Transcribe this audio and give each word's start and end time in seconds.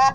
I 0.00 0.12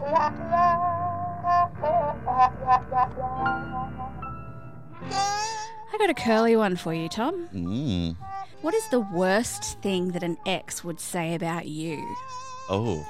got 5.97 6.09
a 6.09 6.13
curly 6.13 6.55
one 6.55 6.77
for 6.77 6.93
you, 6.93 7.09
Tom. 7.09 7.49
Mm. 7.53 8.15
What 8.61 8.73
is 8.73 8.87
the 8.89 9.01
worst 9.01 9.81
thing 9.81 10.13
that 10.13 10.23
an 10.23 10.37
ex 10.45 10.85
would 10.85 11.01
say 11.01 11.35
about 11.35 11.67
you? 11.67 11.97
Oh, 12.69 13.05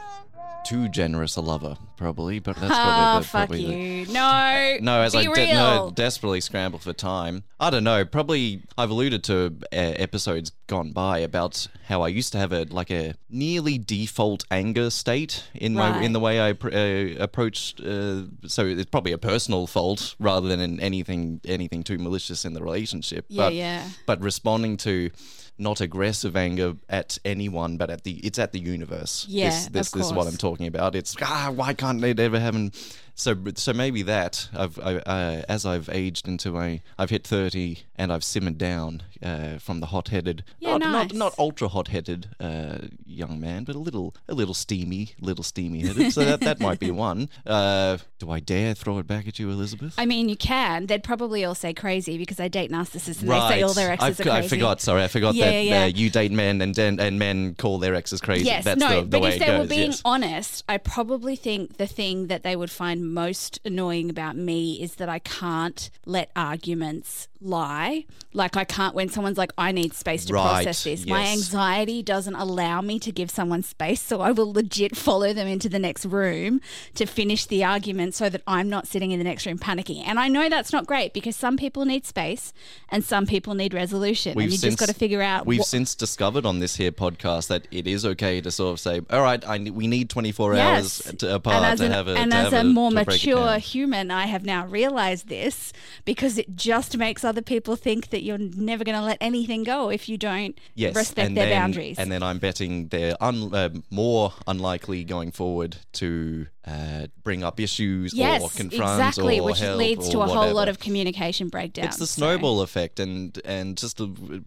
too 0.66 0.90
generous 0.90 1.36
a 1.36 1.42
lover, 1.42 1.78
probably. 1.98 2.40
But 2.40 2.56
that's 2.58 2.74
Oh, 2.74 2.76
probably 2.76 3.20
the, 3.20 3.26
fuck 3.28 3.48
probably 3.50 3.66
the- 3.66 3.74
you. 4.10 4.14
No. 4.14 4.78
No, 4.82 5.02
as 5.02 5.16
I 5.16 5.24
de- 5.24 5.54
no, 5.54 5.92
desperately 5.94 6.42
scramble 6.42 6.80
for 6.80 6.94
time. 6.94 7.44
I 7.60 7.70
don't 7.70 7.84
know. 7.84 8.04
Probably 8.06 8.64
I've 8.78 8.90
alluded 8.90 9.24
to 9.26 9.56
uh, 9.64 9.76
episodes 9.76 10.52
gone 10.68 10.92
by 10.92 11.20
about 11.20 11.68
how 11.88 12.02
I 12.02 12.08
used 12.10 12.32
to 12.34 12.38
have 12.38 12.52
a 12.52 12.64
like 12.66 12.92
a 12.92 13.16
nearly 13.30 13.78
default 13.78 14.46
anger 14.52 14.90
state 14.90 15.44
in 15.54 15.74
my 15.74 16.02
in 16.02 16.14
the 16.14 16.20
way 16.20 16.42
I 16.42 16.54
pr- 16.54 16.74
uh, 16.74 17.24
approached. 17.24 17.80
Uh, 17.80 18.24
so 18.48 18.66
it's 18.66 18.90
probably 18.90 19.12
a 19.12 19.18
personal 19.18 19.68
fault 19.68 20.16
rather 20.20 20.48
than 20.48 20.60
in 20.60 20.80
anything 20.80 21.42
anything 21.46 21.84
too 21.84 21.98
malicious 21.98 22.46
in 22.46 22.54
the 22.54 22.62
relationship. 22.64 23.26
Yeah, 23.30 23.44
but, 23.44 23.54
yeah. 23.54 23.90
But 24.06 24.22
responding 24.22 24.78
to 24.78 25.12
not 25.58 25.82
aggressive 25.82 26.36
anger 26.36 26.76
at 26.90 27.18
anyone, 27.24 27.78
but 27.78 27.90
at 27.90 28.04
the 28.04 28.14
it's 28.26 28.40
at 28.40 28.52
the 28.52 28.60
universe. 28.60 29.26
Yeah, 29.30 29.50
this, 29.50 29.68
this, 29.68 29.92
this 29.92 30.06
is 30.08 30.14
what. 30.14 30.28
I'm 30.28 30.38
talking 30.38 30.68
about. 30.68 30.96
It's 30.96 31.16
ah, 31.22 31.52
why 31.54 31.74
can't 31.74 32.02
they 32.02 32.12
ever 32.12 32.40
have 32.40 32.56
an 32.56 32.72
so 33.16 33.36
so 33.56 33.74
maybe 33.74 34.02
that 34.04 34.50
I've 34.54 34.80
I, 34.80 34.96
uh, 34.98 35.42
as 35.48 35.66
I've 35.66 35.90
aged 35.90 36.28
into 36.28 36.52
my 36.52 36.82
I've 36.98 37.10
hit 37.10 37.26
thirty 37.26 37.84
and 37.96 38.12
I've 38.12 38.24
simmered 38.24 38.58
down 38.58 39.04
uh, 39.22 39.58
from 39.60 39.80
the 39.80 39.88
hot 39.88 40.08
headed 40.10 40.44
Yeah, 40.60 40.78
not, 40.78 40.82
not 40.82 41.08
nice. 41.10 41.14
not 41.14 41.36
ultra 41.38 41.68
hot 41.68 41.90
headed 41.90 42.30
uh, 42.40 42.80
young 43.06 43.40
man 43.40 43.64
but 43.64 43.76
a 43.76 43.80
little 43.80 44.16
a 44.28 44.34
little 44.34 44.54
steamy 44.54 45.14
little 45.20 45.44
steamy 45.44 45.82
headed 45.82 46.12
so 46.14 46.26
that 46.26 46.42
that 46.42 46.60
might 46.60 46.80
be 46.80 46.92
one. 47.10 47.30
Uh, 47.46 47.98
do 48.20 48.32
I 48.32 48.40
dare 48.40 48.74
throw 48.74 49.00
it 49.00 49.08
back 49.08 49.28
at 49.28 49.38
you, 49.38 49.50
Elizabeth? 49.50 49.94
I 49.98 50.06
mean, 50.06 50.30
you 50.30 50.38
can. 50.38 50.86
They'd 50.86 51.04
probably 51.04 51.44
all 51.44 51.56
say 51.56 51.74
crazy 51.74 52.18
because 52.18 52.40
I 52.40 52.48
date 52.48 52.72
narcissists 52.72 53.22
and 53.22 53.30
they 53.30 53.40
say 53.50 53.62
all 53.62 53.74
their 53.74 53.92
exes 53.92 54.20
I, 54.20 54.24
are 54.24 54.26
crazy 54.34 54.46
I 54.46 54.48
forgot. 54.48 54.82
Sorry, 54.82 55.04
I 55.04 55.08
forgot 55.08 55.36
Yeah, 55.36 55.46
that 55.52 55.64
yeah. 55.64 55.84
Uh, 55.84 55.86
you 55.88 56.10
date 56.10 56.32
men 56.32 56.62
and, 56.62 56.78
and 56.78 57.00
and 57.00 57.20
men 57.20 57.56
call 57.56 57.80
their 57.80 57.96
exes 57.96 58.22
crazy. 58.22 58.46
Yes, 58.46 58.64
That's 58.64 58.80
no, 58.80 59.02
the, 59.02 59.02
the 59.02 59.20
but 59.20 59.34
if 59.34 59.40
they 59.40 59.58
were 59.58 59.68
being 59.68 59.92
yes. 59.92 60.02
honest, 60.06 60.64
I 60.68 60.78
probably 60.78 61.36
think 61.36 61.78
the 61.78 61.88
thing 61.88 62.28
that 62.28 62.44
they 62.44 62.56
would 62.56 62.72
find 62.72 63.03
most 63.04 63.60
annoying 63.66 64.10
about 64.10 64.36
me 64.36 64.82
is 64.82 64.96
that 64.96 65.10
I 65.10 65.20
can't 65.20 65.90
let 66.06 66.32
arguments 66.36 67.28
lie. 67.42 68.06
Like 68.32 68.56
I 68.56 68.64
can't 68.64 68.96
when 68.96 69.10
someone's 69.10 69.38
like, 69.38 69.52
I 69.58 69.72
need 69.74 69.94
space 69.94 70.26
to 70.26 70.34
Right, 70.34 70.64
process 70.64 70.84
this. 70.86 71.06
My 71.06 71.26
anxiety 71.28 72.02
doesn't 72.02 72.36
allow 72.36 72.82
me 72.82 73.00
to 73.00 73.12
give 73.12 73.30
someone 73.30 73.64
space, 73.64 74.02
so 74.02 74.22
I 74.22 74.32
will 74.32 74.52
legit 74.54 74.96
follow 74.96 75.34
them 75.34 75.48
into 75.48 75.68
the 75.68 75.78
next 75.80 76.06
room 76.06 76.62
to 76.96 77.06
finish 77.06 77.46
the 77.46 77.64
argument 77.64 78.14
so 78.16 78.30
that 78.30 78.42
I'm 78.48 78.70
not 78.70 78.88
sitting 78.88 79.12
in 79.12 79.20
the 79.20 79.26
next 79.26 79.46
room 79.46 79.58
panicking. 79.60 80.04
And 80.06 80.20
I 80.20 80.30
know 80.30 80.48
that's 80.50 80.72
not 80.72 80.88
great 80.88 81.14
because 81.14 81.36
some 81.36 81.58
people 81.58 81.84
need 81.86 82.06
space 82.06 82.54
and 82.90 83.04
some 83.04 83.26
people 83.26 83.54
need 83.56 83.74
resolution. 83.74 84.40
and 84.40 84.52
you 84.52 84.58
just 84.58 84.80
got 84.80 84.88
to 84.88 84.94
figure 84.96 85.22
out 85.22 85.46
We've 85.46 85.60
what- 85.60 85.68
since 85.68 85.96
discovered 85.96 86.46
on 86.46 86.60
this 86.60 86.78
here 86.78 86.92
podcast 86.94 87.48
that 87.48 87.68
it 87.72 87.88
is 87.88 88.06
okay 88.06 88.40
to 88.42 88.52
sort 88.52 88.72
of 88.74 88.80
say, 88.80 89.02
"All 89.10 89.22
right, 89.22 89.44
I, 89.46 89.58
we 89.60 89.88
need 89.88 90.10
24 90.10 90.56
hours 90.56 91.00
to, 91.20 91.36
apart 91.36 91.58
and 91.58 91.66
as, 91.66 91.80
to 91.80 91.86
an- 91.88 91.92
have 91.92 92.08
a 92.08 92.16
and 92.16 92.32
to 92.32 92.38
as 92.38 92.54
have 92.54 92.66
a 92.66 92.70
more 92.70 92.90
to 92.90 92.93
break 92.93 92.93
it 92.93 92.93
mature 92.94 93.58
human, 93.58 94.12
I 94.12 94.26
have 94.26 94.46
now 94.46 94.66
realized 94.66 95.28
this 95.28 95.74
because 96.06 96.38
it 96.38 96.56
just 96.56 96.98
makes 96.98 97.24
other 97.24 97.42
people 97.42 97.76
think 97.76 98.10
that 98.10 98.24
you're 98.24 98.38
never 98.38 98.84
going 98.84 98.98
to 98.98 99.04
let 99.04 99.18
anything 99.22 99.64
go 99.64 99.90
if 99.90 100.08
you 100.08 100.18
don't 100.18 100.58
Yes, 100.76 100.96
respect 100.96 101.28
and 101.28 101.38
their 101.38 101.46
then, 101.46 101.60
boundaries. 101.62 102.00
And 102.00 102.12
then 102.12 102.24
I'm 102.24 102.40
betting 102.40 102.88
they're 102.88 103.16
un, 103.22 103.54
uh, 103.54 103.70
more 103.90 104.34
unlikely 104.48 105.04
going 105.04 105.32
forward 105.32 105.78
to 105.94 106.48
uh, 106.66 107.08
bring 107.24 107.44
up 107.44 107.60
issues 107.60 108.14
yes, 108.14 108.42
or 108.42 108.50
confront 108.50 109.02
exactly, 109.02 109.40
or 109.40 109.46
which 109.46 109.62
leads 109.62 110.10
to 110.10 110.20
a 110.20 110.28
whole 110.28 110.54
lot 110.54 110.70
of 110.70 110.80
communication 110.80 111.50
breakdown. 111.50 111.86
It's 111.86 111.98
the 111.98 112.08
snowball 112.08 112.62
effect, 112.62 113.00
and 113.00 113.40
and 113.44 113.78
just 113.78 113.98
the, 113.98 114.44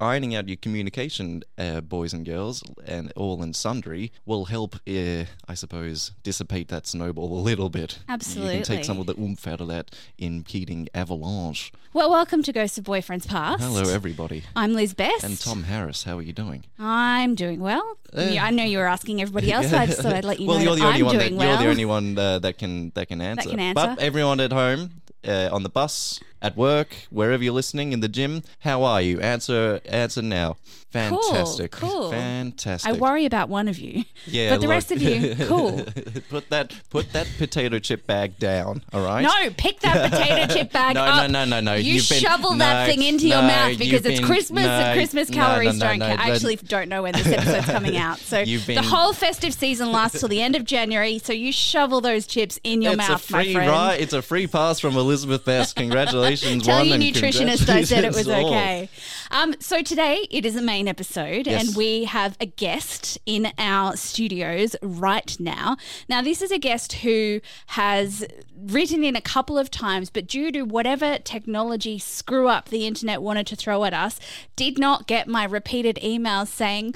ironing 0.00 0.34
out 0.34 0.48
your 0.48 0.56
communication, 0.56 1.42
uh, 1.58 1.80
boys 1.80 2.12
and 2.12 2.24
girls, 2.24 2.62
and 2.86 3.12
all 3.16 3.42
and 3.42 3.54
sundry, 3.54 4.12
will 4.24 4.46
help, 4.46 4.76
uh, 4.88 5.24
I 5.48 5.54
suppose, 5.54 6.12
dissipate 6.22 6.68
that 6.68 6.86
snowball 6.86 7.38
a 7.38 7.40
little 7.40 7.70
bit. 7.70 7.98
Absolutely. 8.08 8.58
You 8.58 8.64
can 8.64 8.76
take 8.76 8.84
some 8.84 8.98
of 8.98 9.06
the 9.06 9.14
oomph 9.18 9.46
out 9.46 9.60
of 9.60 9.68
that 9.68 9.94
impeding 10.18 10.88
avalanche. 10.94 11.72
Well, 11.92 12.10
welcome 12.10 12.42
to 12.42 12.52
Ghosts 12.52 12.78
of 12.78 12.84
Boyfriends 12.84 13.28
Past. 13.28 13.62
Hello, 13.62 13.88
everybody, 13.92 14.44
I'm 14.56 14.74
Liz 14.74 14.94
Best. 14.94 15.24
and 15.24 15.38
Tom 15.38 15.64
Harris. 15.64 16.04
How 16.04 16.18
are 16.18 16.22
you 16.22 16.32
doing? 16.32 16.64
I'm 16.78 17.34
doing 17.34 17.60
well. 17.60 17.98
Yeah, 18.12 18.44
I 18.44 18.50
know 18.50 18.64
you 18.64 18.78
were 18.78 18.86
asking 18.86 19.20
everybody 19.22 19.52
else, 19.52 19.70
so 19.70 19.76
I 19.76 19.86
just 19.86 20.00
thought 20.00 20.12
I'd 20.12 20.24
let 20.32 20.40
you 20.40 20.48
well, 20.48 20.58
know 20.58 20.74
you're 20.74 20.76
the 20.76 20.84
only 20.84 21.00
I'm 21.00 21.06
one 21.06 21.18
that 21.18 21.30
you're 21.30 21.56
the 21.56 21.68
only 21.68 21.84
one 21.84 22.18
uh, 22.18 22.38
that 22.40 22.58
can 22.58 22.90
that 22.94 23.08
can 23.08 23.20
answer. 23.20 23.48
That 23.48 23.56
can 23.56 23.60
answer. 23.60 23.94
But 23.96 23.98
everyone 24.00 24.40
at 24.40 24.52
home, 24.52 25.02
uh, 25.26 25.48
on 25.52 25.62
the 25.62 25.68
bus, 25.68 26.20
at 26.44 26.56
work, 26.58 26.94
wherever 27.10 27.42
you're 27.42 27.54
listening, 27.54 27.92
in 27.92 28.00
the 28.00 28.08
gym, 28.08 28.42
how 28.60 28.82
are 28.84 29.00
you? 29.00 29.18
Answer 29.20 29.80
answer 29.86 30.20
now. 30.22 30.56
Fantastic. 30.92 31.72
cool. 31.72 32.10
Fantastic. 32.12 32.88
I 32.88 32.96
worry 32.96 33.24
about 33.24 33.48
one 33.48 33.66
of 33.66 33.78
you. 33.80 34.04
Yeah, 34.26 34.50
but 34.50 34.60
the 34.60 34.68
rest 34.68 34.92
of 34.92 35.02
you, 35.02 35.34
cool. 35.46 35.82
put 36.30 36.48
that 36.50 36.72
put 36.90 37.12
that 37.14 37.28
potato 37.36 37.80
chip 37.80 38.06
bag 38.06 38.38
down. 38.38 38.84
All 38.92 39.04
right. 39.04 39.22
No, 39.22 39.50
pick 39.56 39.80
that 39.80 40.10
potato 40.12 40.54
chip 40.54 40.70
bag 40.72 40.94
No, 40.94 41.02
up. 41.02 41.30
no, 41.30 41.44
no, 41.44 41.50
no, 41.50 41.60
no. 41.60 41.74
You 41.74 41.94
You've 41.94 42.08
been- 42.08 42.20
shovel 42.20 42.54
that 42.54 42.86
no, 42.86 42.92
thing 42.92 43.02
into 43.02 43.26
your 43.26 43.42
mouth 43.42 43.76
because 43.76 44.06
it's 44.06 44.20
been- 44.20 44.26
Christmas 44.26 44.66
no, 44.66 44.70
and 44.70 44.96
Christmas 44.96 45.30
calories 45.30 45.78
no, 45.78 45.86
no, 45.86 45.90
don't 45.90 45.98
no, 45.98 46.06
count. 46.08 46.20
I 46.20 46.30
actually 46.30 46.56
don't 46.56 46.88
know 46.88 47.02
when 47.02 47.12
this 47.14 47.26
episode's 47.26 47.66
coming 47.66 47.96
out. 47.96 48.18
So 48.18 48.38
You've 48.46 48.64
the 48.66 48.80
whole 48.82 49.12
festive 49.12 49.52
season 49.52 49.90
lasts 49.90 50.20
till 50.20 50.28
the 50.28 50.42
end 50.42 50.54
of 50.54 50.64
January. 50.64 51.18
So 51.18 51.32
you 51.32 51.50
shovel 51.50 52.02
those 52.02 52.24
chips 52.26 52.60
in 52.62 52.82
your 52.82 52.92
it's 52.92 52.98
mouth, 53.08 53.16
a 53.16 53.18
free 53.32 53.46
my 53.48 53.52
friend. 53.54 53.70
ride. 53.70 54.00
It's 54.00 54.12
a 54.12 54.22
free 54.22 54.46
pass 54.46 54.78
from 54.78 54.96
Elizabeth 54.96 55.44
Best. 55.44 55.74
Congratulations, 55.74 56.33
Tell 56.42 56.78
one, 56.78 56.86
your 56.88 56.98
nutritionist 56.98 57.68
I 57.68 57.82
said 57.82 58.04
it 58.04 58.14
was 58.14 58.28
all. 58.28 58.46
okay. 58.46 58.88
Um, 59.30 59.54
so 59.60 59.82
today 59.82 60.26
it 60.30 60.44
is 60.46 60.56
a 60.56 60.62
main 60.62 60.86
episode, 60.88 61.46
Yes. 61.46 61.66
and 61.68 61.76
we 61.76 62.04
have 62.04 62.36
a 62.40 62.46
guest 62.46 63.18
in 63.26 63.52
our 63.58 63.96
studios 63.96 64.76
right 64.82 65.34
now. 65.40 65.76
Now, 66.08 66.22
this 66.22 66.42
is 66.42 66.50
a 66.50 66.58
guest 66.58 66.92
who 66.94 67.40
has 67.68 68.24
written 68.56 69.02
in 69.02 69.16
a 69.16 69.20
couple 69.20 69.58
of 69.58 69.70
times, 69.70 70.10
but 70.10 70.26
due 70.26 70.52
to 70.52 70.62
whatever 70.62 71.18
technology 71.18 71.98
screw 71.98 72.48
up 72.48 72.68
the 72.68 72.86
internet 72.86 73.22
wanted 73.22 73.46
to 73.48 73.56
throw 73.56 73.84
at 73.84 73.94
us, 73.94 74.20
did 74.56 74.78
not 74.78 75.06
get 75.06 75.26
my 75.28 75.44
repeated 75.44 75.98
emails 76.02 76.48
saying. 76.48 76.94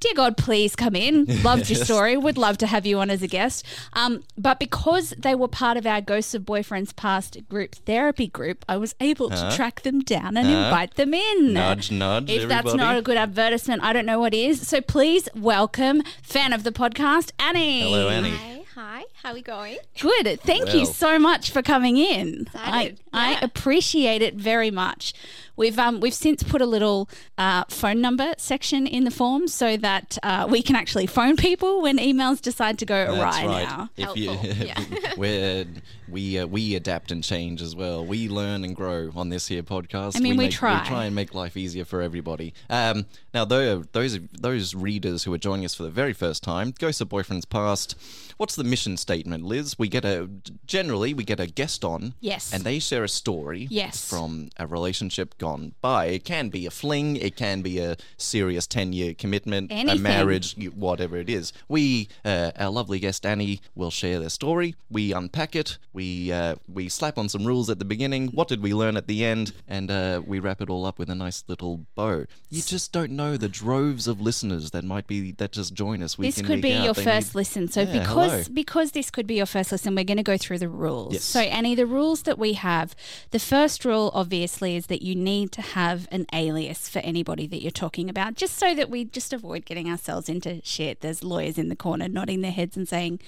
Dear 0.00 0.12
God, 0.14 0.36
please 0.36 0.76
come 0.76 0.94
in. 0.94 1.24
Loved 1.42 1.70
your 1.70 1.82
story. 1.82 2.16
Would 2.16 2.36
love 2.36 2.58
to 2.58 2.66
have 2.66 2.84
you 2.84 2.98
on 2.98 3.08
as 3.10 3.22
a 3.22 3.26
guest. 3.26 3.64
Um, 3.94 4.22
but 4.36 4.58
because 4.60 5.10
they 5.18 5.34
were 5.34 5.48
part 5.48 5.76
of 5.76 5.86
our 5.86 6.00
Ghosts 6.00 6.34
of 6.34 6.42
Boyfriends 6.42 6.94
Past 6.94 7.48
group 7.48 7.74
therapy 7.74 8.26
group, 8.28 8.64
I 8.68 8.76
was 8.76 8.94
able 9.00 9.30
to 9.30 9.52
track 9.56 9.82
them 9.82 10.00
down 10.00 10.36
and 10.36 10.46
invite 10.48 10.94
them 10.94 11.14
in. 11.14 11.54
Nudge, 11.54 11.90
nudge, 11.90 12.30
If 12.30 12.48
that's 12.48 12.74
not 12.74 12.96
a 12.96 13.02
good 13.02 13.16
advertisement, 13.16 13.82
I 13.82 13.92
don't 13.92 14.06
know 14.06 14.20
what 14.20 14.34
is. 14.34 14.66
So 14.68 14.80
please 14.80 15.28
welcome 15.34 16.02
fan 16.22 16.52
of 16.52 16.62
the 16.62 16.72
podcast, 16.72 17.32
Annie. 17.38 17.80
Hello, 17.82 18.08
Annie. 18.08 18.30
Hi, 18.30 18.64
hi. 18.74 19.04
How 19.22 19.30
are 19.30 19.34
we 19.34 19.42
going? 19.42 19.78
Good. 19.98 20.40
Thank 20.42 20.74
you 20.74 20.84
so 20.86 21.18
much 21.18 21.50
for 21.50 21.62
coming 21.62 21.96
in. 21.96 22.48
I, 22.54 22.58
Excited. 22.84 23.00
I 23.12 23.30
Yeah. 23.32 23.38
appreciate 23.42 24.22
it 24.22 24.34
very 24.34 24.70
much. 24.70 25.14
We've 25.56 25.78
um 25.78 26.00
we've 26.00 26.14
since 26.14 26.42
put 26.42 26.60
a 26.60 26.66
little 26.66 27.08
uh, 27.38 27.64
phone 27.68 28.00
number 28.00 28.34
section 28.38 28.86
in 28.86 29.04
the 29.04 29.10
form 29.10 29.48
so 29.48 29.76
that 29.78 30.18
uh, 30.22 30.46
we 30.50 30.62
can 30.62 30.76
actually 30.76 31.06
phone 31.06 31.36
people 31.36 31.82
when 31.82 31.98
emails 31.98 32.40
decide 32.42 32.78
to 32.80 32.86
go 32.86 33.06
That's 33.06 33.18
awry 33.38 33.46
right. 33.46 33.68
now. 33.68 33.90
If 33.96 34.16
you, 34.16 34.30
Helpful, 34.30 34.66
yeah. 34.66 35.14
we're, 35.16 35.66
we 36.08 36.38
uh, 36.38 36.46
we 36.46 36.74
adapt 36.74 37.10
and 37.10 37.24
change 37.24 37.62
as 37.62 37.74
well. 37.74 38.04
We 38.04 38.28
learn 38.28 38.64
and 38.64 38.76
grow 38.76 39.10
on 39.16 39.28
this 39.30 39.48
here 39.48 39.62
podcast. 39.62 40.16
I 40.16 40.20
mean, 40.20 40.36
we 40.36 40.44
make, 40.44 40.52
try. 40.52 40.80
We 40.82 40.86
try 40.88 41.04
and 41.06 41.14
make 41.14 41.34
life 41.34 41.56
easier 41.56 41.84
for 41.84 42.02
everybody. 42.02 42.52
Um, 42.70 43.06
now, 43.32 43.44
though, 43.44 43.82
those 43.92 44.18
those 44.32 44.74
readers 44.74 45.24
who 45.24 45.32
are 45.32 45.38
joining 45.38 45.64
us 45.64 45.74
for 45.74 45.82
the 45.84 45.90
very 45.90 46.12
first 46.12 46.42
time, 46.42 46.74
Ghosts 46.78 47.00
of 47.00 47.08
Boyfriends 47.08 47.48
Past. 47.48 47.96
What's 48.36 48.54
the 48.54 48.64
mission 48.64 48.98
statement, 48.98 49.44
Liz? 49.44 49.78
We 49.78 49.88
get 49.88 50.04
a 50.04 50.28
generally 50.66 51.14
we 51.14 51.24
get 51.24 51.40
a 51.40 51.46
guest 51.46 51.84
on, 51.86 52.12
Yes. 52.20 52.52
and 52.52 52.64
they 52.64 52.78
share 52.78 53.02
a 53.02 53.08
story, 53.08 53.66
Yes. 53.70 54.06
from 54.06 54.50
a 54.58 54.66
relationship 54.66 55.38
gone 55.46 55.74
by. 55.80 56.06
It 56.06 56.24
can 56.24 56.48
be 56.48 56.66
a 56.66 56.70
fling, 56.70 57.16
it 57.16 57.36
can 57.36 57.62
be 57.62 57.78
a 57.78 57.96
serious 58.16 58.66
ten 58.66 58.92
year 58.92 59.14
commitment, 59.14 59.70
Anything. 59.70 59.98
a 60.00 60.02
marriage, 60.02 60.48
whatever 60.74 61.16
it 61.16 61.30
is. 61.30 61.52
We, 61.68 62.08
uh, 62.24 62.50
our 62.58 62.70
lovely 62.70 62.98
guest 62.98 63.24
Annie, 63.24 63.60
will 63.74 63.90
share 63.90 64.18
their 64.18 64.28
story. 64.40 64.74
We 64.90 65.12
unpack 65.12 65.54
it. 65.54 65.78
We 65.92 66.32
uh, 66.32 66.56
we 66.78 66.88
slap 66.88 67.16
on 67.22 67.28
some 67.28 67.44
rules 67.44 67.70
at 67.70 67.78
the 67.78 67.84
beginning. 67.94 68.28
What 68.38 68.48
did 68.48 68.60
we 68.62 68.72
learn 68.74 68.96
at 68.96 69.06
the 69.06 69.24
end? 69.24 69.52
And 69.68 69.90
uh, 69.90 70.20
we 70.26 70.40
wrap 70.40 70.60
it 70.60 70.68
all 70.68 70.84
up 70.84 70.98
with 70.98 71.10
a 71.10 71.14
nice 71.14 71.44
little 71.48 71.86
bow. 71.94 72.24
You 72.50 72.62
just 72.62 72.90
don't 72.92 73.12
know 73.12 73.36
the 73.36 73.48
droves 73.48 74.08
of 74.08 74.20
listeners 74.20 74.72
that 74.72 74.84
might 74.84 75.06
be 75.06 75.30
that 75.40 75.52
just 75.52 75.74
join 75.74 76.02
us. 76.02 76.18
week 76.18 76.34
This 76.34 76.44
could 76.44 76.60
be 76.62 76.72
out. 76.74 76.84
your 76.86 76.94
They 76.94 77.04
first 77.04 77.28
need- 77.34 77.40
listen. 77.40 77.68
So 77.68 77.82
Yeah, 77.82 77.92
because 78.00 78.32
hello. 78.32 78.44
because 78.62 78.88
this 78.92 79.10
could 79.14 79.26
be 79.32 79.36
your 79.36 79.46
first 79.56 79.70
listen, 79.72 79.94
we're 79.94 80.04
going 80.12 80.16
to 80.26 80.30
go 80.34 80.36
through 80.44 80.58
the 80.58 80.68
rules. 80.68 81.12
Yes. 81.14 81.24
So 81.36 81.40
Annie, 81.40 81.76
the 81.76 81.86
rules 81.98 82.22
that 82.22 82.38
we 82.38 82.54
have, 82.54 82.88
the 83.30 83.38
first 83.54 83.84
rule 83.84 84.10
obviously 84.12 84.74
is 84.76 84.86
that 84.86 85.02
you 85.02 85.14
need 85.14 85.35
to 85.44 85.60
have 85.60 86.08
an 86.10 86.26
alias 86.32 86.88
for 86.88 87.00
anybody 87.00 87.46
that 87.46 87.62
you're 87.62 87.70
talking 87.70 88.08
about, 88.08 88.34
just 88.34 88.56
so 88.56 88.74
that 88.74 88.88
we 88.88 89.04
just 89.04 89.32
avoid 89.32 89.64
getting 89.66 89.90
ourselves 89.90 90.28
into 90.28 90.60
shit. 90.64 91.00
There's 91.00 91.22
lawyers 91.22 91.58
in 91.58 91.68
the 91.68 91.76
corner 91.76 92.08
nodding 92.08 92.40
their 92.40 92.50
heads 92.50 92.76
and 92.76 92.88
saying, 92.88 93.20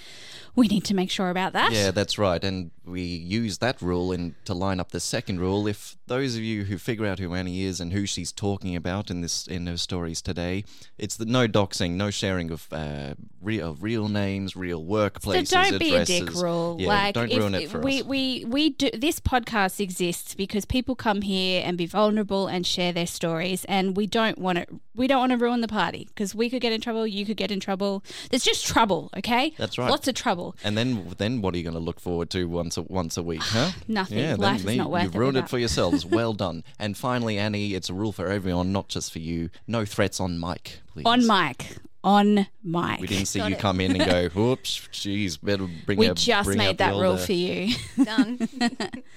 "We 0.55 0.69
need 0.69 0.85
to 0.85 0.95
make 0.95 1.11
sure 1.11 1.31
about 1.31 1.53
that." 1.53 1.73
Yeah, 1.73 1.91
that's 1.91 2.19
right. 2.19 2.43
And 2.43 2.71
we 2.89 3.03
use 3.03 3.59
that 3.59 3.81
rule 3.83 4.13
in 4.13 4.35
to 4.45 4.55
line 4.55 4.81
up 4.81 4.93
the 4.93 5.01
second 5.01 5.41
rule. 5.41 5.67
If 5.67 5.97
those 6.07 6.37
of 6.37 6.43
you 6.43 6.65
who 6.65 6.79
figure 6.79 7.07
out 7.07 7.19
who 7.19 7.35
Annie 7.35 7.63
is 7.63 7.81
and 7.81 7.93
who 7.93 8.07
she's 8.07 8.33
talking 8.33 8.75
about 8.75 9.11
in 9.11 9.21
this 9.21 9.47
in 9.47 9.67
her 9.67 9.77
stories 9.77 10.23
today, 10.23 10.65
it's 10.97 11.17
the 11.17 11.27
no 11.27 11.47
doxing, 11.47 11.93
no 11.93 12.11
sharing 12.11 12.51
of 12.51 12.67
uh, 12.73 13.15
real 13.43 13.71
of 13.71 13.83
real 13.83 14.09
names, 14.09 14.57
real 14.57 14.83
workplaces, 14.83 15.49
So 15.49 15.63
don't 15.63 15.79
be 15.79 15.95
a 15.95 16.05
dick 16.05 16.33
rule. 16.35 16.77
Yeah, 16.79 16.89
like 16.89 17.15
don't 17.15 17.33
ruin 17.33 17.55
it 17.55 17.71
for 17.71 17.81
we, 17.81 18.01
us. 18.01 18.07
we 18.07 18.45
we 18.47 18.71
do 18.71 18.91
this 18.93 19.21
podcast 19.21 19.81
exists 19.81 20.35
because 20.35 20.65
people 20.65 20.95
come 20.95 21.23
here 21.23 21.63
and 21.65 21.77
be 21.77 21.87
vulnerable 21.87 22.47
and 22.47 22.67
share 22.67 22.93
their 22.93 23.07
stories, 23.07 23.65
and 23.67 23.97
we 23.97 24.07
don't 24.07 24.39
want 24.39 24.59
to 24.59 24.67
we 24.95 25.07
don't 25.07 25.21
want 25.21 25.33
to 25.33 25.39
ruin 25.39 25.61
the 25.61 25.69
party 25.69 26.09
because 26.09 26.35
we 26.35 26.51
could 26.51 26.61
get 26.61 26.73
in 26.73 26.81
trouble, 26.81 27.07
you 27.07 27.25
could 27.25 27.37
get 27.37 27.51
in 27.51 27.61
trouble. 27.61 28.03
There's 28.31 28.45
just 28.45 28.67
trouble, 28.67 29.11
okay? 29.17 29.55
That's 29.57 29.79
right. 29.79 29.91
Lots 29.91 30.09
of 30.09 30.15
trouble. 30.15 30.57
And 30.65 30.77
then, 30.77 31.15
then 31.19 31.41
what 31.41 31.55
are 31.55 31.57
you 31.57 31.63
going 31.63 31.75
to 31.75 31.81
look 31.81 32.01
forward 32.01 32.31
to 32.31 32.49
once 32.49 32.77
a, 32.79 32.83
once 32.83 33.17
a 33.19 33.23
week, 33.23 33.43
huh? 33.43 33.73
Nothing. 33.89 34.19
Yeah, 34.19 34.37
Life 34.39 34.65
is 34.65 34.77
not 34.77 34.91
worth 34.91 35.03
You've 35.05 35.15
ruined 35.17 35.37
it 35.37 35.41
without- 35.41 35.51
for 35.51 35.59
yourselves. 35.59 36.07
well 36.19 36.33
done. 36.33 36.65
And 36.79 36.97
finally, 36.97 37.37
Annie, 37.39 37.75
it's 37.75 37.91
a 37.91 37.95
rule 37.95 38.13
for 38.13 38.29
everyone, 38.29 38.73
not 38.73 38.89
just 38.89 39.13
for 39.13 39.19
you. 39.19 39.51
No 39.67 39.85
threats 39.85 40.19
on 40.21 40.41
mic, 40.41 40.81
please. 40.91 41.05
On 41.05 41.27
mic. 41.27 41.77
On 42.05 42.47
mic. 42.65 43.01
We 43.01 43.09
didn't 43.09 43.27
see 43.27 43.41
Got 43.41 43.51
you 43.51 43.57
it. 43.57 43.61
come 43.61 43.81
in 43.81 44.01
and 44.01 44.09
go, 44.11 44.29
"Whoops, 44.41 44.89
jeez, 44.93 45.39
better 45.43 45.69
bring." 45.85 45.99
We 45.99 46.09
out- 46.09 46.17
just 46.17 46.47
bring 46.47 46.57
made 46.57 46.79
that 46.79 46.95
rule 46.95 47.17
for 47.19 47.33
you. 47.33 47.75
Done. 48.03 48.39
I'll 48.61 48.69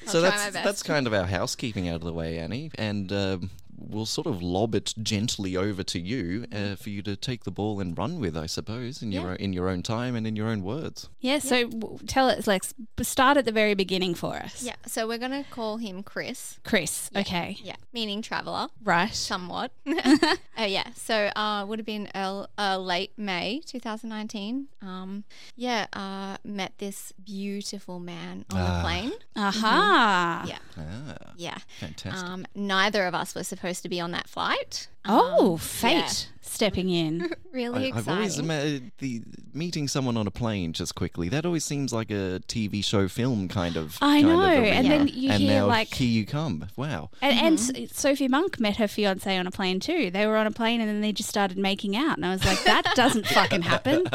so 0.08 0.20
try 0.20 0.30
that's 0.30 0.44
my 0.46 0.50
best. 0.52 0.54
that's 0.66 0.84
kind 0.84 1.06
of 1.08 1.14
our 1.14 1.26
housekeeping 1.28 1.88
out 1.88 1.96
of 1.98 2.02
the 2.02 2.12
way, 2.12 2.40
Annie, 2.40 2.72
and 2.76 3.12
um, 3.14 3.50
we'll 3.90 4.06
sort 4.06 4.28
of 4.28 4.42
lob 4.42 4.76
it 4.76 4.94
gently 5.02 5.56
over 5.58 5.84
to 5.84 6.00
you 6.00 6.46
uh, 6.54 6.76
for 6.76 6.90
you 6.90 7.02
to 7.04 7.16
take 7.16 7.44
the 7.44 7.52
ball 7.52 7.80
and 7.80 7.98
run 7.98 8.20
with, 8.20 8.36
I 8.38 8.46
suppose, 8.46 9.02
in 9.02 9.12
your 9.12 9.24
Yeah. 9.24 9.30
own, 9.32 9.36
in 9.38 9.54
your 9.54 9.70
own 9.70 9.82
time 9.84 10.16
and 10.16 10.26
in 10.28 10.36
your 10.36 10.48
own 10.48 10.64
words. 10.64 11.10
yeah. 11.20 11.40
So 11.40 11.68
w- 11.68 11.98
tell 12.08 12.30
us, 12.30 12.48
like, 12.48 12.64
s- 12.66 12.74
start 13.02 13.38
at 13.38 13.46
the 13.46 13.52
very 13.52 13.74
beginning 13.74 14.14
for 14.16 14.36
us. 14.36 14.64
yeah. 14.64 14.76
So 14.86 15.08
we're 15.08 15.18
gonna 15.18 15.44
call 15.50 15.78
him 15.78 16.04
Chris. 16.04 16.60
Chris. 16.64 17.10
Okay. 17.16 17.58
Yeah, 17.64 17.76
meaning 17.94 18.22
traveler. 18.22 18.68
Right. 18.84 19.14
Somewhat. 19.14 19.72
uh, 19.88 20.36
yeah. 20.68 20.88
So 20.96 21.32
uh, 21.36 21.66
would 21.68 21.80
have 21.80 21.86
been 21.86 22.08
uh, 22.14 22.46
uh, 22.58 22.78
late 22.78 23.12
May 23.18 23.62
2019. 23.66 24.68
Um, 24.82 25.24
yeah. 25.56 25.88
Uh, 25.94 26.38
met 26.44 26.74
this 26.78 27.14
beautiful 27.24 28.00
man 28.00 28.46
on 28.52 28.60
the 28.60 28.82
plane. 28.82 29.12
Aha. 29.36 30.46
Yeah. 30.48 30.58
Ah, 30.78 31.16
Yeah. 31.38 31.58
fantastic. 31.80 32.28
Um, 32.30 32.46
neither 32.56 33.06
of 33.06 33.16
us 33.16 33.34
were 33.36 33.44
supposed 33.44 33.71
to 33.80 33.90
be 33.90 34.02
on 34.02 34.12
that 34.12 34.28
flight. 34.28 34.90
Oh, 35.06 35.54
Um, 35.54 35.58
fate 35.58 35.94
yeah. 35.98 36.10
stepping 36.42 36.90
in. 36.90 37.32
Really 37.52 37.92
I, 37.92 37.98
I've 37.98 38.08
always 38.08 38.40
exciting. 38.40 38.80
ima- 38.80 38.92
the 39.00 39.22
meeting 39.54 39.90
someone 39.90 40.16
on 40.16 40.26
a 40.26 40.32
plane 40.32 40.72
just 40.72 40.96
quickly. 40.96 41.28
That 41.28 41.46
always 41.46 41.66
seems 41.66 41.92
like 41.92 42.10
a 42.10 42.40
TV 42.48 42.82
show 42.82 43.10
film 43.10 43.50
kind 43.50 43.76
of. 43.76 43.98
I 44.02 44.22
kind 44.22 44.28
know, 44.28 44.40
of 44.42 44.64
and 44.64 44.90
then 44.90 45.10
you 45.10 45.32
and 45.32 45.42
hear, 45.44 45.60
now 45.60 45.68
like- 45.68 45.94
here 45.94 46.08
you 46.08 46.26
come. 46.26 46.68
Wow. 46.78 47.10
And, 47.22 47.60
and 47.60 47.92
Sophie 47.92 48.30
Monk 48.30 48.58
met 48.62 48.78
her 48.78 48.88
fiance 48.88 49.38
on 49.38 49.48
a 49.48 49.52
plane 49.52 49.82
too. 49.82 50.12
They 50.12 50.26
were 50.26 50.38
on 50.38 50.48
a 50.48 50.52
plane 50.52 50.80
and 50.80 50.90
then 50.90 51.02
they 51.02 51.12
just 51.12 51.28
started 51.28 51.58
making 51.58 51.98
out. 51.98 52.16
And 52.16 52.26
I 52.26 52.30
was 52.30 52.46
like, 52.46 52.64
that 52.64 52.94
doesn't 52.96 53.28
fucking 53.28 53.64
happen. 53.64 54.06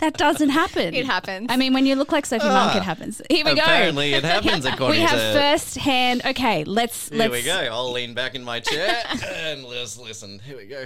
That 0.00 0.14
doesn't 0.18 0.48
happen. 0.50 0.94
It 0.94 1.06
happens. 1.06 1.46
I 1.50 1.56
mean, 1.56 1.72
when 1.72 1.86
you 1.86 1.94
look 1.94 2.10
like 2.10 2.26
Sophie 2.26 2.48
Monk, 2.48 2.74
it 2.74 2.82
happens. 2.82 3.22
Here 3.30 3.44
we 3.44 3.54
go. 3.54 3.62
Apparently, 3.62 4.14
it 4.14 4.24
happens 4.34 4.64
according 4.64 4.96
to 4.96 5.02
we 5.02 5.06
have 5.20 5.34
to. 5.34 5.38
first 5.38 5.76
hand. 5.76 6.22
Okay, 6.26 6.64
let's 6.64 7.10
Here 7.10 7.18
let's. 7.18 7.32
we 7.32 7.42
go. 7.44 7.68
I'll 7.70 7.92
lean 7.92 8.12
back 8.12 8.34
in 8.34 8.42
my 8.42 8.58
chair 8.58 9.04
and 9.36 9.62
let's 9.64 9.96
listen. 9.96 10.21
And 10.22 10.40
here 10.40 10.56
we 10.56 10.66
go. 10.66 10.84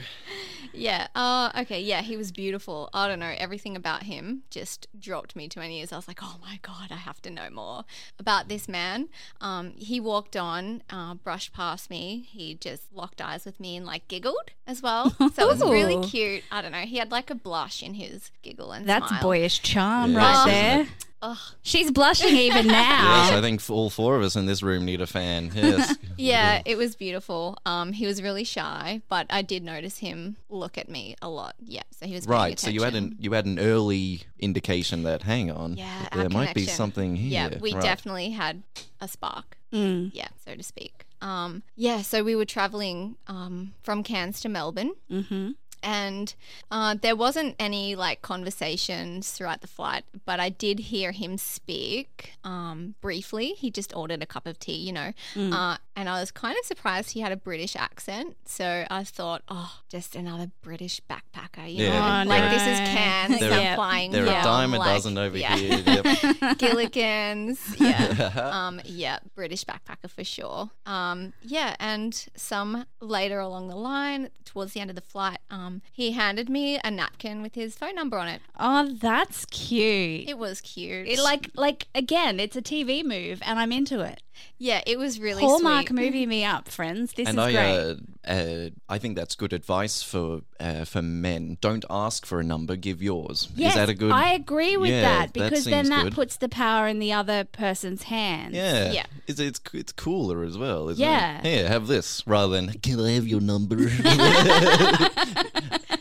Yeah. 0.76 1.08
Uh, 1.14 1.50
okay. 1.60 1.80
Yeah, 1.80 2.02
he 2.02 2.16
was 2.16 2.32
beautiful. 2.32 2.88
I 2.94 3.08
don't 3.08 3.18
know. 3.18 3.34
Everything 3.38 3.76
about 3.76 4.04
him 4.04 4.42
just 4.50 4.86
dropped 4.98 5.34
me 5.36 5.48
to 5.48 5.58
my 5.58 5.68
knees. 5.68 5.92
I 5.92 5.96
was 5.96 6.08
like, 6.08 6.20
oh 6.22 6.36
my 6.40 6.58
God, 6.62 6.88
I 6.90 6.96
have 6.96 7.20
to 7.22 7.30
know 7.30 7.48
more 7.50 7.84
about 8.18 8.48
this 8.48 8.68
man. 8.68 9.08
Um, 9.40 9.72
he 9.76 10.00
walked 10.00 10.36
on, 10.36 10.82
uh, 10.90 11.14
brushed 11.14 11.52
past 11.52 11.90
me. 11.90 12.26
He 12.30 12.54
just 12.54 12.92
locked 12.94 13.20
eyes 13.20 13.44
with 13.44 13.58
me 13.60 13.76
and 13.76 13.86
like 13.86 14.06
giggled 14.08 14.50
as 14.66 14.82
well. 14.82 15.10
So 15.10 15.42
it 15.42 15.46
was 15.48 15.60
really 15.60 16.02
cute. 16.06 16.42
I 16.50 16.62
don't 16.62 16.72
know. 16.72 16.78
He 16.78 16.98
had 16.98 17.10
like 17.10 17.30
a 17.30 17.34
blush 17.34 17.82
in 17.82 17.94
his 17.94 18.30
giggle 18.42 18.72
and 18.72 18.86
That's 18.86 19.08
smile. 19.08 19.22
boyish 19.22 19.62
charm 19.62 20.12
Yeah, 20.12 20.18
right 20.18 20.48
isn't 20.48 20.50
there. 20.86 20.94
Ugh. 21.22 21.38
She's 21.62 21.90
blushing 21.90 22.36
even 22.36 22.66
now. 22.68 23.24
Yes, 23.24 23.32
I 23.32 23.40
think 23.40 23.62
all 23.70 23.88
four 23.90 24.16
of 24.16 24.22
us 24.22 24.36
in 24.36 24.46
this 24.46 24.62
room 24.62 24.84
need 24.84 25.00
a 25.00 25.06
fan. 25.06 25.50
Yes. 25.54 25.96
Yeah, 26.18 26.62
it 26.64 26.78
was 26.78 26.96
beautiful. 26.96 27.58
Um, 27.66 27.92
he 27.92 28.06
was 28.06 28.22
really 28.22 28.42
shy, 28.44 29.02
but 29.10 29.26
I 29.28 29.42
did 29.42 29.62
notice 29.62 29.98
him 29.98 30.36
look 30.48 30.65
at 30.76 30.88
me 30.88 31.14
a 31.22 31.28
lot. 31.28 31.54
Yeah, 31.60 31.82
so 31.90 32.06
he 32.06 32.14
was 32.14 32.26
paying 32.26 32.38
Right. 32.38 32.58
So 32.58 32.70
you 32.70 32.82
had 32.82 32.94
an 32.94 33.16
you 33.18 33.32
had 33.32 33.46
an 33.46 33.58
early 33.58 34.22
indication 34.38 35.02
that 35.04 35.22
hang 35.22 35.50
on, 35.50 35.76
Yeah, 35.76 36.08
there 36.12 36.24
our 36.24 36.28
might 36.28 36.54
be 36.54 36.66
something 36.66 37.16
here. 37.16 37.50
Yeah, 37.50 37.58
we 37.60 37.72
right. 37.72 37.82
definitely 37.82 38.30
had 38.30 38.62
a 39.00 39.08
spark. 39.08 39.58
Mm. 39.72 40.10
Yeah, 40.12 40.28
so 40.44 40.54
to 40.54 40.62
speak. 40.62 41.04
Um, 41.20 41.62
yeah, 41.74 42.02
so 42.02 42.22
we 42.22 42.36
were 42.36 42.44
traveling 42.44 43.16
um, 43.26 43.74
from 43.82 44.02
Cairns 44.02 44.40
to 44.40 44.48
Melbourne. 44.48 44.92
Mm-hmm. 45.10 45.52
And 45.82 46.34
uh, 46.70 46.96
there 47.00 47.16
wasn't 47.16 47.54
any 47.58 47.94
like 47.96 48.22
conversations 48.22 49.30
throughout 49.32 49.60
the 49.60 49.66
flight, 49.66 50.04
but 50.24 50.40
I 50.40 50.48
did 50.48 50.78
hear 50.78 51.12
him 51.12 51.38
speak 51.38 52.32
um, 52.44 52.94
briefly. 53.00 53.48
He 53.56 53.70
just 53.70 53.94
ordered 53.94 54.22
a 54.22 54.26
cup 54.26 54.46
of 54.46 54.58
tea, 54.58 54.76
you 54.76 54.92
know. 54.92 55.12
Mm. 55.34 55.52
Uh, 55.52 55.76
and 55.94 56.08
I 56.08 56.20
was 56.20 56.30
kind 56.30 56.56
of 56.58 56.64
surprised 56.66 57.12
he 57.12 57.20
had 57.20 57.32
a 57.32 57.36
British 57.36 57.74
accent. 57.76 58.36
So 58.44 58.84
I 58.90 59.04
thought, 59.04 59.42
oh, 59.48 59.80
just 59.88 60.14
another 60.16 60.50
British 60.62 61.00
backpacker, 61.08 61.66
you 61.72 61.84
Yeah. 61.84 62.24
know. 62.24 62.30
Oh, 62.30 62.34
like 62.34 62.50
this 62.50 62.62
is 62.66 62.80
no. 62.80 62.86
Cairns. 62.86 63.40
They're- 63.40 63.52
I'm 63.52 63.76
flying. 63.76 64.10
They're 64.12 64.24
a 64.24 64.42
dime 64.42 64.74
a 64.74 64.78
like- 64.78 64.88
dozen 64.88 65.16
over 65.18 65.38
yeah. 65.38 65.56
here. 65.56 65.82
Yep. 65.86 66.58
Gilligan's, 66.58 67.60
yeah, 67.80 68.50
um, 68.52 68.80
yeah, 68.84 69.18
British 69.34 69.64
backpacker 69.64 70.10
for 70.10 70.24
sure. 70.24 70.70
Um, 70.84 71.32
yeah, 71.42 71.74
and 71.80 72.26
some 72.36 72.86
later 73.00 73.38
along 73.40 73.68
the 73.68 73.76
line, 73.76 74.30
towards 74.44 74.72
the 74.72 74.80
end 74.80 74.90
of 74.90 74.96
the 74.96 75.02
flight, 75.02 75.38
um, 75.50 75.65
Um, 75.66 75.82
he 75.92 76.12
handed 76.12 76.48
me 76.48 76.78
a 76.82 76.90
napkin 76.90 77.42
with 77.42 77.54
his 77.54 77.76
phone 77.76 77.94
number 77.94 78.18
on 78.18 78.28
it. 78.28 78.40
Oh, 78.58 78.88
that's 79.00 79.44
cute. 79.46 80.28
It 80.28 80.38
was 80.38 80.60
cute. 80.60 81.08
It, 81.08 81.18
like, 81.18 81.50
like 81.54 81.88
again, 81.94 82.38
it's 82.38 82.56
a 82.56 82.62
TV 82.62 83.04
move, 83.04 83.42
and 83.44 83.58
I'm 83.58 83.72
into 83.72 84.00
it. 84.00 84.22
Yeah, 84.58 84.80
it 84.86 84.98
was 84.98 85.20
really 85.20 85.42
Hallmark 85.42 85.88
sweet. 85.88 86.04
movie 86.04 86.26
me 86.26 86.44
up, 86.44 86.68
friends. 86.68 87.12
This 87.12 87.28
and 87.28 87.38
is 87.38 87.44
I, 87.44 87.52
great. 87.52 87.96
uh, 88.26 88.30
uh, 88.30 88.70
I 88.88 88.98
think 88.98 89.16
that's 89.16 89.34
good 89.34 89.52
advice 89.52 90.02
for 90.02 90.40
uh, 90.58 90.84
for 90.84 91.02
men. 91.02 91.58
Don't 91.60 91.84
ask 91.90 92.26
for 92.26 92.40
a 92.40 92.44
number, 92.44 92.76
give 92.76 93.02
yours. 93.02 93.48
yes, 93.54 93.72
Is 93.72 93.76
that 93.76 93.88
a 93.88 93.94
good? 93.94 94.12
I 94.12 94.32
agree 94.32 94.76
with 94.76 94.90
Yeah, 94.90 95.02
that 95.02 95.34
that 95.34 95.50
because 95.50 95.64
then 95.64 95.88
that 95.90 96.04
good. 96.04 96.14
puts 96.14 96.36
the 96.36 96.48
power 96.48 96.88
in 96.88 96.98
the 96.98 97.12
other 97.12 97.44
person's 97.44 98.04
hands. 98.04 98.54
Yeah, 98.54 98.92
Yeah. 98.92 99.06
It's 99.26 99.40
it's 99.40 99.60
it's 99.72 99.92
cooler 99.92 100.42
as 100.44 100.56
well, 100.58 100.88
isn't 100.88 101.02
Yeah. 101.04 101.38
it? 101.40 101.46
Here, 101.46 101.68
have 101.68 101.86
this 101.86 102.26
rather 102.26 102.54
than 102.56 102.72
can 102.80 103.00
I 103.00 103.12
have 103.12 103.26
your 103.26 103.40
number? 103.40 103.76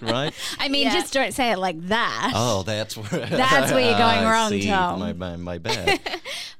right? 0.02 0.34
I 0.60 0.68
mean, 0.70 0.88
Yeah. 0.88 0.94
just 0.94 1.14
don't 1.14 1.34
say 1.34 1.52
it 1.52 1.58
like 1.58 1.80
that. 1.88 2.32
Oh, 2.36 2.64
that's 2.64 2.96
where 2.98 3.26
That's 3.26 3.72
where 3.72 3.82
you're 3.82 3.92
going 3.98 4.20
I 4.26 4.32
wrong, 4.32 4.50
see. 4.50 4.68
Tom. 4.68 5.00
My, 5.00 5.14
my, 5.14 5.36
my 5.36 5.58
bad. 5.58 6.00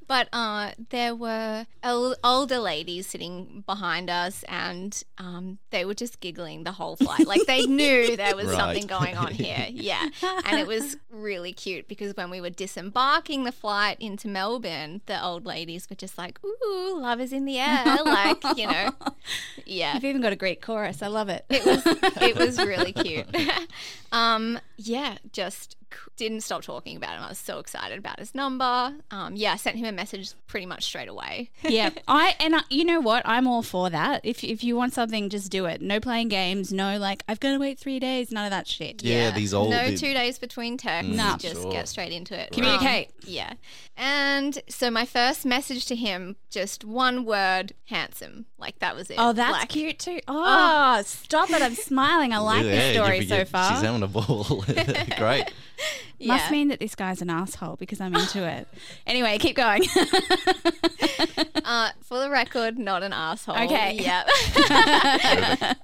But 0.08 0.28
uh, 0.32 0.70
there 0.90 1.14
were 1.14 1.66
el- 1.82 2.16
older 2.22 2.58
ladies 2.58 3.06
sitting 3.06 3.64
behind 3.66 4.08
us, 4.10 4.44
and 4.48 5.02
um, 5.18 5.58
they 5.70 5.84
were 5.84 5.94
just 5.94 6.20
giggling 6.20 6.64
the 6.64 6.72
whole 6.72 6.96
flight. 6.96 7.26
Like 7.26 7.44
they 7.46 7.62
knew 7.66 8.16
there 8.16 8.36
was 8.36 8.46
Right. 8.46 8.56
something 8.56 8.86
going 8.86 9.16
on 9.16 9.32
here. 9.32 9.66
Yeah. 9.86 10.08
And 10.44 10.58
it 10.58 10.66
was 10.66 10.96
really 11.10 11.52
cute 11.52 11.86
because 11.88 12.16
when 12.16 12.30
we 12.30 12.40
were 12.40 12.50
disembarking 12.50 13.44
the 13.44 13.52
flight 13.52 13.96
into 14.00 14.26
Melbourne, 14.28 15.00
the 15.06 15.22
old 15.22 15.44
ladies 15.46 15.88
were 15.90 15.96
just 15.96 16.16
like, 16.18 16.38
ooh, 16.44 16.98
love 16.98 17.20
is 17.20 17.32
in 17.32 17.44
the 17.44 17.58
air. 17.58 17.84
Like, 18.04 18.42
you 18.56 18.66
know, 18.66 18.90
yeah. 19.66 19.94
You've 19.94 20.04
even 20.04 20.22
got 20.22 20.32
a 20.32 20.36
great 20.36 20.60
chorus. 20.62 21.02
I 21.02 21.08
love 21.08 21.28
it. 21.28 21.44
It 21.50 21.64
was 21.66 21.82
it 21.86 22.36
was 22.36 22.58
really 22.58 22.92
cute. 22.92 23.26
um, 24.12 24.58
yeah, 24.76 25.18
just 25.32 25.76
didn't 26.16 26.40
stop 26.40 26.62
talking 26.62 26.96
about 26.96 27.16
him. 27.16 27.22
I 27.22 27.28
was 27.28 27.38
so 27.38 27.58
excited 27.60 27.98
about 27.98 28.18
his 28.18 28.34
number. 28.34 28.94
Um, 29.10 29.34
yeah, 29.36 29.52
I 29.52 29.56
sent 29.56 29.76
him 29.76 29.86
a 29.86 29.92
message 29.92 30.32
pretty 30.48 30.66
much 30.66 30.84
straight 30.84 31.08
away. 31.08 31.50
yeah, 31.62 31.90
I 32.08 32.34
and 32.40 32.56
I, 32.56 32.60
you 32.70 32.84
know 32.84 33.00
what? 33.00 33.22
I'm 33.24 33.46
all 33.46 33.62
for 33.62 33.88
that. 33.90 34.20
If 34.24 34.42
if 34.44 34.64
you 34.64 34.76
want 34.76 34.92
something, 34.94 35.30
just 35.30 35.50
do 35.50 35.64
it. 35.66 35.80
No 35.80 36.00
playing 36.00 36.28
games. 36.28 36.72
No 36.72 36.98
like 36.98 37.22
I've 37.28 37.40
got 37.40 37.52
to 37.52 37.58
wait 37.58 37.78
three 37.78 37.98
days. 38.00 38.30
None 38.32 38.44
of 38.44 38.50
that 38.50 38.66
shit. 38.66 39.02
Yeah, 39.02 39.30
these 39.30 39.54
old- 39.54 39.70
no 39.70 39.90
the- 39.90 39.96
two 39.96 40.12
days 40.12 40.38
between 40.38 40.76
texts. 40.76 41.14
No. 41.14 41.36
just 41.38 41.62
Sure. 41.62 41.70
get 41.72 41.88
straight 41.88 42.12
into 42.12 42.38
it. 42.38 42.50
Communicate. 42.52 43.08
Um, 43.08 43.14
yeah, 43.24 43.52
and 43.96 44.58
so 44.68 44.90
my 44.90 45.06
first 45.06 45.46
message 45.46 45.86
to 45.86 45.96
him, 45.96 46.36
just 46.50 46.84
one 46.84 47.24
word, 47.24 47.72
handsome. 47.86 48.46
Like 48.58 48.78
that 48.80 48.94
was 48.96 49.10
it. 49.10 49.16
Oh, 49.18 49.32
that's 49.32 49.52
Like, 49.52 49.68
cute 49.68 49.98
too. 49.98 50.20
Oh, 50.28 51.02
stop 51.04 51.50
it! 51.50 51.62
I'm 51.62 51.74
smiling. 51.74 52.32
I 52.32 52.38
like 52.38 52.64
Yeah, 52.64 52.70
this 52.72 52.96
story 52.96 53.18
you- 53.20 53.26
so 53.28 53.38
you- 53.38 53.44
far. 53.44 53.72
She's 53.72 53.82
having 53.82 54.02
a 54.02 54.08
ball. 54.08 54.64
Great. 55.18 55.52
Must 56.20 56.50
mean 56.50 56.68
that 56.68 56.80
this 56.80 56.94
guy's 56.94 57.20
an 57.20 57.28
asshole 57.28 57.76
because 57.76 58.00
I'm 58.00 58.14
into 58.14 58.42
it. 58.46 58.66
Anyway, 59.06 59.38
keep 59.38 59.56
going. 59.56 59.82
Uh, 61.64 61.90
for 62.00 62.20
the 62.20 62.30
record, 62.30 62.78
not 62.78 63.02
an 63.02 63.12
asshole. 63.12 63.56
Okay. 63.56 63.98
Yeah. 64.00 64.22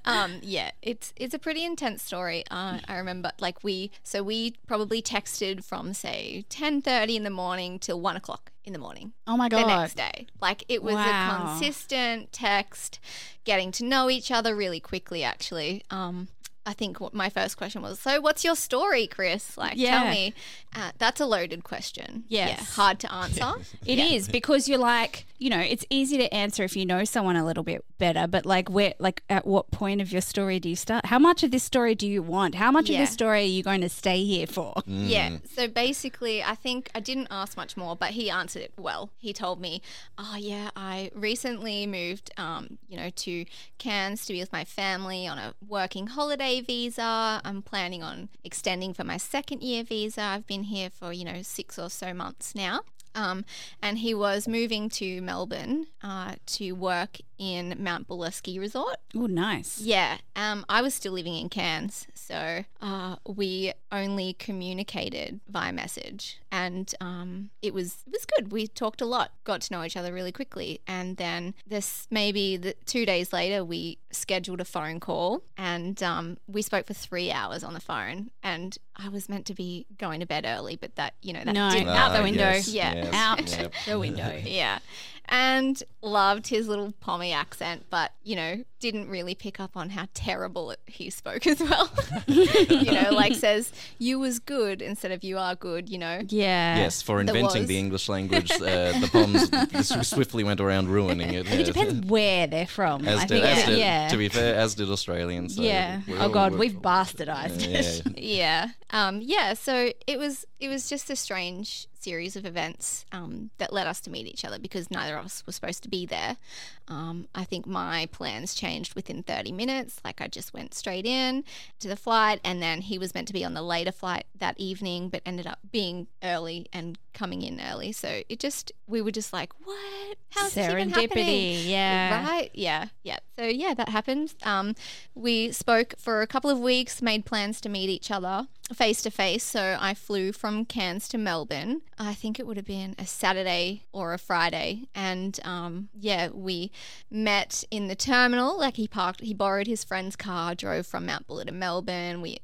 um, 0.05 0.35
yeah. 0.41 0.71
It's 0.81 1.11
it's 1.17 1.33
a 1.33 1.39
pretty 1.39 1.65
intense 1.65 2.01
story. 2.01 2.45
Uh, 2.49 2.79
I 2.87 2.97
remember, 2.97 3.31
like 3.39 3.63
we, 3.65 3.91
so 4.01 4.23
we 4.23 4.53
probably 4.65 5.01
texted 5.01 5.61
from 5.63 5.93
say 5.93 6.45
ten 6.47 6.81
thirty 6.81 7.17
in 7.17 7.23
the 7.23 7.29
morning 7.29 7.79
till 7.79 7.99
one 7.99 8.15
o'clock 8.15 8.51
in 8.63 8.71
the 8.71 8.79
morning 8.79 9.11
oh 9.27 9.35
my 9.35 9.49
god! 9.49 9.63
the 9.63 9.67
next 9.67 9.95
day. 9.95 10.27
Like 10.41 10.63
it 10.69 10.81
was 10.81 10.95
Wow. 10.95 11.35
a 11.35 11.47
consistent 11.49 12.31
text, 12.31 12.99
getting 13.43 13.71
to 13.73 13.83
know 13.83 14.09
each 14.09 14.31
other 14.31 14.55
really 14.55 14.79
quickly. 14.79 15.21
Actually, 15.23 15.83
um, 15.89 16.29
I 16.65 16.73
think 16.73 16.99
what 17.01 17.13
my 17.13 17.29
first 17.29 17.57
question 17.57 17.81
was, 17.81 17.99
so 17.99 18.21
what's 18.21 18.43
your 18.43 18.55
story, 18.55 19.05
Chris? 19.07 19.57
Like, 19.57 19.73
Yeah. 19.75 19.99
tell 20.03 20.11
me. 20.11 20.33
Uh, 20.75 20.91
that's 20.97 21.19
a 21.19 21.25
loaded 21.25 21.63
question. 21.63 22.23
Yes. 22.29 22.57
Yeah, 22.59 22.65
hard 22.75 22.99
to 23.01 23.13
answer. 23.13 23.53
It 23.85 23.99
is 23.99 24.27
because 24.29 24.67
you're 24.69 24.79
like, 24.79 25.25
you 25.37 25.49
know, 25.49 25.59
it's 25.59 25.85
easy 25.89 26.17
to 26.17 26.33
answer 26.33 26.63
if 26.63 26.75
you 26.75 26.85
know 26.85 27.03
someone 27.03 27.35
a 27.35 27.45
little 27.45 27.63
bit 27.63 27.83
better, 27.97 28.27
but 28.27 28.45
like 28.45 28.69
where 28.69 28.93
like 28.97 29.21
at 29.29 29.45
what 29.45 29.69
point 29.71 29.99
of 30.01 30.11
your 30.11 30.21
story 30.21 30.59
do 30.59 30.69
you 30.69 30.75
start? 30.75 31.07
How 31.07 31.19
much 31.19 31.43
of 31.43 31.51
this 31.51 31.63
story 31.63 31.95
do 31.95 32.07
you 32.07 32.23
want? 32.23 32.55
How 32.55 32.71
much 32.71 32.89
of 32.89 32.95
this 32.97 33.11
story 33.11 33.41
are 33.41 33.43
you 33.57 33.61
going 33.61 33.81
to 33.81 33.89
stay 33.89 34.23
here 34.23 34.47
for? 34.47 34.73
Yeah. 34.87 35.37
So 35.53 35.67
basically, 35.67 36.41
I 36.41 36.55
think 36.55 36.89
I 36.95 37.01
didn't 37.01 37.27
ask 37.29 37.57
much 37.57 37.75
more, 37.75 37.95
but 37.95 38.11
he 38.11 38.29
answered 38.29 38.61
it 38.63 38.73
well. 38.77 39.09
He 39.17 39.33
told 39.33 39.59
me, 39.59 39.81
"Oh 40.17 40.37
yeah, 40.39 40.69
I 40.75 41.11
recently 41.13 41.85
moved, 41.85 42.31
um, 42.37 42.77
you 42.87 42.95
know, 42.97 43.09
to 43.09 43.45
Cairns 43.77 44.25
to 44.25 44.33
be 44.33 44.39
with 44.39 44.53
my 44.53 44.63
family 44.63 45.27
on 45.27 45.37
a 45.37 45.53
working 45.67 46.07
holiday 46.07 46.52
visa. 46.61 47.41
I'm 47.43 47.61
planning 47.61 48.03
on 48.03 48.29
extending 48.43 48.93
for 48.93 49.03
my 49.03 49.17
second 49.17 49.61
year 49.61 49.83
visa. 49.83 50.21
I've 50.21 50.47
been 50.47 50.63
here 50.63 50.89
for 50.89 51.13
you 51.13 51.25
know 51.25 51.41
six 51.41 51.77
or 51.79 51.89
so 51.89 52.13
months 52.13 52.55
now." 52.55 52.81
Um, 53.15 53.45
and 53.81 53.99
he 53.99 54.13
was 54.13 54.47
moving 54.47 54.89
to 54.89 55.21
Melbourne 55.21 55.87
uh, 56.01 56.35
to 56.47 56.71
work 56.71 57.17
in 57.43 57.75
Mount 57.77 58.07
Buller 58.07 58.31
Ski 58.31 58.57
Resort. 58.57 58.95
Oh, 59.13 59.25
nice. 59.25 59.79
Yeah, 59.79 60.17
um, 60.35 60.65
I 60.69 60.81
was 60.81 60.93
still 60.93 61.11
living 61.11 61.35
in 61.35 61.49
Cairns, 61.49 62.07
so 62.13 62.63
uh, 62.81 63.17
we 63.27 63.73
only 63.91 64.33
communicated 64.33 65.41
via 65.49 65.73
message, 65.73 66.39
and 66.51 66.93
um, 67.01 67.49
it 67.61 67.73
was 67.73 67.97
it 68.07 68.13
was 68.13 68.25
good. 68.25 68.51
We 68.53 68.67
talked 68.67 69.01
a 69.01 69.05
lot, 69.05 69.31
got 69.43 69.59
to 69.61 69.73
know 69.73 69.83
each 69.83 69.97
other 69.97 70.13
really 70.13 70.31
quickly, 70.31 70.79
and 70.87 71.17
then 71.17 71.53
this 71.67 72.07
maybe 72.09 72.55
the, 72.55 72.75
two 72.85 73.05
days 73.05 73.33
later 73.33 73.63
we 73.65 73.97
scheduled 74.11 74.61
a 74.61 74.65
phone 74.65 75.01
call, 75.01 75.43
and 75.57 76.01
um, 76.01 76.37
we 76.47 76.61
spoke 76.61 76.87
for 76.87 76.93
three 76.93 77.29
hours 77.29 77.61
on 77.63 77.73
the 77.73 77.81
phone, 77.81 78.31
and 78.41 78.77
I 78.95 79.09
was 79.09 79.27
meant 79.27 79.45
to 79.47 79.53
be 79.53 79.85
going 79.97 80.21
to 80.21 80.25
bed 80.25 80.45
early, 80.47 80.77
but 80.77 80.95
that 80.95 81.13
you 81.21 81.33
know 81.33 81.43
that 81.43 81.53
No, 81.53 81.69
didn't 81.71 81.89
out 81.89 82.15
the 82.15 82.23
window. 82.23 82.39
yes, 82.51 82.69
Yeah. 82.69 82.93
yes, 82.95 83.13
Out 83.13 83.59
yep. 83.59 83.73
the 83.85 83.99
window. 83.99 84.39
yeah. 84.45 84.79
And 85.25 85.81
loved 86.01 86.47
his 86.47 86.67
little 86.67 86.93
pommy 86.99 87.31
accent, 87.31 87.85
but, 87.89 88.11
you 88.23 88.35
know, 88.35 88.63
didn't 88.79 89.07
really 89.07 89.33
pick 89.33 89.59
up 89.59 89.77
on 89.77 89.89
how 89.91 90.05
terrible 90.13 90.71
it, 90.71 90.79
he 90.85 91.09
spoke 91.09 91.47
as 91.47 91.61
well. 91.61 91.89
you 92.27 92.91
know, 92.91 93.11
like 93.11 93.33
says, 93.33 93.71
you 93.97 94.19
was 94.19 94.39
good 94.39 94.81
instead 94.81 95.11
of 95.11 95.23
you 95.23 95.37
are 95.37 95.55
good, 95.55 95.87
you 95.89 95.97
know? 95.97 96.21
Yeah. 96.27 96.75
Yes, 96.77 97.01
for 97.01 97.21
inventing 97.21 97.61
was. 97.61 97.67
the 97.67 97.79
English 97.79 98.09
language, 98.09 98.51
uh, 98.51 98.91
the 98.99 99.09
Poms 99.11 100.07
swiftly 100.07 100.43
went 100.43 100.59
around 100.59 100.89
ruining 100.89 101.33
it. 101.33 101.49
It 101.49 101.65
depends 101.65 102.05
where 102.07 102.45
they're 102.45 102.67
from. 102.67 103.07
As 103.07 103.21
I 103.21 103.25
did, 103.25 103.41
think. 103.41 103.57
as 103.57 103.65
did, 103.65 103.79
yeah. 103.79 104.07
to 104.09 104.17
be 104.17 104.27
fair, 104.27 104.55
as 104.55 104.75
did 104.75 104.89
Australians. 104.89 105.55
So 105.55 105.61
yeah. 105.61 106.01
Oh 106.19 106.29
god, 106.29 106.51
we're- 106.51 106.59
we've 106.59 106.81
bastardized 106.81 107.65
it. 107.65 108.17
Yeah. 108.17 108.23
yeah 108.33 108.67
um 108.91 109.21
yeah 109.21 109.53
so 109.53 109.91
it 110.07 110.17
was 110.19 110.45
it 110.59 110.69
was 110.69 110.87
just 110.89 111.09
a 111.09 111.15
strange 111.15 111.87
series 112.03 112.35
of 112.35 112.45
events 112.45 113.05
um, 113.11 113.49
that 113.57 113.71
led 113.71 113.87
us 113.87 114.01
to 114.01 114.09
meet 114.09 114.27
each 114.27 114.43
other 114.43 114.59
because 114.59 114.91
neither 114.91 115.17
of 115.17 115.25
us 115.25 115.43
were 115.47 115.53
supposed 115.53 115.83
to 115.83 115.89
be 115.89 116.05
there 116.05 116.37
um, 116.87 117.27
i 117.33 117.43
think 117.43 117.65
my 117.65 118.07
plans 118.11 118.53
changed 118.53 118.95
within 118.95 119.23
30 119.23 119.51
minutes 119.51 119.99
like 120.03 120.21
i 120.21 120.27
just 120.27 120.53
went 120.53 120.73
straight 120.73 121.05
in 121.05 121.43
to 121.79 121.87
the 121.87 121.95
flight 121.95 122.39
and 122.43 122.61
then 122.61 122.81
he 122.81 122.97
was 122.97 123.13
meant 123.13 123.27
to 123.27 123.33
be 123.33 123.45
on 123.45 123.53
the 123.53 123.61
later 123.61 123.91
flight 123.91 124.25
that 124.37 124.57
evening 124.59 125.09
but 125.09 125.21
ended 125.25 125.47
up 125.47 125.59
being 125.71 126.07
early 126.23 126.67
and 126.73 126.97
coming 127.13 127.41
in 127.41 127.61
early 127.61 127.91
so 127.91 128.21
it 128.27 128.39
just 128.39 128.71
we 128.87 129.01
were 129.01 129.11
just 129.11 129.33
like 129.33 129.51
what 129.63 130.17
how's 130.29 130.53
this 130.53 130.69
even 130.69 130.89
happening? 130.89 131.25
Serendipity. 131.25 131.67
Yeah. 131.69 132.27
Right. 132.27 132.51
Yeah. 132.53 132.87
Yeah. 133.03 133.19
So 133.35 133.43
yeah, 133.43 133.73
that 133.73 133.89
happened. 133.89 134.33
Um, 134.43 134.75
we 135.15 135.51
spoke 135.51 135.95
for 135.97 136.21
a 136.21 136.27
couple 136.27 136.49
of 136.49 136.59
weeks, 136.59 137.01
made 137.01 137.25
plans 137.25 137.61
to 137.61 137.69
meet 137.69 137.89
each 137.89 138.11
other 138.11 138.47
face 138.73 139.01
to 139.03 139.11
face. 139.11 139.43
So 139.43 139.77
I 139.79 139.93
flew 139.93 140.31
from 140.31 140.65
Cairns 140.65 141.07
to 141.09 141.17
Melbourne. 141.17 141.81
I 141.97 142.13
think 142.13 142.39
it 142.39 142.47
would 142.47 142.57
have 142.57 142.65
been 142.65 142.95
a 142.97 143.05
Saturday 143.05 143.83
or 143.91 144.13
a 144.13 144.17
Friday, 144.19 144.87
and 144.95 145.39
um, 145.43 145.89
yeah, 145.97 146.29
we 146.29 146.71
met 147.09 147.63
in 147.71 147.87
the 147.87 147.95
terminal. 147.95 148.57
Like 148.57 148.77
he 148.77 148.87
parked, 148.87 149.21
he 149.21 149.33
borrowed 149.33 149.67
his 149.67 149.83
friend's 149.83 150.15
car, 150.15 150.55
drove 150.55 150.87
from 150.87 151.05
Mount 151.05 151.27
Buller 151.27 151.45
to 151.45 151.51
Melbourne. 151.51 152.21
We 152.21 152.39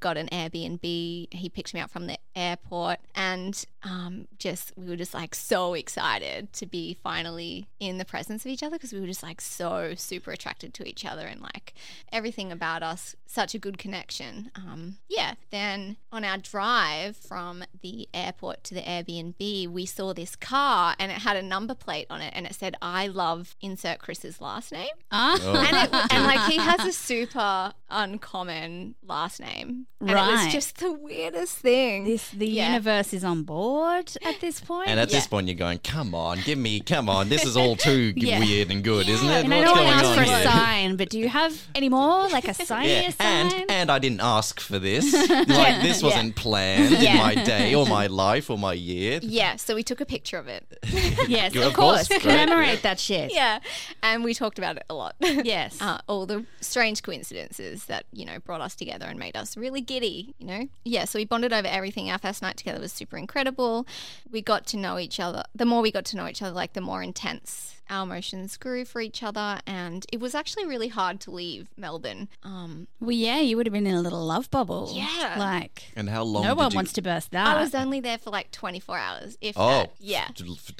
got 0.00 0.16
an 0.16 0.28
Airbnb. 0.28 0.80
He 0.82 1.48
picked 1.52 1.74
me 1.74 1.80
up 1.80 1.90
from 1.90 2.06
the 2.06 2.18
airport, 2.36 2.98
and 3.14 3.64
um, 3.82 4.26
just 4.38 4.72
we 4.76 4.86
were 4.86 4.96
just 4.96 5.14
like 5.14 5.34
so 5.34 5.74
excited 5.74 6.52
to 6.54 6.66
be 6.66 6.94
finally 7.02 7.68
in 7.78 7.98
the 7.98 8.04
presence 8.04 8.44
of 8.44 8.50
each 8.50 8.62
other 8.62 8.76
because 8.76 8.92
we 8.92 9.00
were 9.00 9.06
just 9.06 9.22
like 9.22 9.40
so 9.40 9.94
super 9.96 10.30
attracted 10.30 10.72
to 10.74 10.88
each 10.88 11.04
other 11.04 11.26
and 11.26 11.40
like 11.40 11.74
everything 12.12 12.50
about 12.50 12.82
us 12.82 13.14
such 13.26 13.54
a 13.54 13.58
good 13.58 13.78
connection. 13.78 14.50
Um, 14.54 14.96
yeah. 15.08 15.34
Then 15.50 15.96
on 16.12 16.24
our 16.24 16.38
drive 16.38 17.16
from 17.16 17.64
the 17.82 18.08
airport 18.14 18.64
to 18.64 18.74
the 18.74 18.80
Airbnb, 18.80 19.68
we 19.68 19.86
saw 19.86 20.14
this 20.14 20.36
car 20.36 20.94
and 20.98 21.12
it 21.12 21.18
had 21.18 21.36
a 21.36 21.42
number 21.42 21.74
plate 21.74 22.06
on 22.08 22.20
it 22.20 22.32
and 22.34 22.46
it 22.46 22.54
said 22.54 22.76
"I 22.80 23.06
love 23.06 23.56
insert 23.60 23.98
Chris's 23.98 24.40
last 24.40 24.72
name." 24.72 24.94
Ah. 25.10 25.38
Oh, 25.42 25.54
and, 25.56 25.76
it, 25.76 26.12
and 26.12 26.24
like 26.24 26.50
he 26.50 26.56
has 26.58 26.84
a 26.84 26.92
super 26.92 27.72
uncommon 27.90 28.94
last 29.06 29.40
name, 29.40 29.86
and 30.00 30.10
it 30.10 30.14
was 30.14 30.52
just 30.52 30.78
the 30.78 30.92
weirdest 30.92 31.58
thing. 31.58 32.04
This 32.04 32.23
the 32.32 32.46
Yeah. 32.46 32.68
universe 32.72 33.12
is 33.12 33.24
on 33.24 33.42
board 33.42 34.10
at 34.24 34.40
this 34.40 34.60
point. 34.70 34.88
And 34.88 34.98
at 35.00 35.10
this 35.10 35.26
point, 35.26 35.48
you're 35.48 35.56
going, 35.56 35.78
"Come 35.78 36.14
on, 36.14 36.40
give 36.44 36.58
me, 36.58 36.80
come 36.80 37.08
on! 37.08 37.28
This 37.28 37.44
is 37.44 37.56
all 37.56 37.76
too 37.76 38.12
Yeah. 38.16 38.38
weird 38.40 38.70
and 38.70 38.82
good, 38.82 39.08
isn't 39.08 39.28
it? 39.28 39.44
and 39.44 39.54
I 39.54 39.58
What's 39.58 39.66
know 39.66 39.72
I 39.74 39.84
going 39.84 39.88
asked 39.92 40.04
on 40.06 40.16
for 40.16 40.22
a 40.22 40.42
sign, 40.42 40.96
but 40.96 41.10
do 41.10 41.18
you 41.18 41.28
have 41.28 41.60
any 41.74 41.88
more? 41.88 42.28
Like 42.28 42.48
a 42.48 42.54
sign 42.54 42.88
Yeah, 42.88 43.10
sign? 43.10 43.52
and 43.52 43.70
and 43.70 43.90
I 43.90 43.98
didn't 43.98 44.20
ask 44.20 44.60
for 44.60 44.78
this. 44.78 45.12
Like 45.28 45.82
this 45.82 46.02
wasn't 46.02 46.36
planned 46.36 46.92
in 46.94 47.16
my 47.16 47.34
day 47.34 47.74
or 47.74 47.86
my 47.86 48.06
life 48.06 48.50
or 48.50 48.58
my 48.58 48.72
year. 48.72 49.20
yeah, 49.22 49.56
so 49.56 49.74
we 49.74 49.82
took 49.82 50.00
a 50.00 50.06
picture 50.06 50.38
of 50.38 50.48
it. 50.48 50.64
yes, 51.28 51.52
Good, 51.52 51.62
of 51.62 51.68
of 51.68 51.74
course. 51.74 52.08
course. 52.08 52.22
Great. 52.22 52.22
Commemorate 52.22 52.82
that 52.82 52.98
shit. 53.00 53.32
yeah, 53.34 53.58
and 54.02 54.24
we 54.24 54.34
talked 54.34 54.58
about 54.58 54.76
it 54.76 54.84
a 54.88 54.94
lot. 54.94 55.14
Yes. 55.20 55.80
uh, 55.80 55.98
all 56.08 56.26
the 56.26 56.44
strange 56.60 57.02
coincidences 57.02 57.84
that 57.86 58.04
you 58.12 58.24
know 58.24 58.38
brought 58.40 58.60
us 58.60 58.74
together 58.74 59.06
and 59.06 59.18
made 59.18 59.36
us 59.36 59.56
really 59.56 59.80
giddy. 59.80 60.34
You 60.38 60.46
know, 60.46 60.68
yeah. 60.84 61.04
So 61.04 61.18
we 61.18 61.24
bonded 61.24 61.52
over 61.52 61.66
everything. 61.68 62.10
Our 62.14 62.18
first 62.18 62.42
night 62.42 62.56
together 62.56 62.78
was 62.78 62.92
super 62.92 63.16
incredible. 63.16 63.88
We 64.30 64.40
got 64.40 64.66
to 64.66 64.76
know 64.76 65.00
each 65.00 65.18
other. 65.18 65.42
The 65.52 65.64
more 65.64 65.82
we 65.82 65.90
got 65.90 66.04
to 66.06 66.16
know 66.16 66.28
each 66.28 66.42
other, 66.42 66.54
like 66.54 66.74
the 66.74 66.80
more 66.80 67.02
intense 67.02 67.73
our 67.90 68.04
emotions 68.04 68.56
grew 68.56 68.84
for 68.84 69.00
each 69.00 69.22
other, 69.22 69.60
and 69.66 70.04
it 70.12 70.20
was 70.20 70.34
actually 70.34 70.66
really 70.66 70.88
hard 70.88 71.20
to 71.20 71.30
leave 71.30 71.68
Melbourne. 71.76 72.28
Um, 72.42 72.88
Well, 73.00 73.12
yeah, 73.12 73.40
you 73.40 73.56
would 73.56 73.66
have 73.66 73.72
been 73.72 73.86
in 73.86 73.94
a 73.94 74.00
little 74.00 74.24
love 74.24 74.50
bubble. 74.50 74.90
Yeah. 74.94 75.36
Like, 75.38 75.84
And 75.96 76.08
how 76.08 76.22
long? 76.22 76.42
no 76.44 76.50
did 76.50 76.56
one 76.58 76.70
you- 76.72 76.76
wants 76.76 76.92
to 76.94 77.02
burst 77.02 77.30
that. 77.32 77.56
I 77.56 77.60
was 77.60 77.74
only 77.74 78.00
there 78.00 78.18
for 78.18 78.30
like 78.30 78.50
24 78.50 78.98
hours, 78.98 79.38
if 79.40 79.56
Oh, 79.58 79.68
that. 79.68 79.94
Yeah. 79.98 80.28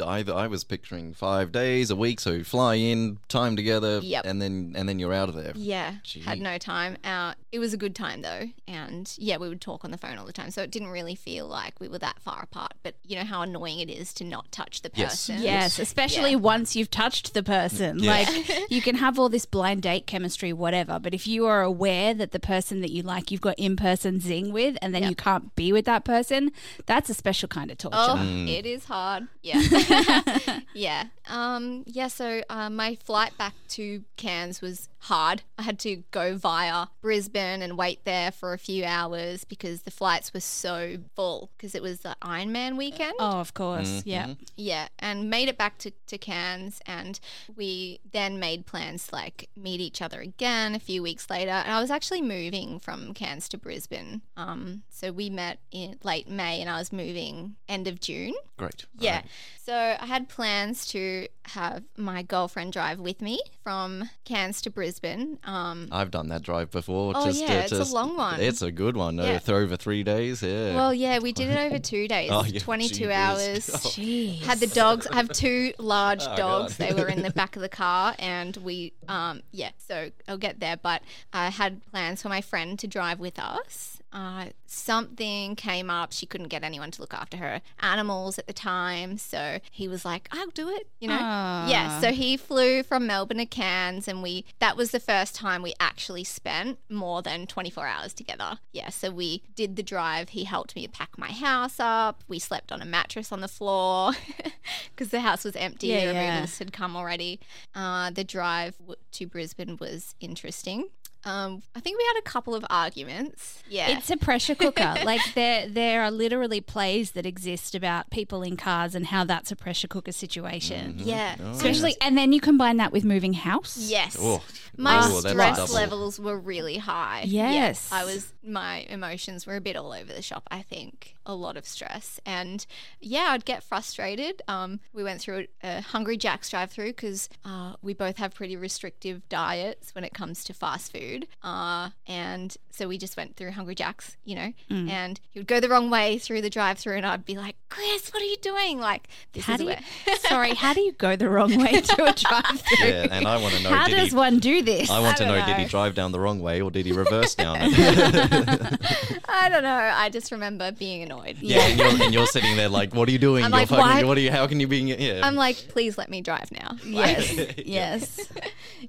I, 0.00 0.24
I 0.30 0.46
was 0.46 0.64
picturing 0.64 1.14
five 1.14 1.52
days 1.52 1.90
a 1.90 1.96
week, 1.96 2.20
so 2.20 2.42
fly 2.42 2.74
in, 2.76 3.18
time 3.28 3.56
together, 3.56 4.00
Yep. 4.02 4.24
and 4.26 4.40
then 4.42 4.74
and 4.76 4.88
then 4.88 4.98
you're 4.98 5.12
out 5.12 5.28
of 5.28 5.34
there. 5.34 5.52
Yeah, 5.54 5.94
Gee. 6.02 6.20
had 6.20 6.40
no 6.40 6.58
time. 6.58 6.96
out. 7.04 7.36
it 7.52 7.58
was 7.60 7.72
a 7.72 7.76
good 7.76 7.94
time 7.94 8.22
though, 8.22 8.48
and 8.66 9.14
yeah, 9.18 9.36
we 9.36 9.48
would 9.48 9.60
talk 9.60 9.84
on 9.84 9.90
the 9.92 9.98
phone 9.98 10.18
all 10.18 10.26
the 10.26 10.32
time, 10.32 10.50
so 10.50 10.62
it 10.62 10.70
didn't 10.72 10.88
really 10.88 11.14
feel 11.14 11.46
like 11.46 11.78
we 11.80 11.86
were 11.88 11.98
that 11.98 12.18
far 12.20 12.42
apart. 12.42 12.72
But 12.82 12.96
you 13.06 13.14
know 13.16 13.24
how 13.24 13.42
annoying 13.42 13.78
it 13.78 13.88
is 13.90 14.12
to 14.14 14.24
not 14.24 14.50
touch 14.50 14.82
the 14.82 14.90
Yes. 14.94 15.10
person. 15.28 15.42
Yes, 15.42 15.78
especially 15.78 16.30
Yeah. 16.32 16.36
once 16.36 16.74
you've 16.74 16.90
touched 16.94 17.34
the 17.34 17.42
person. 17.42 17.98
Yeah. 17.98 18.12
Like 18.12 18.70
you 18.70 18.80
can 18.80 18.94
have 18.96 19.18
all 19.18 19.28
this 19.28 19.46
blind 19.46 19.82
date 19.82 20.06
chemistry, 20.06 20.52
whatever, 20.52 20.98
but 21.00 21.12
if 21.12 21.26
you 21.26 21.44
are 21.46 21.62
aware 21.62 22.14
that 22.14 22.30
the 22.30 22.38
person 22.38 22.80
that 22.82 22.90
you 22.92 23.02
like, 23.02 23.30
you've 23.30 23.40
got 23.40 23.58
in 23.58 23.74
person 23.76 24.20
zing 24.20 24.52
with, 24.52 24.76
and 24.80 24.94
then 24.94 25.02
Yep. 25.02 25.10
you 25.10 25.16
can't 25.16 25.54
be 25.56 25.72
with 25.72 25.84
that 25.86 26.04
person, 26.04 26.52
that's 26.86 27.10
a 27.10 27.14
special 27.14 27.48
kind 27.48 27.70
of 27.72 27.78
torture. 27.78 27.96
Oh, 27.98 28.16
Mm. 28.16 28.48
it 28.48 28.64
is 28.64 28.84
hard. 28.84 29.26
Yeah. 29.42 29.60
yeah. 30.74 31.04
Um, 31.26 31.84
yeah, 31.86 32.08
so 32.08 32.42
uh, 32.48 32.70
my 32.70 32.96
flight 32.96 33.36
back 33.38 33.54
to 33.70 34.04
Cairns 34.16 34.60
was 34.60 34.88
hard. 35.00 35.42
I 35.58 35.62
had 35.62 35.78
to 35.80 36.02
go 36.10 36.36
via 36.36 36.86
Brisbane 37.02 37.60
and 37.62 37.76
wait 37.76 38.04
there 38.04 38.30
for 38.30 38.52
a 38.52 38.58
few 38.58 38.84
hours 38.84 39.44
because 39.44 39.82
the 39.82 39.90
flights 39.90 40.32
were 40.32 40.40
so 40.40 40.96
full 41.14 41.50
because 41.56 41.74
it 41.74 41.82
was 41.82 42.00
the 42.00 42.16
Ironman 42.22 42.76
weekend. 42.76 43.14
Oh, 43.18 43.40
of 43.40 43.54
course. 43.54 44.02
Yeah. 44.04 44.34
Yeah, 44.56 44.88
and 44.98 45.28
made 45.28 45.48
it 45.48 45.58
back 45.58 45.78
to, 45.78 45.92
to 46.06 46.18
Cairns, 46.18 46.80
and 46.86 47.20
we 47.54 48.00
then 48.12 48.38
made 48.38 48.66
plans 48.66 49.08
to 49.08 49.14
like 49.14 49.48
meet 49.56 49.80
each 49.80 50.00
other 50.00 50.20
again 50.20 50.74
a 50.74 50.78
few 50.78 51.02
weeks 51.02 51.28
later. 51.28 51.50
And 51.50 51.72
I 51.72 51.80
was 51.80 51.90
actually 51.90 52.22
moving 52.22 52.78
from 52.78 53.14
Cairns 53.14 53.48
to 53.50 53.58
Brisbane, 53.58 54.22
um, 54.36 54.82
so 54.90 55.12
we 55.12 55.28
met 55.30 55.58
in 55.70 55.98
late 56.02 56.28
May, 56.28 56.60
and 56.60 56.70
I 56.70 56.78
was 56.78 56.92
moving 56.92 57.56
end 57.68 57.86
of 57.86 58.00
June. 58.00 58.34
Great. 58.56 58.84
Yeah, 58.98 59.22
so 59.62 59.74
I 59.74 60.06
had 60.06 60.28
plans 60.28 60.86
to 60.88 61.13
have 61.46 61.82
my 61.96 62.22
girlfriend 62.22 62.72
drive 62.72 62.98
with 62.98 63.20
me 63.20 63.40
from 63.62 64.08
Cairns 64.24 64.60
to 64.62 64.70
Brisbane. 64.70 65.38
Um, 65.44 65.88
I've 65.92 66.10
done 66.10 66.28
that 66.28 66.42
drive 66.42 66.70
before. 66.70 67.12
Oh, 67.14 67.26
just, 67.26 67.40
yeah, 67.40 67.58
uh, 67.58 67.62
it's 67.62 67.72
a 67.72 67.94
long 67.94 68.16
one. 68.16 68.40
It's 68.40 68.62
a 68.62 68.70
good 68.72 68.96
one. 68.96 69.18
Uh, 69.20 69.24
Yeah. 69.24 69.38
for 69.40 69.54
over 69.56 69.76
three 69.76 70.02
days. 70.02 70.42
Yeah. 70.42 70.74
well, 70.74 70.92
yeah, 70.94 71.18
we 71.18 71.32
did 71.32 71.50
it 71.50 71.58
over 71.58 71.78
two 71.92 72.08
days, 72.08 72.30
Oh, 72.32 72.44
yeah, 72.44 72.60
22 72.60 72.94
gee 72.94 73.06
whiz. 73.06 73.14
hours. 73.14 73.66
Jeez. 73.94 74.42
had 74.42 74.58
the 74.60 74.66
dogs. 74.68 75.06
I 75.06 75.16
have 75.16 75.28
two 75.30 75.72
large 75.78 76.22
Oh, 76.28 76.36
dogs. 76.36 76.76
God. 76.76 76.88
They 76.88 76.94
were 76.94 77.08
in 77.08 77.22
the 77.22 77.30
back 77.30 77.56
of 77.56 77.62
the 77.62 77.68
car, 77.68 78.14
and 78.18 78.56
we, 78.58 78.92
um, 79.08 79.42
yeah. 79.52 79.70
So 79.78 80.10
I'll 80.28 80.38
get 80.38 80.60
there, 80.60 80.76
but 80.76 81.02
I 81.32 81.50
had 81.50 81.80
plans 81.90 82.22
for 82.22 82.28
my 82.28 82.40
friend 82.40 82.78
to 82.78 82.86
drive 82.86 83.18
with 83.20 83.38
us. 83.38 84.00
Uh, 84.14 84.46
something 84.66 85.56
came 85.56 85.90
up. 85.90 86.12
She 86.12 86.24
couldn't 86.24 86.46
get 86.46 86.62
anyone 86.62 86.92
to 86.92 87.00
look 87.00 87.12
after 87.12 87.36
her 87.36 87.60
animals 87.80 88.38
at 88.38 88.46
the 88.46 88.52
time, 88.52 89.18
so 89.18 89.58
he 89.72 89.88
was 89.88 90.04
like, 90.04 90.28
"I'll 90.30 90.50
do 90.50 90.68
it," 90.68 90.86
you 91.00 91.08
know. 91.08 91.18
Yeah. 91.18 92.00
So 92.00 92.12
he 92.12 92.36
flew 92.36 92.84
from 92.84 93.08
Melbourne 93.08 93.38
to 93.38 93.46
Cairns, 93.46 94.06
and 94.06 94.22
we. 94.22 94.44
That 94.60 94.76
was 94.76 94.92
the 94.92 95.00
first 95.00 95.34
time 95.34 95.62
we 95.62 95.74
actually 95.80 96.22
spent 96.22 96.78
more 96.88 97.22
than 97.22 97.48
24 97.48 97.86
hours 97.86 98.14
together. 98.14 98.60
Yeah. 98.72 98.90
So 98.90 99.10
we 99.10 99.42
did 99.56 99.74
the 99.74 99.82
drive. 99.82 100.28
He 100.28 100.44
helped 100.44 100.76
me 100.76 100.86
pack 100.86 101.18
my 101.18 101.32
house 101.32 101.80
up. 101.80 102.22
We 102.28 102.38
slept 102.38 102.70
on 102.70 102.80
a 102.80 102.84
mattress 102.84 103.32
on 103.32 103.40
the 103.40 103.48
floor 103.48 104.12
because 104.94 105.10
the 105.10 105.20
house 105.20 105.44
was 105.44 105.56
empty. 105.56 105.88
Yeah, 105.88 106.06
the 106.06 106.12
yeah. 106.12 106.46
had 106.46 106.72
come 106.72 106.96
already. 106.96 107.40
Uh, 107.74 108.10
the 108.10 108.22
drive 108.22 108.76
to 109.12 109.26
Brisbane 109.26 109.76
was 109.78 110.14
interesting. 110.20 110.88
Um, 111.24 111.62
I 111.74 111.80
think 111.80 111.98
we 111.98 112.04
had 112.04 112.18
a 112.18 112.22
couple 112.22 112.54
of 112.54 112.64
arguments. 112.68 113.62
Yeah. 113.68 113.96
It's 113.96 114.10
a 114.10 114.16
pressure 114.16 114.54
cooker. 114.54 114.94
like 115.04 115.20
there, 115.34 115.68
there 115.68 116.02
are 116.02 116.10
literally 116.10 116.60
plays 116.60 117.12
that 117.12 117.26
exist 117.26 117.74
about 117.74 118.10
people 118.10 118.42
in 118.42 118.56
cars 118.56 118.94
and 118.94 119.06
how 119.06 119.24
that's 119.24 119.50
a 119.50 119.56
pressure 119.56 119.88
cooker 119.88 120.12
situation. 120.12 120.94
yeah. 120.98 121.36
Especially, 121.52 121.96
and 122.00 122.16
then 122.16 122.32
you 122.32 122.40
combine 122.40 122.76
that 122.78 122.92
with 122.92 123.04
moving 123.04 123.32
house. 123.32 123.76
Yes. 123.78 124.16
Oh, 124.18 124.42
My 124.76 125.00
oh, 125.02 125.20
stress 125.20 125.72
levels 125.72 126.18
were 126.20 126.38
really 126.38 126.78
high. 126.78 127.24
Yes. 127.26 127.88
Yeah, 127.90 127.98
I 127.98 128.04
was 128.04 128.32
my 128.46 128.80
emotions 128.88 129.46
were 129.46 129.56
a 129.56 129.60
bit 129.60 129.76
all 129.76 129.92
over 129.92 130.12
the 130.12 130.22
shop, 130.22 130.46
I 130.50 130.62
think. 130.62 131.14
A 131.26 131.34
lot 131.34 131.56
of 131.56 131.66
stress. 131.66 132.20
And 132.26 132.66
yeah, 133.00 133.28
I'd 133.30 133.44
get 133.44 133.62
frustrated. 133.62 134.42
Um, 134.46 134.80
we 134.92 135.02
went 135.02 135.20
through 135.20 135.46
a, 135.62 135.78
a 135.78 135.80
Hungry 135.80 136.16
Jack's 136.16 136.50
drive 136.50 136.70
through 136.70 136.88
because 136.88 137.28
uh, 137.44 137.74
we 137.82 137.94
both 137.94 138.18
have 138.18 138.34
pretty 138.34 138.56
restrictive 138.56 139.26
diets 139.28 139.94
when 139.94 140.04
it 140.04 140.12
comes 140.12 140.44
to 140.44 140.54
fast 140.54 140.92
food. 140.92 141.13
Uh, 141.42 141.90
and 142.06 142.56
so 142.70 142.88
we 142.88 142.98
just 142.98 143.16
went 143.16 143.36
through 143.36 143.52
Hungry 143.52 143.74
Jack's, 143.74 144.16
you 144.24 144.34
know, 144.34 144.52
Mm. 144.70 144.88
and 144.90 145.20
he 145.30 145.38
would 145.38 145.46
go 145.46 145.60
the 145.60 145.68
wrong 145.68 145.90
way 145.90 146.18
through 146.18 146.40
the 146.42 146.50
drive 146.50 146.78
through 146.78 146.96
and 146.96 147.06
I'd 147.06 147.24
be 147.24 147.36
like, 147.36 147.56
Chris, 147.68 148.10
what 148.12 148.20
are 148.22 148.26
you 148.26 148.36
doing? 148.38 148.78
Like, 148.80 149.08
this 149.32 149.44
How 149.44 149.54
is 149.54 149.60
do 149.60 149.66
you, 149.66 150.16
sorry, 150.28 150.54
how 150.54 150.72
do 150.74 150.80
you 150.80 150.92
go 150.92 151.14
the 151.16 151.28
wrong 151.28 151.56
way 151.56 151.80
to 151.80 152.04
a 152.04 152.12
drive-through? 152.14 152.86
Yeah, 152.88 153.06
and 153.10 153.26
I 153.28 153.36
want 153.36 153.54
to 153.54 153.62
know. 153.62 153.70
how 153.70 153.86
does 153.88 154.10
he, 154.10 154.16
one 154.16 154.38
do 154.38 154.62
this? 154.62 154.90
I 154.90 154.98
want 155.00 155.16
to 155.18 155.26
know, 155.26 155.36
don't 155.36 155.46
did 155.46 155.56
he 155.58 155.64
drive 155.66 155.94
down 155.94 156.12
the 156.12 156.20
wrong 156.20 156.40
way 156.40 156.60
or 156.60 156.70
did 156.70 156.86
he 156.86 156.92
reverse 156.92 157.34
down? 157.34 157.56
I 157.60 159.48
don't 159.50 159.62
know. 159.62 159.90
I 159.94 160.08
just 160.10 160.32
remember 160.32 160.72
being 160.72 161.02
annoyed. 161.02 161.36
yeah, 161.40 161.60
and 161.66 161.78
you're, 161.78 162.04
and 162.04 162.14
you're 162.14 162.26
sitting 162.26 162.56
there 162.56 162.68
like, 162.68 162.94
what 162.94 163.08
are 163.08 163.12
you 163.12 163.18
doing? 163.18 163.44
I'm 163.44 163.50
you're 163.50 163.60
like, 163.60 163.68
fucking, 163.68 163.84
why- 163.84 164.04
what 164.04 164.16
are 164.18 164.20
you? 164.20 164.30
How 164.30 164.46
can 164.46 164.60
you 164.60 164.66
be? 164.68 164.78
Yeah. 164.78 165.20
I'm 165.24 165.34
like, 165.34 165.56
please 165.68 165.96
let 165.98 166.08
me 166.10 166.20
drive 166.20 166.50
now. 166.52 166.70
Like, 166.84 166.84
Yes, 166.86 167.54
yes. 167.64 168.28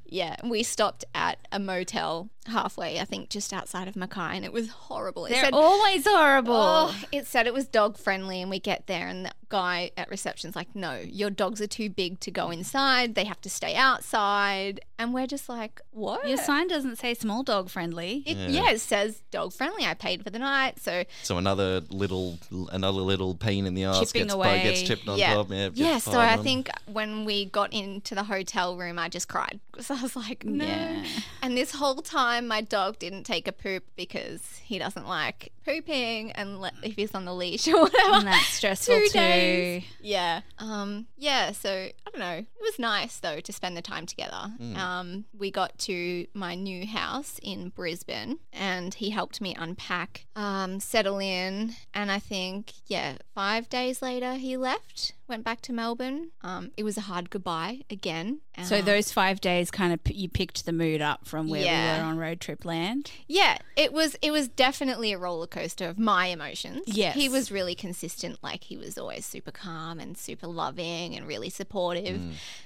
Yeah. 0.06 0.36
We 0.44 0.64
stopped 0.64 1.06
at 1.14 1.40
a 1.52 1.60
motel 1.60 2.30
halfway, 2.48 3.00
I 3.00 3.06
think, 3.06 3.30
just 3.30 3.54
outside 3.54 3.88
of 3.88 3.96
Mackay, 3.96 4.36
and 4.36 4.46
it 4.46 4.54
was 4.54 4.70
horrible. 4.70 5.26
It 5.26 5.32
They're 5.32 5.46
said, 5.46 5.54
always 5.54 6.06
horrible. 6.08 6.54
Oh, 6.56 6.96
it 7.12 7.28
said 7.28 7.48
it 7.48 7.54
was 7.54 7.68
dog 7.68 7.98
friendly, 7.98 8.42
and 8.42 8.50
we 8.50 8.60
get 8.60 8.88
there, 8.88 9.08
and 9.08 9.26
the 9.26 9.32
guy 9.50 9.92
at 9.96 10.10
reception's 10.10 10.56
like, 10.56 10.76
"No, 10.76 11.00
your 11.06 11.30
dogs 11.30 11.62
are 11.62 11.68
too 11.68 11.90
big 11.90 12.20
to 12.22 12.32
go 12.32 12.52
inside. 12.52 13.16
They 13.16 13.26
have 13.26 13.42
to 13.42 13.50
stay 13.50 13.76
outside." 13.76 14.82
And 14.98 15.14
we're 15.14 15.28
just 15.28 15.50
like, 15.50 15.82
"What?" 15.92 16.28
Your 16.28 16.38
sign 16.38 16.68
doesn't 16.68 16.98
say 16.98 17.14
small 17.14 17.44
dog 17.44 17.70
friendly. 17.70 18.24
It, 18.26 18.50
yeah. 18.50 18.72
it 18.72 18.82
says 18.82 19.22
dog 19.32 19.54
friendly. 19.54 19.86
I 19.86 19.94
paid 19.94 20.24
for 20.24 20.30
the 20.30 20.40
night, 20.40 20.80
so 20.80 21.04
so 21.24 21.38
another 21.38 21.82
little, 21.90 22.38
another 22.72 23.02
little 23.02 23.36
pain 23.36 23.66
in 23.66 23.74
the 23.74 23.86
ass 23.86 24.00
Chipping 24.00 24.24
gets, 24.24 24.34
away. 24.34 24.64
gets 24.64 24.82
chipped 24.82 25.08
on 25.08 25.18
yeah, 25.18 25.34
top. 25.36 25.50
Yeah, 25.50 25.70
yeah. 25.74 25.98
So 26.00 26.20
I 26.20 26.38
on. 26.38 26.44
think 26.44 26.70
when 26.92 27.26
we 27.26 27.46
got 27.46 27.74
into 27.74 28.16
the 28.16 28.24
hotel 28.24 28.78
room, 28.78 29.00
I 29.00 29.10
just 29.10 29.28
cried 29.28 29.60
because 29.72 29.90
I 29.92 30.02
was 30.02 30.16
like, 30.16 30.44
"No." 30.44 30.66
Yeah. 30.66 31.06
And 31.42 31.56
this 31.58 31.72
whole 31.72 32.02
time, 32.02 32.35
my 32.42 32.62
dog 32.62 33.00
didn't 33.00 33.24
take 33.24 33.48
a 33.48 33.52
poop 33.52 33.84
because 33.96 34.58
he 34.64 34.78
doesn't 34.80 35.08
like 35.08 35.52
pooping, 35.66 36.32
and 36.34 36.62
le- 36.62 36.72
if 36.84 36.96
he's 36.96 37.14
on 37.16 37.26
the 37.26 37.34
leash 37.34 37.68
or 37.70 37.82
whatever. 37.82 38.14
And 38.16 38.28
that's 38.28 38.48
stressful 38.48 38.96
Two 38.96 39.08
too. 39.08 39.14
days. 39.14 39.84
Yeah. 40.02 40.42
Um. 40.60 41.08
Yeah. 41.18 41.52
So 41.52 41.70
I 41.72 41.92
don't 42.12 42.20
know. 42.20 42.38
It 42.38 42.62
was 42.62 42.78
nice 42.80 43.18
though 43.20 43.40
to 43.40 43.54
spend 43.54 43.76
the 43.78 43.82
time 43.82 44.06
together. 44.06 44.52
Um. 44.76 45.26
We 45.38 45.52
got 45.52 45.78
to 45.80 46.28
my 46.34 46.56
new 46.56 46.86
house 46.86 47.40
in 47.44 47.70
Brisbane, 47.70 48.40
and 48.54 48.94
he 48.94 49.10
helped 49.10 49.42
me 49.42 49.56
unpack, 49.58 50.26
um, 50.36 50.80
settle 50.80 51.20
in, 51.20 51.76
and 51.94 52.12
I 52.12 52.20
think 52.20 52.74
yeah, 52.88 53.18
five 53.34 53.70
days 53.70 54.02
later 54.02 54.34
he 54.36 54.58
left, 54.58 55.14
went 55.28 55.44
back 55.44 55.62
to 55.62 55.74
Melbourne. 55.74 56.32
Um. 56.42 56.72
It 56.78 56.84
was 56.84 56.98
a 56.98 57.02
hard 57.02 57.30
goodbye 57.30 57.82
again. 57.90 58.40
So 58.64 58.80
Um, 58.80 58.86
those 58.86 59.12
five 59.12 59.42
days 59.42 59.70
kind 59.70 59.92
of 59.92 60.00
you 60.10 60.30
picked 60.30 60.66
the 60.66 60.72
mood 60.72 61.02
up 61.02 61.28
from 61.28 61.50
where 61.50 61.60
we 61.62 61.68
were 62.00 62.06
on 62.06 62.18
road 62.18 62.40
trip 62.40 62.64
land. 62.64 63.12
Yeah, 63.28 63.58
it 63.76 63.92
was 63.92 64.16
it 64.22 64.32
was 64.32 64.48
definitely 64.48 65.12
a 65.12 65.18
roller 65.18 65.48
coaster 65.48 65.88
of 65.90 66.00
my 66.00 66.28
emotions. 66.28 66.84
Yes. 66.88 67.16
He 67.16 67.28
was 67.28 67.52
really 67.52 67.76
consistent, 67.76 68.40
like 68.42 68.64
he 68.66 68.78
was 68.78 68.98
always 68.98 69.26
super 69.26 69.52
calm 69.52 70.00
and 70.00 70.18
super 70.18 70.48
loving 70.48 71.16
and 71.16 71.28
really 71.28 71.50
supportive. 71.50 72.22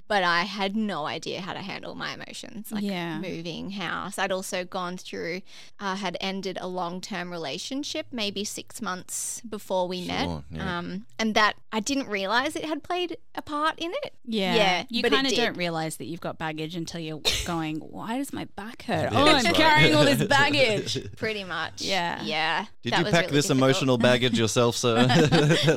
But 0.07 0.23
I 0.23 0.43
had 0.43 0.75
no 0.75 1.05
idea 1.05 1.41
how 1.41 1.53
to 1.53 1.59
handle 1.59 1.95
my 1.95 2.13
emotions. 2.13 2.71
Like 2.71 2.83
Yeah. 2.83 3.19
moving 3.19 3.71
house. 3.71 4.17
I'd 4.19 4.31
also 4.31 4.63
gone 4.63 4.97
through 4.97 5.41
uh, 5.79 5.95
had 5.95 6.17
ended 6.21 6.57
a 6.61 6.67
long 6.67 7.01
term 7.01 7.31
relationship 7.31 8.07
maybe 8.11 8.43
six 8.43 8.81
months 8.81 9.41
before 9.47 9.87
we 9.87 10.05
met. 10.05 10.29
Yeah. 10.51 10.77
Um 10.79 11.05
and 11.17 11.33
that 11.35 11.55
I 11.71 11.79
didn't 11.79 12.07
realise 12.49 12.63
it 12.63 12.67
had 12.67 12.83
played 12.83 13.17
a 13.35 13.41
part 13.41 13.75
in 13.77 13.91
it. 14.03 14.13
Yeah. 14.25 14.55
Yeah. 14.55 14.83
You 14.89 15.03
kind 15.03 15.27
of 15.27 15.33
don't 15.33 15.57
realize 15.57 15.97
that 15.97 16.05
you've 16.05 16.21
got 16.21 16.37
baggage 16.37 16.75
until 16.75 16.99
you're 16.99 17.21
going, 17.45 17.77
why 17.77 18.17
does 18.17 18.33
my 18.33 18.45
back 18.55 18.83
hurt? 18.83 19.11
Yeah, 19.11 19.21
oh, 19.21 19.25
that's 19.25 19.45
I'm 19.45 19.51
right. 19.53 19.55
carrying 19.55 19.95
all 19.95 20.03
this 20.05 20.23
baggage. 20.27 21.15
Pretty 21.15 21.43
much. 21.43 21.81
Yeah. 21.81 22.21
Yeah. 22.23 22.65
Did 22.83 22.93
That 22.93 22.99
you 22.99 23.03
was 23.05 23.13
pack 23.13 23.25
really 23.25 23.35
this 23.35 23.45
difficult. 23.47 23.57
emotional 23.69 23.97
baggage 24.09 24.37
yourself, 24.39 24.75
sir? 24.75 24.95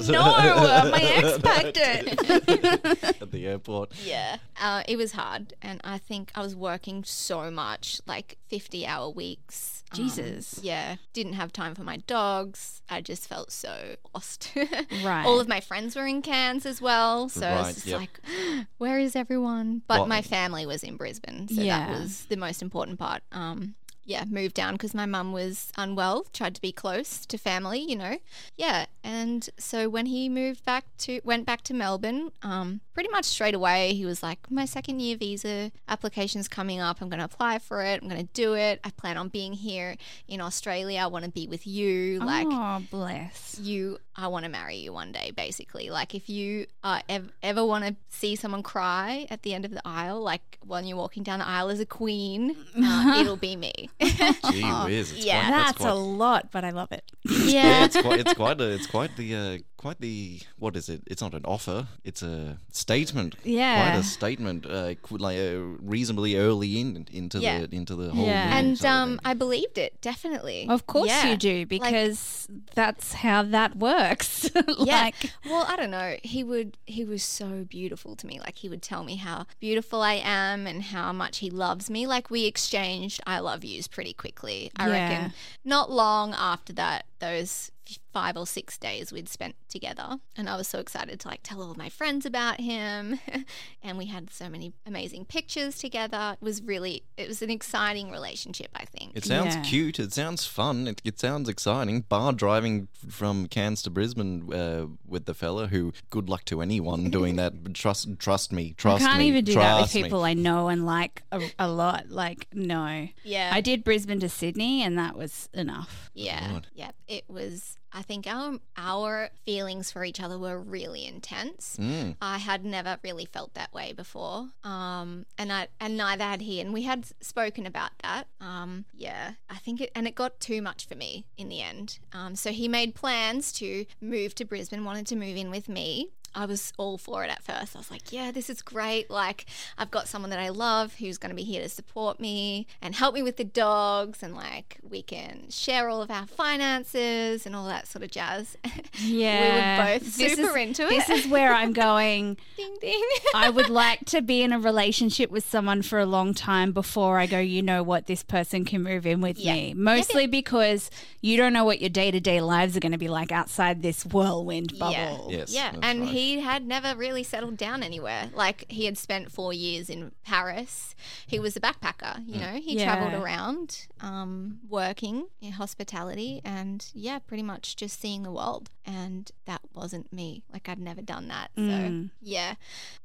No, 0.08 0.20
uh, 0.22 0.88
my 0.90 1.02
ex 1.02 1.38
packed 1.38 1.78
it. 1.80 3.22
At 3.22 3.30
the 3.30 3.46
airport. 3.46 3.92
Yeah. 4.04 4.38
Uh, 4.60 4.82
it 4.88 4.96
was 4.96 5.12
hard. 5.12 5.54
And 5.62 5.80
I 5.84 5.98
think 5.98 6.32
I 6.34 6.40
was 6.42 6.54
working 6.56 7.04
so 7.04 7.50
much, 7.50 8.00
like 8.06 8.38
50 8.48 8.86
hour 8.86 9.08
weeks. 9.10 9.81
Um, 9.92 10.04
Jesus. 10.04 10.60
yeah. 10.62 10.96
Didn't 11.12 11.34
have 11.34 11.52
time 11.52 11.74
for 11.74 11.82
my 11.84 11.98
dogs. 12.06 12.82
I 12.88 13.00
just 13.00 13.28
felt 13.28 13.50
so 13.52 13.96
lost. 14.14 14.52
Right. 15.04 15.24
All 15.24 15.40
of 15.40 15.48
my 15.48 15.60
friends 15.60 15.96
were 15.96 16.06
in 16.06 16.22
Cairns. 16.22 16.64
as 16.66 16.80
well. 16.80 17.28
So 17.28 17.42
Right, 17.48 17.66
it's 17.70 17.74
just 17.74 17.86
yep. 17.86 18.00
like, 18.00 18.20
where 18.78 18.98
is 18.98 19.16
everyone? 19.16 19.82
But 19.86 20.00
Well- 20.00 20.06
my 20.06 20.22
family 20.22 20.66
was 20.66 20.82
in 20.82 20.96
Brisbane, 20.96 21.48
so 21.48 21.60
Yeah. 21.60 21.86
that 21.88 22.00
was 22.00 22.24
the 22.26 22.36
most 22.36 22.62
important 22.62 22.98
part. 22.98 23.22
Um, 23.32 23.74
yeah, 24.04 24.24
moved 24.28 24.54
down 24.54 24.74
because 24.74 24.94
my 24.94 25.06
mum 25.06 25.32
was 25.32 25.72
unwell, 25.76 26.26
tried 26.32 26.54
to 26.54 26.60
be 26.60 26.72
close 26.72 27.24
to 27.26 27.38
family, 27.38 27.80
you 27.80 27.96
know. 27.96 28.18
Yeah, 28.56 28.86
and 29.04 29.48
so 29.58 29.88
when 29.88 30.06
he 30.06 30.28
moved 30.28 30.64
back 30.64 30.84
to, 30.98 31.20
went 31.24 31.46
back 31.46 31.62
to 31.62 31.74
Melbourne, 31.74 32.32
um, 32.42 32.80
pretty 32.94 33.08
much 33.10 33.24
straight 33.24 33.54
away, 33.54 33.94
he 33.94 34.04
was 34.04 34.22
like, 34.22 34.50
my 34.50 34.64
second 34.64 35.00
year 35.00 35.16
visa 35.16 35.70
application's 35.88 36.48
coming 36.48 36.80
up. 36.80 37.00
I'm 37.00 37.08
going 37.08 37.18
to 37.18 37.24
apply 37.24 37.58
for 37.58 37.82
it. 37.82 38.02
I'm 38.02 38.08
going 38.08 38.26
to 38.26 38.32
do 38.32 38.54
it. 38.54 38.80
I 38.84 38.90
plan 38.90 39.16
on 39.16 39.28
being 39.28 39.52
here 39.52 39.96
in 40.28 40.40
Australia. 40.40 41.00
I 41.00 41.06
want 41.06 41.24
to 41.24 41.30
be 41.30 41.46
with 41.46 41.66
you. 41.66 42.18
Like, 42.20 42.46
oh, 42.50 42.82
bless. 42.90 43.58
you 43.60 43.98
I 44.14 44.26
want 44.28 44.44
to 44.44 44.50
marry 44.50 44.76
you 44.76 44.92
one 44.92 45.10
day 45.10 45.32
basically 45.34 45.88
like 45.88 46.14
if 46.14 46.28
you 46.28 46.66
uh, 46.84 47.00
ev- 47.08 47.32
ever 47.42 47.64
want 47.64 47.84
to 47.86 47.96
see 48.10 48.36
someone 48.36 48.62
cry 48.62 49.26
at 49.30 49.42
the 49.42 49.54
end 49.54 49.64
of 49.64 49.70
the 49.70 49.80
aisle 49.86 50.20
like 50.20 50.58
when 50.66 50.86
you're 50.86 50.98
walking 50.98 51.22
down 51.22 51.38
the 51.38 51.46
aisle 51.48 51.70
as 51.70 51.80
a 51.80 51.86
queen 51.86 52.54
uh, 52.76 53.16
it'll 53.20 53.36
be 53.36 53.56
me 53.56 53.88
Gee 54.50 54.62
whiz, 54.86 55.12
it's 55.12 55.24
Yeah. 55.24 55.46
quite, 55.48 55.56
That's 55.56 55.78
quite, 55.78 55.90
a 55.90 55.94
lot, 55.94 56.50
but 56.52 56.64
I 56.64 56.70
love 56.70 56.92
it. 56.92 57.04
yeah, 57.24 57.46
yeah 57.46 57.84
it's 57.84 58.00
quite, 58.00 58.20
it's 58.20 58.34
quite, 58.34 58.60
a, 58.60 58.70
it's 58.70 58.86
quite 58.86 59.16
the, 59.16 59.34
uh, 59.34 59.58
quite 59.82 60.00
the, 60.00 60.40
what 60.58 60.76
is 60.76 60.88
it? 60.88 61.02
It's 61.06 61.20
not 61.20 61.34
an 61.34 61.44
offer. 61.44 61.88
It's 62.04 62.22
a 62.22 62.56
statement. 62.70 63.34
Yeah. 63.44 63.82
quite 63.90 63.98
a 63.98 64.02
statement. 64.04 64.64
Uh, 64.64 64.94
like 65.10 65.36
uh, 65.38 65.58
reasonably 65.82 66.36
early 66.36 66.80
in 66.80 67.06
into 67.12 67.40
Yeah. 67.40 67.66
the 67.66 67.76
into 67.76 67.94
the 67.96 68.10
whole. 68.10 68.24
Yeah. 68.24 68.44
movie 68.46 68.58
and 68.70 68.84
um. 68.86 69.20
I 69.24 69.34
believed 69.34 69.76
it 69.78 70.00
definitely 70.00 70.66
Of 70.68 70.86
course 70.86 71.08
Yeah. 71.08 71.30
you 71.30 71.36
do, 71.36 71.66
because 71.66 72.46
that's 72.74 73.12
how 73.14 73.42
that 73.42 73.76
works. 73.76 74.48
yeah. 74.78 75.02
like, 75.02 75.14
well, 75.44 75.66
I 75.68 75.74
don't 75.76 75.90
know. 75.90 76.16
He 76.22 76.44
would. 76.44 76.78
He 76.86 77.04
was 77.04 77.22
so 77.24 77.64
beautiful 77.68 78.14
to 78.16 78.26
me. 78.26 78.38
Like 78.38 78.56
he 78.58 78.68
would 78.68 78.82
tell 78.82 79.02
me 79.04 79.16
how 79.16 79.46
beautiful 79.60 80.00
I 80.02 80.14
am 80.24 80.66
and 80.66 80.82
how 80.84 81.12
much 81.12 81.38
he 81.38 81.50
loves 81.50 81.90
me. 81.90 82.06
Like 82.06 82.30
we 82.30 82.44
exchanged 82.46 83.20
"I 83.26 83.40
love 83.40 83.64
yous" 83.64 83.88
pretty 83.88 84.12
quickly. 84.12 84.70
I 84.76 84.86
Yeah. 84.86 84.92
reckon. 84.92 85.32
Not 85.64 85.90
long 85.90 86.34
after 86.34 86.72
that, 86.74 87.04
those 87.18 87.70
f- 87.70 87.71
five 88.12 88.36
or 88.36 88.46
six 88.46 88.78
days 88.78 89.12
we'd 89.12 89.28
spent 89.28 89.54
together, 89.68 90.18
and 90.36 90.48
I 90.48 90.56
was 90.56 90.68
so 90.68 90.78
excited 90.78 91.20
to 91.20 91.28
like 91.28 91.40
tell 91.42 91.62
all 91.62 91.74
my 91.74 91.88
friends 91.88 92.24
about 92.26 92.60
him, 92.60 93.18
and 93.82 93.98
we 93.98 94.06
had 94.06 94.30
so 94.30 94.48
many 94.48 94.72
amazing 94.86 95.24
pictures 95.24 95.78
together. 95.78 96.36
It 96.40 96.44
was 96.44 96.62
really. 96.62 97.04
It 97.16 97.28
was 97.28 97.42
an 97.42 97.50
exciting 97.50 98.10
relationship. 98.10 98.68
I 98.74 98.84
think. 98.84 99.12
It 99.16 99.24
sounds 99.24 99.54
Yeah. 99.56 99.62
cute. 99.62 99.98
It 99.98 100.12
sounds 100.12 100.44
fun. 100.46 100.86
It, 100.88 101.00
it 101.04 101.18
sounds 101.20 101.48
exciting. 101.48 102.02
Bar 102.02 102.32
driving 102.32 102.88
from 103.08 103.46
Cairns 103.48 103.82
to 103.82 103.90
Brisbane 103.90 104.52
uh, 104.52 104.86
with 105.06 105.24
the 105.26 105.34
fella 105.34 105.66
who. 105.68 105.92
Good 106.10 106.28
luck 106.28 106.44
to 106.46 106.60
anyone 106.62 107.10
doing 107.10 107.36
that. 107.36 107.52
trust 107.74 108.08
trust, 108.18 108.52
me. 108.52 108.74
trust 108.76 109.00
me. 109.00 109.06
I 109.06 109.08
can't 109.08 109.18
me. 109.20 109.28
even 109.28 109.44
do 109.44 109.54
that 109.54 109.74
with 109.74 109.82
trust 109.84 109.94
me. 109.94 110.02
people 110.04 110.24
I 110.24 110.34
know 110.34 110.68
and 110.68 110.84
like 110.86 111.22
a, 111.32 111.40
a 111.58 111.68
lot. 111.68 112.10
Like, 112.10 112.46
no. 112.52 113.08
Yeah. 113.24 113.50
I 113.52 113.60
did 113.60 113.84
Brisbane 113.84 114.20
to 114.20 114.28
Sydney, 114.28 114.82
and 114.82 114.98
that 114.98 115.16
was 115.16 115.48
enough. 115.54 116.10
Yeah, 116.14 116.48
God. 116.50 116.66
yeah. 116.74 116.90
It 117.08 117.24
was. 117.28 117.76
I 117.92 118.02
think 118.02 118.26
our 118.26 118.58
our 118.76 119.30
feelings 119.44 119.92
for 119.92 120.04
each 120.04 120.20
other 120.20 120.38
were 120.38 120.58
really 120.58 121.06
intense. 121.06 121.76
Mm. 121.80 122.16
I 122.20 122.38
had 122.38 122.64
never 122.64 122.98
really 123.02 123.26
felt 123.26 123.54
that 123.54 123.72
way 123.72 123.92
before, 123.92 124.48
um, 124.64 125.26
and 125.38 125.52
I 125.52 125.68
and 125.80 125.96
neither 125.96 126.24
had 126.24 126.40
he. 126.40 126.60
And 126.60 126.72
we 126.72 126.82
had 126.82 127.06
spoken 127.20 127.66
about 127.66 127.90
that. 128.02 128.26
Um, 128.40 128.86
yeah, 128.94 129.32
I 129.50 129.56
think 129.56 129.80
it 129.80 129.90
and 129.94 130.06
it 130.06 130.14
got 130.14 130.40
too 130.40 130.62
much 130.62 130.86
for 130.86 130.94
me 130.94 131.26
in 131.36 131.48
the 131.48 131.60
end. 131.60 131.98
Um, 132.12 132.36
so 132.36 132.50
he 132.50 132.68
made 132.68 132.94
plans 132.94 133.52
to 133.54 133.84
move 134.00 134.34
to 134.36 134.44
Brisbane, 134.44 134.84
wanted 134.84 135.06
to 135.08 135.16
move 135.16 135.36
in 135.36 135.50
with 135.50 135.68
me. 135.68 136.10
I 136.34 136.46
was 136.46 136.72
all 136.78 136.96
for 136.98 137.24
it 137.24 137.30
at 137.30 137.42
first. 137.42 137.76
I 137.76 137.78
was 137.78 137.90
like, 137.90 138.12
yeah, 138.12 138.30
this 138.30 138.48
is 138.48 138.62
great. 138.62 139.10
Like, 139.10 139.46
I've 139.76 139.90
got 139.90 140.08
someone 140.08 140.30
that 140.30 140.38
I 140.38 140.48
love 140.48 140.94
who's 140.94 141.18
going 141.18 141.30
to 141.30 141.36
be 141.36 141.42
here 141.42 141.62
to 141.62 141.68
support 141.68 142.18
me 142.20 142.66
and 142.80 142.94
help 142.94 143.14
me 143.14 143.22
with 143.22 143.36
the 143.36 143.44
dogs, 143.44 144.22
and 144.22 144.34
like, 144.34 144.78
we 144.88 145.02
can 145.02 145.50
share 145.50 145.88
all 145.88 146.00
of 146.02 146.10
our 146.10 146.26
finances 146.26 147.46
and 147.46 147.54
all 147.54 147.66
that 147.66 147.86
sort 147.86 148.02
of 148.02 148.10
jazz. 148.10 148.56
Yeah. 148.98 149.78
we 149.86 149.92
were 149.92 149.98
both 149.98 150.16
This 150.16 150.34
super 150.34 150.56
is- 150.58 150.68
into 150.68 150.86
it. 150.86 150.90
This 150.90 151.08
is 151.10 151.28
where 151.30 151.52
I'm 151.52 151.72
going. 151.88 152.36
ding 152.56 152.76
ding. 152.80 153.02
I 153.34 153.50
would 153.50 153.68
like 153.68 154.04
to 154.06 154.22
be 154.22 154.42
in 154.42 154.52
a 154.52 154.58
relationship 154.58 155.30
with 155.30 155.46
someone 155.48 155.82
for 155.82 155.98
a 155.98 156.06
long 156.06 156.34
time 156.34 156.72
before 156.72 157.18
I 157.18 157.26
go, 157.26 157.38
you 157.38 157.62
know 157.62 157.82
what, 157.82 158.06
this 158.06 158.22
person 158.22 158.64
can 158.64 158.82
move 158.82 159.06
in 159.06 159.20
with 159.20 159.38
Yeah. 159.38 159.54
me. 159.54 159.74
Mostly 159.74 160.26
because 160.26 160.90
you 161.20 161.36
don't 161.36 161.52
know 161.52 161.64
what 161.64 161.80
your 161.80 161.90
day 161.90 162.10
to 162.10 162.20
day 162.20 162.40
lives 162.40 162.76
are 162.76 162.80
going 162.80 162.92
to 162.92 162.98
be 162.98 163.08
like 163.08 163.32
outside 163.32 163.82
this 163.82 164.04
whirlwind 164.06 164.78
bubble. 164.78 165.28
Yes, 165.30 165.52
Yeah, 165.52 165.72
and 165.82 166.00
right. 166.00 166.08
he 166.10 166.21
had 166.40 166.66
never 166.66 166.94
really 166.96 167.22
settled 167.22 167.56
down 167.56 167.82
anywhere. 167.82 168.30
Like 168.34 168.64
he 168.68 168.84
had 168.86 168.96
spent 168.98 169.30
four 169.32 169.52
years 169.52 169.88
in 169.90 170.12
Paris. 170.24 170.94
He 171.26 171.38
was 171.38 171.56
a 171.56 171.60
backpacker, 171.60 172.26
you 172.26 172.38
know. 172.40 172.54
He 172.60 172.76
Yeah. 172.76 172.84
traveled 172.84 173.14
around, 173.14 173.86
um, 174.00 174.60
working 174.68 175.26
in 175.40 175.52
hospitality, 175.52 176.40
and 176.44 176.86
yeah, 176.94 177.18
pretty 177.18 177.42
much 177.42 177.76
just 177.76 178.00
seeing 178.00 178.22
the 178.22 178.32
world. 178.32 178.70
And 178.84 179.30
that 179.46 179.60
wasn't 179.74 180.12
me. 180.12 180.42
Like 180.52 180.68
I'd 180.68 180.78
never 180.78 181.02
done 181.02 181.28
that. 181.28 181.50
So 181.56 181.62
Mm. 181.62 182.10
yeah, 182.20 182.54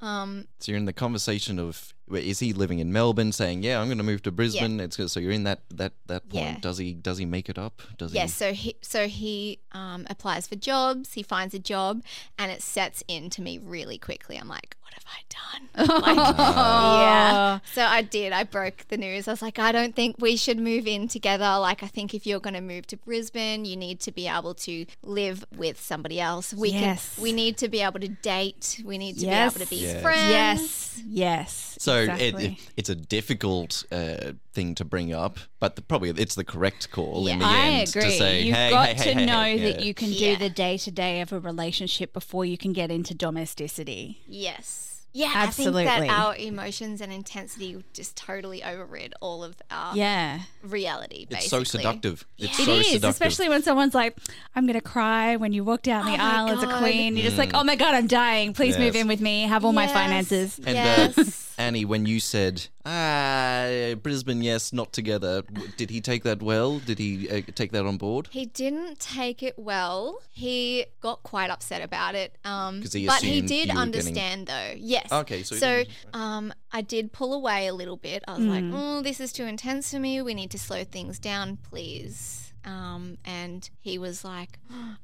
um, 0.01 0.47
So 0.59 0.71
you're 0.71 0.79
in 0.79 0.85
the 0.85 0.93
conversation 0.93 1.59
of 1.59 1.93
wait, 1.93 1.93
is 2.11 2.39
he 2.39 2.53
living 2.53 2.79
in 2.79 2.93
Melbourne, 2.93 3.31
saying 3.31 3.63
yeah, 3.63 3.81
I'm 3.81 3.87
going 3.87 3.97
to 3.97 4.03
move 4.03 4.21
to 4.23 4.31
Brisbane. 4.31 4.79
It's 4.79 4.95
good. 4.95 5.11
So 5.11 5.19
you're 5.19 5.31
in 5.31 5.43
that 5.43 5.61
that 5.69 5.93
that 6.07 6.29
point. 6.29 6.45
Yeah. 6.45 6.59
Does 6.59 6.77
he 6.77 6.93
does 6.93 7.17
he 7.17 7.25
make 7.25 7.49
it 7.49 7.57
up? 7.57 7.81
Does 7.97 8.13
yeah. 8.13 8.23
he? 8.23 8.27
So 8.29 8.53
he 8.53 8.75
so 8.81 9.07
he 9.07 9.59
um, 9.73 10.07
applies 10.09 10.47
for 10.47 10.55
jobs. 10.55 11.13
He 11.13 11.23
finds 11.23 11.53
a 11.53 11.59
job, 11.59 12.03
and 12.39 12.51
it 12.51 12.61
sets 12.61 13.03
in 13.07 13.29
to 13.31 13.41
me 13.41 13.57
really 13.57 13.97
quickly. 13.97 14.37
I'm 14.37 14.47
like, 14.47 14.76
what 14.87 14.93
have 14.93 15.03
I 15.05 15.19
done? 15.29 15.33
Like, 16.07 16.17
yeah. 16.17 17.59
So 17.73 17.83
I 17.83 18.01
did. 18.01 18.31
I 18.33 18.43
broke 18.43 18.87
the 18.89 18.97
news. 18.97 19.27
I 19.27 19.31
was 19.31 19.41
like, 19.41 19.59
I 19.59 19.71
don't 19.71 19.95
think 19.95 20.15
we 20.19 20.35
should 20.37 20.59
move 20.59 20.87
in 20.87 21.07
together. 21.07 21.57
Like, 21.59 21.83
I 21.83 21.87
think 21.87 22.13
if 22.13 22.25
you're 22.25 22.39
going 22.39 22.53
to 22.53 22.61
move 22.61 22.87
to 22.87 22.97
Brisbane, 22.97 23.65
you 23.65 23.75
need 23.75 23.99
to 24.01 24.11
be 24.11 24.27
able 24.27 24.53
to 24.55 24.85
live 25.03 25.45
with 25.55 25.79
somebody 25.79 26.19
else. 26.19 26.53
We 26.53 26.69
Yes. 26.69 27.15
can. 27.15 27.23
We 27.23 27.31
need 27.33 27.57
to 27.57 27.67
be 27.69 27.81
able 27.81 27.99
to 27.99 28.07
date. 28.07 28.81
We 28.85 28.97
need 28.97 29.15
to 29.19 29.25
Yes. 29.25 29.53
be 29.53 29.55
able 29.57 29.65
to 29.65 29.69
be 29.69 29.75
Yeah. 29.85 30.01
friends. 30.01 30.61
Yes. 30.61 31.01
Yes. 31.07 31.75
So 31.79 31.95
exactly. 32.01 32.45
it, 32.45 32.71
it's 32.77 32.89
a 32.89 32.95
difficult 32.95 33.83
uh, 33.91 34.33
thing 34.53 34.73
to 34.75 34.85
bring 34.85 35.13
up, 35.13 35.37
but 35.59 35.75
the, 35.75 35.81
probably 35.83 36.09
it's 36.09 36.35
the 36.35 36.43
correct 36.43 36.89
call 36.91 37.27
in 37.27 37.39
the 37.39 37.45
Yeah. 37.45 37.51
I 37.51 37.67
end 37.69 37.89
agree. 37.89 38.01
to 38.03 38.11
say, 38.11 38.41
You've 38.43 38.55
hey, 38.55 38.69
got 38.71 38.87
hey, 38.89 38.93
to 38.95 39.01
hey, 39.03 39.13
hey, 39.13 39.25
know 39.25 39.41
hey, 39.43 39.59
that 39.59 39.79
yeah. 39.79 39.85
you 39.85 39.93
can 39.93 40.11
Yeah. 40.11 40.33
do 40.33 40.37
the 40.37 40.49
day 40.49 40.77
to 40.77 40.91
day 40.91 41.21
of 41.21 41.31
a 41.31 41.39
relationship 41.39 42.13
before 42.13 42.45
you 42.45 42.57
can 42.57 42.73
get 42.73 42.89
into 42.91 43.13
domesticity. 43.13 44.21
Yes. 44.27 44.76
Yeah, 45.17 45.31
Absolutely. 45.33 45.87
I 45.87 45.99
think 45.99 46.11
that 46.11 46.19
our 46.19 46.35
emotions 46.35 47.01
and 47.01 47.11
intensity 47.11 47.83
just 47.91 48.15
totally 48.15 48.63
overrid 48.63 49.15
all 49.19 49.43
of 49.43 49.55
our 49.71 49.95
Yeah. 49.97 50.41
reality. 50.61 51.25
Basically. 51.25 51.37
It's 51.37 51.49
so 51.49 51.63
seductive. 51.63 52.23
It's 52.37 52.59
It 52.59 52.65
so 52.65 52.71
is, 52.73 52.85
seductive. 52.87 53.09
especially 53.09 53.49
when 53.49 53.63
someone's 53.63 53.95
like, 53.95 54.15
I'm 54.55 54.67
going 54.67 54.75
to 54.75 54.81
cry 54.81 55.35
when 55.35 55.53
you 55.53 55.63
walk 55.63 55.81
down 55.81 56.05
the 56.05 56.11
Oh 56.11 56.23
aisle 56.23 56.49
as 56.49 56.61
a 56.61 56.77
queen. 56.77 57.15
You're 57.17 57.25
just 57.25 57.37
like, 57.39 57.51
oh 57.55 57.63
my 57.63 57.75
God, 57.75 57.95
I'm 57.95 58.05
dying. 58.05 58.53
Please 58.53 58.77
move 58.77 58.95
in 58.95 59.07
with 59.07 59.19
me. 59.19 59.41
Have 59.43 59.65
all 59.65 59.73
my 59.73 59.87
finances. 59.87 60.59
And 60.59 60.75
yes. 60.75 61.17
uh, 61.17 61.23
Annie, 61.59 61.85
when 61.85 62.05
you 62.05 62.19
said, 62.19 62.67
ah, 62.85 63.95
Brisbane, 64.03 64.41
yes, 64.43 64.71
not 64.71 64.93
together, 64.93 65.41
did 65.75 65.89
he 65.89 66.01
take 66.01 66.23
that 66.23 66.41
well? 66.41 66.77
Did 66.77 66.99
he 66.99 67.27
uh, 67.29 67.41
take 67.55 67.71
that 67.71 67.83
on 67.85 67.97
board? 67.97 68.27
He 68.31 68.45
didn't 68.45 68.99
take 68.99 69.41
it 69.41 69.57
well. 69.57 70.19
He 70.29 70.85
got 71.01 71.23
quite 71.23 71.49
upset 71.49 71.81
about 71.81 72.13
it. 72.13 72.35
Um, 72.45 72.81
'Cause 72.83 72.93
he 72.93 73.07
but 73.07 73.21
he 73.23 73.41
did 73.41 73.49
you 73.51 73.57
were 73.59 73.65
getting- 73.65 73.77
understand, 73.77 74.47
though. 74.47 74.73
Yes. 74.77 75.11
Okay, 75.11 75.41
so 75.41 75.55
so 75.55 75.83
um, 76.13 76.53
I 76.71 76.81
did 76.81 77.11
pull 77.11 77.33
away 77.33 77.65
a 77.67 77.73
little 77.73 77.97
bit. 77.97 78.23
I 78.27 78.37
was 78.37 78.45
like, 78.45 78.63
"Oh, 78.71 79.01
this 79.01 79.19
is 79.19 79.33
too 79.33 79.45
intense 79.45 79.91
for 79.91 79.99
me. 79.99 80.21
We 80.21 80.35
need 80.35 80.51
to 80.51 80.59
slow 80.59 80.83
things 80.83 81.17
down, 81.17 81.57
please." 81.57 82.46
Um, 82.67 83.17
and 83.25 83.69
he 83.79 83.97
was 83.97 84.23
like, 84.25 84.59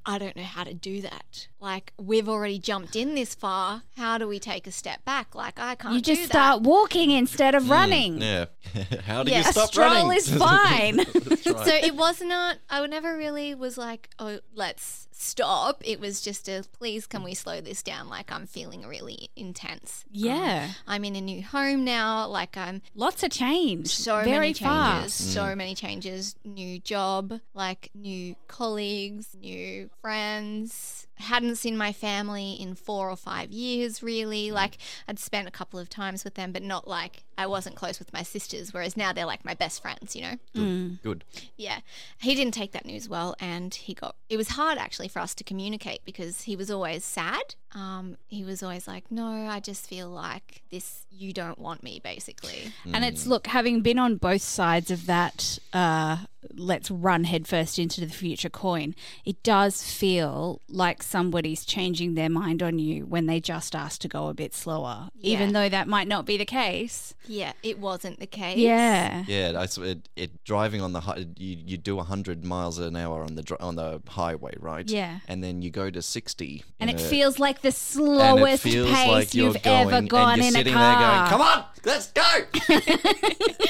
"I 0.06 0.17
don't 0.17 0.36
know 0.36 0.43
how 0.43 0.63
to 0.65 0.73
do 0.73 1.02
that. 1.02 1.47
Like, 1.60 1.93
we've 1.97 2.28
already 2.28 2.60
jumped 2.60 2.95
in 2.95 3.15
this 3.15 3.34
far. 3.34 3.84
How 3.97 4.17
do 4.17 4.28
we 4.28 4.38
take 4.39 4.67
a 4.67 4.71
step 4.71 5.06
back? 5.06 5.34
Like, 5.34 5.58
I 5.60 5.76
can't. 5.76 5.95
You 5.95 6.02
just 6.02 6.21
do 6.23 6.28
that." 6.28 6.34
start 6.34 6.62
walking 6.63 7.12
instead 7.12 7.56
of 7.56 7.69
running. 7.69 8.21
Yeah. 8.21 8.45
How 9.06 9.23
do 9.23 9.32
Yeah, 9.32 9.39
you 9.43 9.49
a 9.49 9.52
stop 9.52 9.69
Stroll 9.69 9.88
running? 9.89 10.17
is 10.17 10.30
fine. 10.38 10.97
That's 10.97 11.47
right. 11.47 11.65
So 11.65 11.73
it 11.73 11.95
was 11.95 12.21
not. 12.21 12.58
I 12.69 12.82
would 12.82 12.89
never 12.89 13.15
really 13.17 13.56
was 13.56 13.78
like, 13.78 14.10
oh, 14.19 14.39
let's 14.54 15.08
stop. 15.13 15.82
It 15.86 15.99
was 15.99 16.21
just 16.21 16.47
a 16.49 16.63
please, 16.78 17.06
can 17.06 17.23
we 17.23 17.34
slow 17.34 17.62
this 17.62 17.82
down? 17.84 18.10
Like 18.10 18.32
I'm 18.32 18.45
feeling 18.47 18.86
really 18.86 19.30
intense. 19.36 20.06
Yeah. 20.12 20.67
Um, 20.69 20.76
I'm 20.88 21.06
in 21.06 21.15
a 21.15 21.21
new 21.21 21.43
home 21.43 21.84
now. 21.86 22.28
Like 22.28 22.58
I'm 22.58 22.82
Lots 22.95 23.23
of 23.23 23.32
change. 23.32 23.88
so 23.89 24.17
Very 24.23 24.32
many 24.32 24.54
changes. 24.54 24.62
fast. 24.63 25.34
So 25.34 25.56
many 25.56 25.76
changes. 25.76 26.36
New 26.43 26.80
job, 26.80 27.39
like 27.54 27.89
new 27.93 28.36
colleagues, 28.47 29.36
new 29.39 29.89
friends. 30.02 31.08
Hadn't 31.15 31.56
seen 31.56 31.78
my 31.78 31.93
family 31.93 32.54
in 32.54 32.76
four 32.76 33.10
or 33.10 33.15
five 33.15 33.52
years, 33.52 34.02
really. 34.02 34.49
Mm. 34.49 34.54
Like 34.54 34.78
I'd 35.08 35.19
spent 35.19 35.47
a 35.47 35.52
couple 35.52 35.80
of 35.80 35.89
times 35.89 36.23
with 36.23 36.36
them, 36.36 36.52
but 36.52 36.63
not 36.63 36.88
like 36.88 37.23
I 37.38 37.47
wasn't 37.47 37.76
close 37.76 37.99
with 37.99 38.12
my 38.13 38.23
sisters, 38.23 38.73
whereas 38.73 38.97
now 38.97 39.13
they're 39.13 39.26
like 39.26 39.45
my 39.45 39.54
best 39.54 39.82
friends, 39.82 40.15
you 40.15 40.21
know? 40.23 40.97
Good. 41.04 41.23
Mm. 41.34 41.49
Yeah. 41.58 41.80
He 42.19 42.36
didn't 42.36 42.54
take 42.54 42.71
that 42.73 42.86
news 42.86 43.08
well 43.08 43.36
and 43.39 43.73
he 43.73 43.93
got 43.93 44.15
it 44.30 44.38
was 44.38 44.49
hard 44.49 44.78
actually 44.78 45.08
for 45.08 45.19
us 45.19 45.34
to 45.36 45.43
communicate 45.43 46.04
because 46.06 46.41
he 46.41 46.56
was 46.56 46.69
always 46.71 47.06
sad. 47.06 47.56
Um, 47.75 48.17
he 48.27 48.43
was 48.43 48.62
always 48.62 48.88
like, 48.88 49.09
No, 49.12 49.27
I 49.27 49.59
just 49.59 49.88
feel 49.88 50.09
like 50.09 50.62
this 50.71 51.05
you 51.15 51.31
don't 51.33 51.59
want 51.59 51.83
me 51.83 51.99
basically. 52.03 52.71
And 52.91 53.05
it's 53.05 53.25
look, 53.27 53.47
having 53.47 53.81
been 53.81 53.99
on 53.99 54.15
both 54.17 54.41
sides 54.41 54.89
of 54.91 55.05
that, 55.05 55.59
uh, 55.73 56.17
let's 56.55 56.89
run 56.91 57.23
headfirst 57.25 57.77
into 57.79 58.01
the 58.01 58.07
future 58.09 58.49
coin. 58.49 58.95
It 59.23 59.41
does 59.43 59.83
feel 59.83 60.59
like 60.67 61.01
somebody's 61.03 61.65
changing 61.65 62.15
their 62.15 62.29
mind 62.29 62.62
on 62.63 62.79
you 62.79 63.05
when 63.05 63.27
they 63.27 63.39
just 63.39 63.75
ask 63.75 64.01
to 64.01 64.07
go 64.07 64.27
a 64.27 64.33
bit 64.33 64.53
slower, 64.55 65.09
even 65.19 65.53
though 65.53 65.69
that 65.69 65.88
might 65.88 66.07
not 66.07 66.25
be 66.25 66.36
the 66.36 66.45
case. 66.45 67.13
Yeah, 67.27 67.53
it 67.62 67.79
wasn't 67.79 68.19
the 68.19 68.27
case. 68.27 68.57
Yeah. 68.57 69.23
Yeah, 69.27 69.53
I, 69.55 69.63
s- 69.63 69.77
it, 69.77 70.09
it 70.15 70.43
driving 70.43 70.81
on 70.81 70.93
the 70.93 70.99
hi- 71.01 71.25
you, 71.38 71.57
you 71.65 71.77
do 71.77 71.99
hundred 71.99 72.43
miles 72.43 72.77
an 72.79 72.95
hour 72.95 73.23
on 73.23 73.36
the 73.36 73.57
on 73.59 73.75
the 73.75 74.01
highway, 74.07 74.53
right? 74.59 74.89
Yeah. 74.89 75.19
and 75.27 75.43
then 75.43 75.62
you 75.62 75.69
go 75.71 75.89
to 75.91 76.01
sixty, 76.01 76.63
And 76.79 76.89
it 76.89 76.99
a- 76.99 77.03
feels 77.03 77.39
like 77.39 77.62
the 77.63 77.67
and 77.69 77.73
it 77.73 77.78
slowest 77.78 78.63
feels 78.63 78.89
pace 78.91 79.08
like 79.08 79.34
you're 79.34 79.47
you've 79.54 79.63
going, 79.63 79.88
ever 79.88 79.95
and 79.97 80.10
gone 80.10 80.38
you're 80.39 80.47
in 80.49 80.56
a 80.67 80.71
car. 80.71 80.73
there 80.99 81.17
going, 81.17 81.30
"Come 81.30 81.41
on, 81.41 81.65
let's 81.86 82.12
go!" 82.12 82.23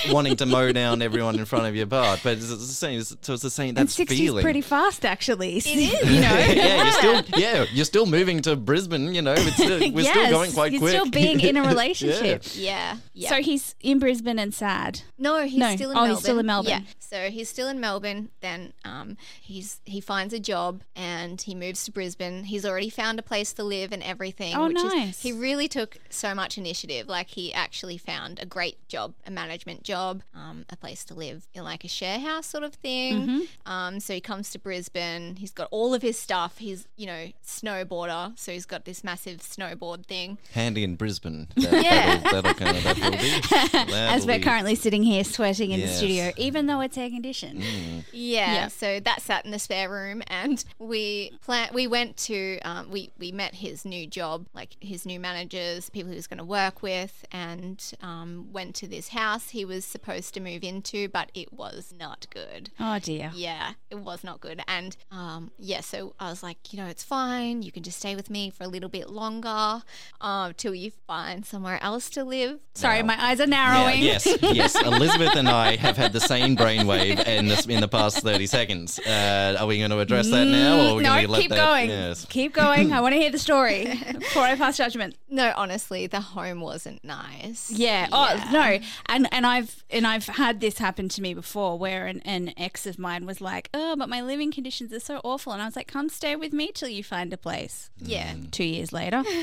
Wanting 0.12 0.36
to 0.38 0.46
mow 0.46 0.72
down 0.72 1.02
everyone 1.02 1.36
in 1.40 1.46
front 1.46 1.66
of 1.66 1.76
your 1.76 1.86
bar, 1.86 2.18
but 2.24 2.34
it's, 2.34 2.52
it's 2.52 2.68
the 2.68 2.74
same. 2.74 3.02
So 3.02 3.34
it's 3.34 3.42
the 3.44 3.50
same. 3.50 3.70
And 3.70 3.88
That's 3.88 3.96
feeling. 3.96 4.44
pretty 4.44 4.62
fast, 4.62 5.06
actually. 5.06 5.58
It 5.58 5.66
is. 5.68 6.10
You 6.12 6.22
know? 6.22 6.36
yeah, 6.38 6.84
you're 6.84 6.92
still 6.92 7.40
yeah, 7.40 7.66
you're 7.72 7.86
still 7.86 8.06
moving 8.06 8.42
to 8.44 8.56
Brisbane. 8.56 9.14
You 9.14 9.22
know, 9.22 9.34
it's 9.38 9.56
still, 9.56 9.80
we're 9.92 10.04
still 10.06 10.30
going 10.30 10.52
quite 10.52 10.72
you're 10.74 10.82
quick. 10.82 10.92
still 10.92 11.10
being 11.10 11.40
in 11.40 11.58
a 11.58 11.64
relationship. 11.68 12.44
Yeah. 12.54 12.98
Yeah. 13.14 13.30
So 13.30 13.36
he's 13.42 13.76
in 13.82 14.00
Brisbane 14.00 14.40
and 14.40 14.54
sad. 14.54 15.02
No, 15.18 15.44
he's 15.46 15.58
No. 15.60 15.76
still 15.76 15.92
in 15.92 15.98
Oh, 15.98 16.02
Melbourne. 16.02 16.16
he's 16.16 16.24
still 16.24 16.40
in 16.40 16.46
Melbourne. 16.46 16.70
Yeah. 16.72 16.82
So 17.00 17.30
he's 17.30 17.50
still 17.50 17.68
in 17.70 17.80
Melbourne. 17.80 18.30
Then 18.42 18.74
um, 18.84 19.18
he's 19.42 19.80
he 19.86 20.02
finds 20.02 20.34
a 20.34 20.40
job 20.40 20.82
and 20.96 21.40
he 21.42 21.56
moves 21.56 21.86
to 21.86 21.92
Brisbane. 21.92 22.46
He's 22.46 22.66
already 22.66 22.90
found 22.90 23.20
a 23.20 23.24
place 23.24 23.54
to 23.54 23.64
live 23.64 23.83
and 23.92 24.02
everything. 24.04 24.56
Oh, 24.56 24.68
which 24.68 24.76
nice. 24.78 25.18
Is, 25.18 25.22
he 25.22 25.32
really 25.32 25.68
took 25.68 25.98
so 26.10 26.34
much 26.34 26.58
initiative. 26.58 27.08
Like 27.08 27.30
he 27.30 27.54
actually 27.54 27.98
found 27.98 28.40
a 28.40 28.46
great 28.46 28.88
job, 28.88 29.14
a 29.28 29.32
management 29.32 29.84
job, 29.84 30.24
um, 30.36 30.66
a 30.70 30.76
place 30.78 31.04
to 31.06 31.14
live 31.14 31.48
in 31.54 31.64
like 31.64 31.84
a 31.84 31.88
share 31.88 32.20
house 32.20 32.46
sort 32.48 32.64
of 32.64 32.74
thing. 32.76 33.28
Mm-hmm. 33.28 33.72
Um, 33.72 34.00
so 34.00 34.14
he 34.14 34.22
comes 34.22 34.50
to 34.52 34.60
Brisbane. 34.60 35.36
He's 35.38 35.52
got 35.52 35.68
all 35.72 35.94
of 35.94 36.02
his 36.02 36.18
stuff. 36.18 36.60
He's 36.60 36.88
you 36.96 37.06
know 37.08 37.28
snowboarder, 37.46 38.38
so 38.38 38.52
he's 38.52 38.66
got 38.66 38.86
this 38.86 39.04
massive 39.04 39.40
snowboard 39.40 40.06
thing. 40.06 40.38
Handy 40.54 40.84
in 40.84 40.96
Brisbane. 40.96 41.48
That, 41.64 41.84
Yeah. 41.84 42.18
that'll, 42.18 42.42
that'll 42.42 42.54
kind 42.54 42.78
of 42.78 42.84
that 42.84 42.98
will 42.98 43.88
be. 43.88 43.94
As 43.94 44.26
we're 44.26 44.38
be- 44.38 44.44
currently 44.44 44.76
sitting 44.76 45.02
here 45.04 45.24
sweating 45.24 45.72
in 45.72 45.80
the 45.80 45.88
studio, 45.88 46.32
even 46.38 46.66
though 46.68 46.82
it's 46.82 46.98
air 46.98 47.10
conditioned. 47.10 47.64
Yeah, 48.12 48.54
Yeah. 48.54 48.68
so 48.68 49.00
that 49.00 49.22
sat 49.22 49.46
in 49.46 49.52
the 49.52 49.60
spare 49.60 49.90
room, 49.90 50.22
and 50.28 50.64
we 50.78 51.32
plan. 51.44 51.70
We 51.74 51.88
went 51.88 52.18
to 52.18 52.60
um, 52.60 52.92
we 52.92 53.12
we 53.18 53.32
met 53.32 53.56
his 53.56 53.73
new 53.86 54.06
job, 54.08 54.46
like 54.54 54.76
his 54.80 55.06
new 55.06 55.20
managers, 55.20 55.90
people 55.90 56.10
he 56.12 56.16
was 56.16 56.28
going 56.28 56.38
to 56.38 56.44
work 56.44 56.82
with, 56.82 57.26
and 57.32 57.84
um, 58.02 58.48
went 58.52 58.76
to 58.76 58.88
this 58.88 59.10
house 59.10 59.50
he 59.50 59.66
was 59.66 59.84
supposed 59.86 60.34
to 60.36 60.40
move 60.40 60.64
into, 60.64 61.08
but 61.10 61.32
it 61.34 61.52
was 61.52 61.94
not 61.98 62.28
good. 62.30 62.70
Oh 62.80 63.00
dear. 63.00 63.32
Yeah, 63.34 63.72
it 63.90 64.00
was 64.00 64.24
not 64.24 64.40
good. 64.42 64.62
And 64.68 64.96
um, 65.12 65.52
yeah, 65.58 65.82
so 65.82 66.14
I 66.20 66.30
was 66.30 66.44
like, 66.44 66.72
you 66.72 66.80
know, 66.80 66.88
it's 66.88 67.04
fine. 67.04 67.62
You 67.64 67.72
can 67.72 67.84
just 67.84 68.00
stay 68.00 68.16
with 68.16 68.30
me 68.30 68.50
for 68.50 68.64
a 68.64 68.68
little 68.68 68.90
bit 68.90 69.10
longer 69.10 69.84
um, 70.22 70.54
till 70.56 70.76
you 70.76 70.92
find 71.08 71.46
somewhere 71.46 71.80
else 71.82 72.10
to 72.12 72.24
live. 72.24 72.60
Sorry, 72.76 73.02
my 73.04 73.16
eyes 73.24 73.40
are 73.40 73.44
Yeah, 73.44 73.74
narrowing. 73.74 74.04
yes, 74.04 74.26
yes. 74.42 74.76
Elizabeth 74.82 75.36
and 75.36 75.50
I 75.50 75.76
have 75.76 75.98
had 75.98 76.14
the 76.14 76.20
same 76.20 76.56
brainwave 76.56 77.26
in 77.28 77.48
this 77.48 77.66
in 77.66 77.82
the 77.82 77.88
past 77.88 78.20
thirty 78.20 78.46
seconds. 78.48 79.00
Uh, 79.00 79.58
are 79.60 79.66
we 79.68 79.78
going 79.80 79.92
to 79.92 80.00
address 80.00 80.30
that 80.30 80.46
now, 80.46 80.78
or 80.78 80.92
are 80.92 80.96
we 80.96 81.04
no, 81.04 81.10
going 81.10 81.26
to 81.26 81.32
let 81.32 81.42
keep 81.42 81.50
that? 81.50 81.56
going. 81.58 81.90
Yes. 81.90 82.26
Keep 82.30 82.54
going. 82.54 82.92
I 82.92 83.02
want 83.02 83.14
to 83.14 83.20
hear 83.20 83.32
the 83.32 83.40
story 83.40 83.53
before 84.20 84.44
I 84.44 84.56
pass 84.56 84.78
judgment. 84.78 85.16
No, 85.30 85.54
honestly, 85.56 86.08
the 86.08 86.22
home 86.22 86.62
wasn't 86.62 87.04
nice. 87.04 87.72
Yeah. 87.72 88.08
Oh 88.12 88.50
no. 88.52 88.80
And 89.08 89.28
and 89.32 89.46
I've 89.46 89.84
and 89.90 90.06
I've 90.08 90.26
had 90.26 90.60
this 90.60 90.78
happen 90.78 91.10
to 91.10 91.22
me 91.22 91.34
before, 91.34 91.78
where 91.78 92.08
an, 92.08 92.22
an 92.22 92.54
ex 92.58 92.86
of 92.86 92.98
mine 93.00 93.26
was 93.26 93.42
like, 93.42 93.70
"Oh, 93.74 93.96
but 93.96 94.10
my 94.10 94.22
living 94.22 94.52
conditions 94.52 94.92
are 94.94 95.00
so 95.00 95.22
awful," 95.24 95.54
and 95.54 95.62
I 95.62 95.66
was 95.66 95.76
like, 95.76 95.88
"Come 95.88 96.10
stay 96.10 96.36
with 96.36 96.54
me 96.54 96.72
till 96.74 96.90
you 96.90 97.04
find 97.04 97.32
a 97.34 97.38
place." 97.38 97.90
Yeah. 97.98 98.34
Two 98.52 98.64
years 98.66 98.92
later. 98.94 99.24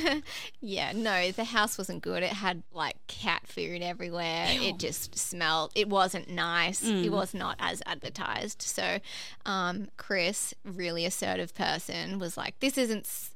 Yeah, 0.62 0.92
no, 0.94 1.30
the 1.30 1.44
house 1.44 1.78
wasn't 1.78 2.02
good. 2.02 2.22
It 2.22 2.32
had 2.32 2.62
like 2.72 2.96
cat 3.06 3.46
food 3.46 3.82
everywhere. 3.82 4.46
It 4.50 4.78
just 4.78 5.16
smelled. 5.18 5.72
It 5.74 5.88
wasn't 5.88 6.28
nice. 6.28 6.82
It 6.84 7.10
was 7.10 7.32
not 7.34 7.56
as 7.58 7.82
advertised. 7.86 8.60
So, 8.62 8.98
um, 9.46 9.88
Chris, 9.96 10.54
really 10.64 11.06
assertive 11.06 11.54
person, 11.54 12.18
was 12.18 12.36
like, 12.36 12.58
"This 12.60 12.76
isn't 12.76 13.06
s- 13.06 13.30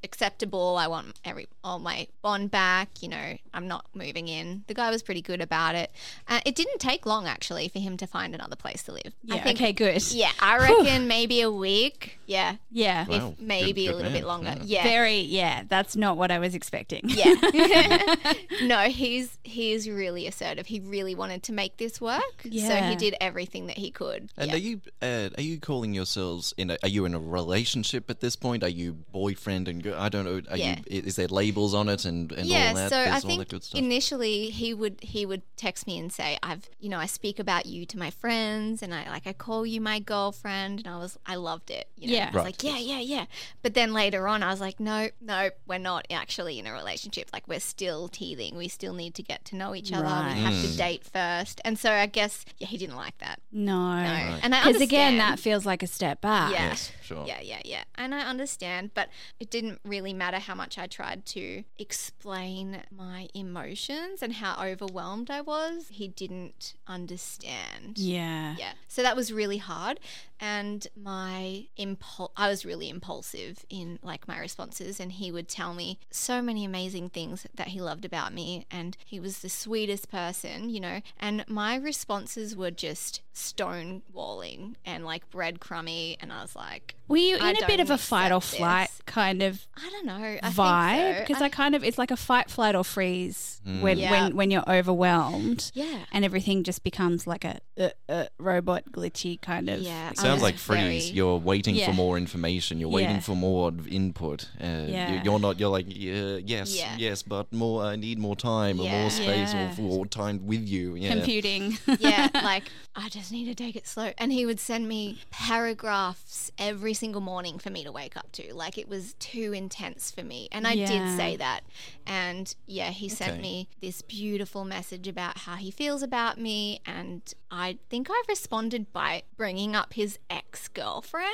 acceptable. 0.65 0.77
I 0.77 0.87
want 0.89 1.19
every 1.25 1.47
all 1.63 1.79
my 1.79 2.07
bond 2.23 2.51
back. 2.51 3.03
You 3.03 3.09
know, 3.09 3.39
I'm 3.53 3.69
not 3.69 3.87
moving 3.95 4.29
in." 4.29 4.65
The 4.67 4.75
guy 4.75 4.91
was 4.91 5.03
pretty 5.03 5.23
good 5.23 5.41
about 5.41 5.75
it. 5.75 5.91
Uh, 6.29 6.41
it 6.47 6.55
didn't 6.55 6.79
take 6.81 7.07
long 7.07 7.27
actually 7.27 7.69
for 7.69 7.79
him 7.79 7.97
to 7.99 8.07
find 8.07 8.35
another 8.35 8.57
place 8.57 8.83
to 8.85 8.93
live. 8.93 9.13
I 9.31 9.37
Yeah. 9.37 9.43
think, 9.45 9.59
okay. 9.61 9.73
Good. 9.73 10.03
Yeah, 10.13 10.31
I 10.41 10.59
reckon 10.59 11.07
maybe 11.09 11.41
a 11.41 11.51
week. 11.51 12.19
Yeah, 12.27 12.57
Yeah. 12.71 13.07
Wow. 13.07 13.35
if 13.39 13.41
maybe 13.41 13.85
Good- 13.87 13.93
a 13.93 13.97
little 13.97 14.13
man. 14.13 14.21
bit 14.21 14.27
longer. 14.27 14.55
Yeah. 14.63 14.65
Yeah, 14.65 14.83
Very. 14.85 15.21
Yeah. 15.21 15.63
That's 15.69 15.95
not 15.97 16.17
what 16.17 16.31
I 16.31 16.39
was 16.39 16.55
expecting. 16.55 17.03
yeah. 17.05 17.35
no, 18.63 18.79
he's 18.89 19.39
he's 19.45 19.89
really 19.89 20.27
assertive. 20.27 20.67
He 20.67 20.81
really 20.81 21.15
wanted 21.15 21.43
to 21.45 21.53
make 21.53 21.77
this 21.77 22.01
work. 22.01 22.23
So 22.43 22.49
he 22.77 22.97
did 22.97 23.15
everything 23.21 23.67
that 23.67 23.79
he 23.79 23.91
could. 23.91 24.31
And 24.37 24.51
Yeah. 24.51 24.55
are 24.57 24.59
you 24.59 24.81
uh, 25.03 25.29
are 25.37 25.43
you 25.43 25.59
calling 25.61 25.95
yourselves 25.95 26.55
in? 26.57 26.71
A, 26.71 26.79
are 26.83 26.89
you 26.89 27.05
in 27.05 27.15
a 27.15 27.21
relationship 27.21 28.11
at 28.11 28.21
this 28.21 28.37
point? 28.37 28.63
Are 28.63 28.69
you 28.69 28.93
boyfriend 29.13 29.69
and 29.69 29.83
girl? 29.83 29.97
I 29.99 30.09
don't 30.09 30.25
know. 30.25 30.41
Are 30.55 30.59
Yeah. 30.59 30.77
you? 30.89 31.03
Is 31.05 31.17
there 31.17 31.29
labels 31.29 31.75
on 31.75 31.89
it 31.89 32.05
and, 32.05 32.31
and 32.33 32.47
yeah, 32.47 32.69
all 32.69 32.75
that? 32.75 32.91
so 32.91 32.97
I 32.99 33.05
There's 33.05 33.25
all 33.25 33.31
think 33.37 33.49
stuff. 33.63 33.75
initially 33.79 34.51
he 34.51 34.73
would 34.75 34.99
he 35.03 35.27
would 35.27 35.43
text 35.57 35.87
me 35.87 35.99
and 35.99 36.13
say, 36.13 36.39
"I've 36.43 36.69
you 36.81 36.89
know 36.89 36.99
I 36.99 37.07
speak 37.07 37.39
about 37.39 37.67
you 37.67 37.85
to 37.87 37.99
my 37.99 38.11
friends 38.11 38.83
and 38.83 38.95
I 38.95 39.09
like 39.11 39.27
I 39.27 39.33
call 39.33 39.67
you 39.67 39.81
my 39.81 39.99
girlfriend," 39.99 40.81
and 40.81 40.89
I 40.89 40.97
was 40.99 41.19
I 41.27 41.35
loved 41.37 41.71
it. 41.71 41.89
You 41.97 42.09
know? 42.09 42.15
Yeah. 42.15 42.23
I 42.25 42.27
was 42.27 42.35
Right. 42.37 42.45
like, 42.45 42.63
yeah, 42.63 42.79
yeah, 42.79 43.01
yeah. 43.01 43.25
But 43.63 43.75
then 43.75 43.93
later 43.93 44.29
on, 44.29 44.43
I 44.43 44.51
was 44.51 44.61
like, 44.61 44.79
no, 44.81 45.09
no, 45.21 45.51
we're 45.67 45.79
not 45.79 46.07
actually 46.11 46.59
in 46.59 46.67
a 46.67 46.73
relationship. 46.73 47.31
Like 47.33 47.49
we're 47.49 47.61
still 47.61 48.09
teething. 48.09 48.57
We 48.57 48.69
still 48.69 48.93
need 48.95 49.15
to 49.15 49.23
get 49.23 49.45
to 49.47 49.57
know 49.57 49.75
each 49.75 49.93
other. 49.93 50.05
Right. 50.05 50.35
We 50.35 50.41
have 50.43 50.53
Mm. 50.55 50.71
to 50.71 50.77
date 50.77 51.05
first. 51.05 51.61
And 51.65 51.79
so 51.79 51.91
I 51.93 52.07
guess 52.07 52.45
yeah, 52.59 52.67
he 52.67 52.77
didn't 52.79 52.97
like 52.97 53.19
that. 53.19 53.41
No. 53.53 53.75
No, 53.75 54.39
and 54.43 54.55
I 54.55 54.65
Because 54.65 54.81
again, 54.83 55.17
that 55.19 55.39
feels 55.39 55.65
like 55.67 55.83
a 55.83 55.87
step 55.87 56.21
back. 56.21 56.53
Yeah. 56.53 56.69
Yes, 56.69 56.93
sure. 57.03 57.25
Yeah, 57.27 57.41
yeah, 57.41 57.61
yeah. 57.65 57.85
And 57.97 58.15
I 58.15 58.21
understand, 58.21 58.91
but 58.95 59.09
it 59.41 59.51
didn't 59.51 59.81
really 59.85 60.13
matter 60.13 60.39
how 60.45 60.55
much 60.55 60.79
I 60.79 60.87
tried 60.87 61.27
to 61.27 61.65
explain 61.79 62.83
my 62.91 63.29
emotions 63.35 64.23
and 64.23 64.35
how 64.35 64.63
overwhelmed 64.63 65.31
I 65.31 65.41
was. 65.41 65.89
He 65.91 66.09
didn't 66.09 66.75
understand. 66.87 67.97
Yeah. 67.97 68.57
Yeah. 68.59 68.73
So 68.89 69.03
that 69.03 69.17
was 69.17 69.33
really 69.33 69.59
hard. 69.59 70.01
And 70.41 70.87
my 70.97 71.67
impul 71.79 72.31
I 72.37 72.49
was 72.49 72.65
really 72.65 72.89
impulsive 72.89 73.65
in 73.71 73.99
like 74.03 74.27
my 74.29 74.39
responses 74.39 75.01
and 75.01 75.13
he 75.13 75.31
would 75.33 75.49
tell 75.49 75.75
me 75.75 75.99
so 76.11 76.43
many 76.43 76.65
amazing 76.65 77.11
things 77.11 77.47
that 77.55 77.69
he 77.69 77.81
loved 77.81 78.05
about 78.05 78.33
me 78.33 78.67
and 78.71 78.97
he 79.05 79.19
was 79.21 79.39
the 79.39 79.49
sweetest 79.49 80.11
person, 80.11 80.69
you 80.71 80.81
know. 80.81 81.01
And 81.19 81.45
my 81.49 81.77
responses 81.77 82.57
were 82.57 82.71
just 82.71 83.23
stonewalling 83.35 84.75
and 84.85 85.05
like 85.05 85.31
breadcrummy 85.31 86.17
and 86.21 86.33
I 86.33 86.43
was 86.43 86.55
like 86.57 86.95
Were 87.09 87.17
you 87.17 87.37
in 87.37 87.63
a 87.63 87.67
bit 87.67 87.81
of 87.81 87.91
a 87.91 87.99
fight 87.99 88.33
or 88.33 88.41
flight 88.41 88.89
this. 88.89 89.03
kind 89.07 89.43
of 89.43 89.67
I 89.77 89.91
don't 89.91 90.07
know. 90.07 90.15
I 90.43 90.51
vibe? 90.51 91.13
Because 91.21 91.35
Because 91.35 91.43
I 91.43 91.49
kind 91.49 91.75
of 91.75 91.83
it's 91.85 91.99
like 91.99 92.11
a 92.11 92.17
fight, 92.17 92.51
flight, 92.51 92.75
or 92.77 92.85
freeze 92.85 93.61
when 93.81 93.99
Yeah. 93.99 94.11
when 94.11 94.37
when 94.37 94.51
you're 94.51 94.69
overwhelmed. 94.69 95.71
Yeah. 95.75 96.05
And 96.13 96.25
everything 96.25 96.63
just 96.63 96.85
becomes 96.85 97.27
like 97.27 97.45
a 97.45 97.61
uh, 97.79 97.89
uh, 98.09 98.27
robot 98.39 98.85
glitchy 98.93 99.41
kind 99.41 99.69
of. 99.69 99.81
Yeah, 99.81 100.11
It 100.11 100.21
I 100.21 100.24
sounds 100.25 100.43
like 100.43 100.57
freeze. 100.57 100.79
very- 101.07 101.17
You're 101.17 101.39
waiting 101.39 101.75
Yeah. 101.77 101.87
for 101.87 101.93
more 101.93 102.17
information. 102.19 102.81
You're 102.81 102.89
waiting 103.01 103.17
Yeah. 103.17 103.21
for 103.29 103.37
more 103.37 103.73
input. 103.89 104.49
Uh, 104.63 104.67
you- 104.67 104.93
Yeah. 104.95 105.23
You're 105.25 105.39
not. 105.39 105.59
You're 105.61 105.71
like, 105.71 105.87
yeah, 105.89 106.39
yes, 106.45 106.77
Yeah. 106.77 106.97
yes, 106.99 107.23
but 107.23 107.53
more. 107.53 107.85
I 107.85 107.97
need 107.97 108.19
more 108.19 108.37
time 108.37 108.81
or 108.81 108.89
more 108.89 109.11
space 109.11 109.53
Yeah. 109.53 109.75
or, 109.81 109.99
or 110.01 110.07
time 110.07 110.47
with 110.47 110.67
you. 110.69 110.95
Yeah. 110.97 111.15
Computing. 111.15 111.79
yeah, 112.01 112.29
like 112.35 112.65
I 112.97 113.09
just 113.09 113.31
need 113.33 113.47
to 113.47 113.55
take 113.55 113.77
it 113.77 113.87
slow. 113.87 114.13
And 114.19 114.33
he 114.33 114.47
would 114.47 114.61
send 114.61 114.89
me 114.89 115.19
paragraphs 115.31 116.51
every 116.59 116.95
single 116.95 117.21
morning 117.21 117.59
for 117.59 117.71
me 117.71 117.83
to 117.85 117.91
wake 117.93 118.17
up 118.17 118.31
to. 118.33 118.55
Like 118.55 118.79
it 118.79 118.89
was 118.89 119.15
too 119.19 119.53
intense 119.53 120.11
for 120.11 120.23
me. 120.23 120.49
And 120.53 120.67
I 120.67 120.73
Yeah. 120.73 120.87
did 120.87 121.17
say 121.17 121.37
that. 121.37 121.63
And 122.07 122.55
yeah, 122.67 122.91
he 122.91 123.09
sent 123.09 123.41
me 123.41 123.69
this 123.81 124.03
beautiful 124.03 124.65
message 124.65 125.09
about 125.09 125.39
how 125.39 125.57
he 125.57 125.71
feels 125.71 126.03
about 126.03 126.39
me. 126.39 126.81
And 126.87 127.23
I 127.51 127.79
think 127.91 128.09
I 128.11 128.23
responded 128.29 128.93
by 128.93 129.23
bringing 129.37 129.75
up 129.75 129.95
his 129.95 130.14
ex 130.31 130.69
girlfriend. 130.69 131.29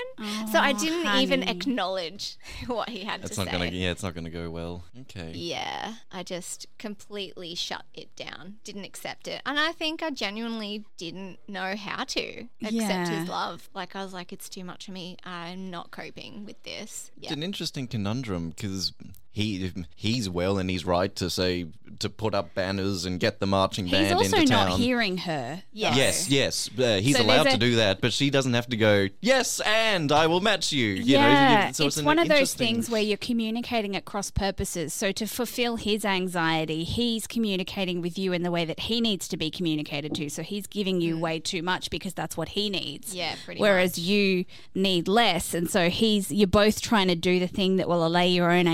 so 0.50 0.58
I 0.58 0.72
didn't 0.72 1.20
even 1.20 1.42
acknowledge 1.42 2.36
what 2.66 2.88
he 2.88 3.00
had 3.04 3.22
That's 3.22 3.36
to 3.36 3.40
not 3.44 3.46
say. 3.52 3.58
gonna. 3.58 3.70
Yeah, 3.70 3.90
it's 3.90 4.02
not 4.02 4.14
gonna 4.14 4.30
go 4.30 4.50
well. 4.50 4.84
Okay. 5.02 5.32
Yeah, 5.34 5.94
I 6.12 6.22
just 6.22 6.66
completely 6.78 7.54
shut 7.54 7.84
it 7.94 8.14
down. 8.16 8.56
Didn't 8.64 8.84
accept 8.84 9.28
it. 9.28 9.42
And 9.46 9.58
I 9.58 9.72
think 9.72 10.02
I 10.02 10.10
genuinely 10.10 10.84
didn't 10.96 11.38
know 11.48 11.74
how 11.76 12.04
to 12.04 12.20
accept 12.62 12.72
Yeah. 12.72 13.08
his 13.20 13.28
love. 13.28 13.68
Like, 13.74 13.94
I 13.96 14.02
was 14.02 14.12
like, 14.12 14.32
it's 14.32 14.48
too 14.48 14.64
much 14.64 14.86
for 14.86 14.92
me. 14.92 15.16
I'm 15.24 15.70
not 15.70 15.90
coping 15.90 16.44
with 16.44 16.62
this. 16.62 17.10
It's 17.20 17.32
an 17.32 17.42
interesting 17.42 17.86
conundrum 17.86 18.50
because 18.50 18.92
he 19.32 19.72
he's 19.94 20.28
well 20.28 20.58
and 20.58 20.68
he's 20.68 20.84
right 20.84 21.14
to 21.16 21.30
say 21.30 21.66
to 21.98 22.08
put 22.08 22.34
up 22.34 22.54
banners 22.54 23.04
and 23.04 23.20
get 23.20 23.40
the 23.40 23.46
marching 23.46 23.84
He's 23.84 23.92
band 23.92 24.14
also 24.14 24.36
into 24.38 24.52
not 24.52 24.78
hearing 24.78 25.18
her. 25.18 25.62
Yes. 25.72 25.96
Yes, 25.96 26.30
yes, 26.30 26.70
uh, 26.78 27.00
he's 27.00 27.16
So 27.16 27.22
allowed 27.24 27.44
there's 27.44 27.54
to 27.58 27.64
a- 27.64 27.70
do 27.70 27.76
that, 27.76 28.00
but 28.00 28.12
she 28.12 28.30
doesn't 28.30 28.54
have 28.54 28.68
to 28.68 28.76
go. 28.76 29.08
Yes, 29.20 29.60
and 29.66 30.10
I 30.10 30.26
will 30.26 30.40
match 30.40 30.72
you. 30.72 30.86
you 30.86 31.02
yeah, 31.16 31.66
know, 31.66 31.72
so 31.72 31.86
it's, 31.86 31.96
an 31.98 32.04
one 32.06 32.18
of 32.18 32.28
those 32.28 32.54
things 32.54 32.88
where 32.88 33.02
you're 33.02 33.16
communicating 33.18 33.94
at 33.96 34.04
cross 34.04 34.30
purposes. 34.30 34.94
So 34.94 35.12
to 35.12 35.26
fulfill 35.26 35.76
his 35.76 36.04
anxiety, 36.04 36.84
he's 36.84 37.26
communicating 37.26 38.00
with 38.00 38.18
you 38.18 38.32
in 38.32 38.42
the 38.42 38.50
way 38.50 38.64
that 38.64 38.80
he 38.80 39.00
needs 39.00 39.28
to 39.28 39.36
be 39.36 39.50
communicated 39.50 40.14
to. 40.14 40.28
So 40.30 40.42
he's 40.42 40.66
giving 40.66 41.00
you 41.00 41.18
way 41.18 41.38
too 41.40 41.62
much 41.62 41.90
because 41.90 42.14
that's 42.14 42.36
what 42.36 42.50
he 42.50 42.70
needs. 42.70 43.12
Mm. 43.12 43.16
Yeah, 43.16 43.34
pretty 43.44 43.60
Whereas 43.60 43.92
much. 43.98 43.98
you 44.06 44.44
need 44.74 45.06
less, 45.08 45.54
and 45.54 45.68
so 45.68 45.90
he's 45.90 46.32
you're 46.32 46.46
both 46.46 46.80
trying 46.80 47.08
to 47.08 47.14
do 47.16 47.38
the 47.40 47.48
thing 47.48 47.76
that 47.76 47.88
will 47.88 48.06
allay 48.06 48.28
your 48.28 48.50
own 48.50 48.66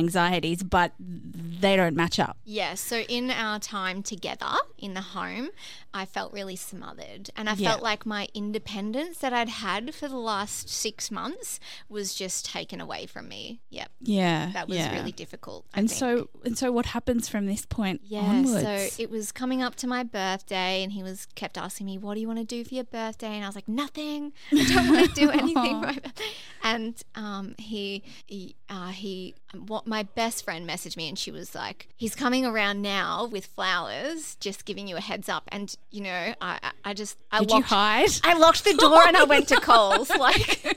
but 0.55 0.93
they 0.99 1.77
don't 1.77 1.97
match 1.97 2.19
up. 2.19 2.37
Yeah, 2.45 2.75
so 2.75 3.01
in 3.01 3.31
our 3.31 3.59
time 3.59 4.03
together 4.03 4.55
in 4.79 4.95
the 4.95 5.01
home, 5.01 5.51
I 5.97 6.05
felt 6.05 6.33
really 6.33 6.57
smothered. 6.57 7.31
And 7.37 7.49
I 7.49 7.55
Yeah. 7.55 7.71
felt 7.71 7.83
like 7.83 8.05
my 8.07 8.29
independence 8.35 9.19
that 9.19 9.33
I'd 9.33 9.49
had 9.49 9.95
for 9.95 10.09
the 10.09 10.17
last 10.17 10.69
six 10.69 11.11
months 11.11 11.59
was 11.89 12.15
just 12.15 12.45
taken 12.47 12.81
away 12.81 13.07
from 13.07 13.29
me. 13.29 13.61
Yep. 13.71 13.91
Yeah, 14.03 14.51
That 14.53 14.69
was 14.69 14.77
yeah. 14.79 14.93
really 14.93 15.13
difficult. 15.13 15.65
I 15.75 15.81
And 15.81 15.89
think. 15.91 15.99
so, 15.99 16.29
and 16.45 16.57
so, 16.59 16.71
what 16.71 16.87
happens 16.87 17.29
from 17.29 17.47
this 17.47 17.65
point 17.67 18.01
Yeah, 18.05 18.21
onwards? 18.21 18.63
so 18.63 19.03
it 19.03 19.11
was 19.11 19.33
coming 19.33 19.63
up 19.63 19.75
to 19.77 19.87
my 19.87 20.03
birthday, 20.03 20.83
and 20.83 20.93
he 20.93 21.03
was 21.03 21.27
kept 21.35 21.57
asking 21.59 21.87
me, 21.87 21.99
"What 21.99 22.15
do 22.15 22.21
you 22.21 22.27
want 22.27 22.39
to 22.41 22.45
do 22.45 22.65
for 22.65 22.75
your 22.75 22.85
birthday?" 22.85 23.35
And 23.35 23.45
I 23.45 23.49
was 23.49 23.55
like, 23.57 23.69
"Nothing. 23.69 24.33
I 24.53 24.65
don't 24.65 24.89
want 24.89 25.07
to 25.09 25.13
do 25.21 25.31
anything." 25.43 25.55
for 25.81 25.87
my 25.87 25.93
birthday." 25.93 26.25
And 26.63 27.03
um, 27.15 27.55
he, 27.59 28.03
he, 28.27 28.57
uh, 28.69 28.89
he, 28.89 29.35
what 29.67 29.87
my 29.87 30.03
best 30.03 30.45
friend 30.45 30.69
messaged 30.69 30.97
me, 30.97 31.09
and 31.09 31.19
she 31.19 31.31
was 31.31 31.55
like, 31.55 31.89
"He's 31.97 32.15
coming 32.15 32.45
around 32.45 32.83
now 32.83 33.25
with 33.27 33.47
flowers, 33.47 34.37
just 34.41 34.65
giving 34.65 34.89
you 34.89 34.97
a 34.97 35.01
heads 35.01 35.29
up." 35.29 35.45
And 35.53 35.75
you 35.91 36.03
know, 36.03 36.35
I, 36.41 36.59
I, 36.63 36.71
I 36.85 36.95
just, 36.95 37.17
I 37.31 37.41
Did 37.41 37.51
you 37.51 37.57
locked, 37.57 37.69
hide? 37.69 38.09
I 38.25 38.35
locked 38.35 38.65
the 38.65 38.75
door 38.75 39.03
and 39.07 39.17
I 39.17 39.25
went 39.25 39.49
to 39.49 39.57
Coles. 39.61 40.11
Like, 40.19 40.77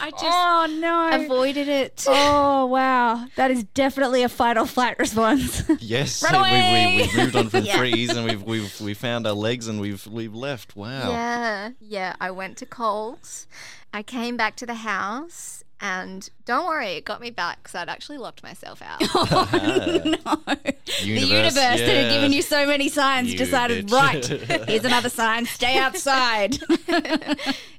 I 0.00 0.10
just 0.10 0.24
oh 0.24 0.66
no! 0.80 1.10
avoided 1.24 1.68
it. 1.68 2.04
Oh 2.08 2.66
wow, 2.66 3.26
that 3.36 3.50
is 3.50 3.64
definitely 3.64 4.22
a 4.22 4.28
fight 4.28 4.56
or 4.58 4.66
flight 4.66 4.98
response. 4.98 5.62
Yes, 5.80 6.22
Run 6.22 6.42
We, 6.42 6.96
we, 6.96 7.02
we've 7.02 7.16
moved 7.16 7.36
on 7.36 7.48
from 7.50 7.64
Yeah. 7.64 7.76
threes 7.76 8.10
and 8.10 8.26
we've 8.26 8.42
we've 8.42 8.80
we 8.80 8.94
found 8.94 9.26
our 9.26 9.32
legs 9.34 9.68
and 9.68 9.80
we've 9.80 10.06
we've 10.06 10.34
left. 10.34 10.74
Wow. 10.76 11.10
Yeah, 11.10 11.70
yeah. 11.80 12.16
I 12.20 12.30
went 12.30 12.56
to 12.58 12.66
Coles. 12.66 13.46
I 13.94 14.02
came 14.02 14.36
back 14.36 14.56
to 14.56 14.66
the 14.66 14.74
house, 14.76 15.62
and 15.82 16.30
don't 16.46 16.66
worry, 16.66 16.92
it 16.92 17.04
got 17.04 17.20
me 17.20 17.30
back 17.30 17.58
because 17.62 17.74
I'd 17.74 17.88
actually 17.90 18.16
locked 18.18 18.42
myself 18.42 18.80
out. 18.82 19.00
no, 19.02 20.44
the 20.54 21.04
universe 21.04 21.54
that 21.54 21.78
had 21.78 22.10
given 22.12 22.32
you 22.32 22.40
so 22.42 22.66
many 22.66 22.88
signs 22.88 23.30
You 23.32 23.38
decided, 23.38 23.88
bitch. 23.88 23.92
right, 23.92 24.24
here's 24.68 24.84
another 24.84 25.08
sign, 25.10 25.44
stay 25.46 25.76
outside. 25.76 26.58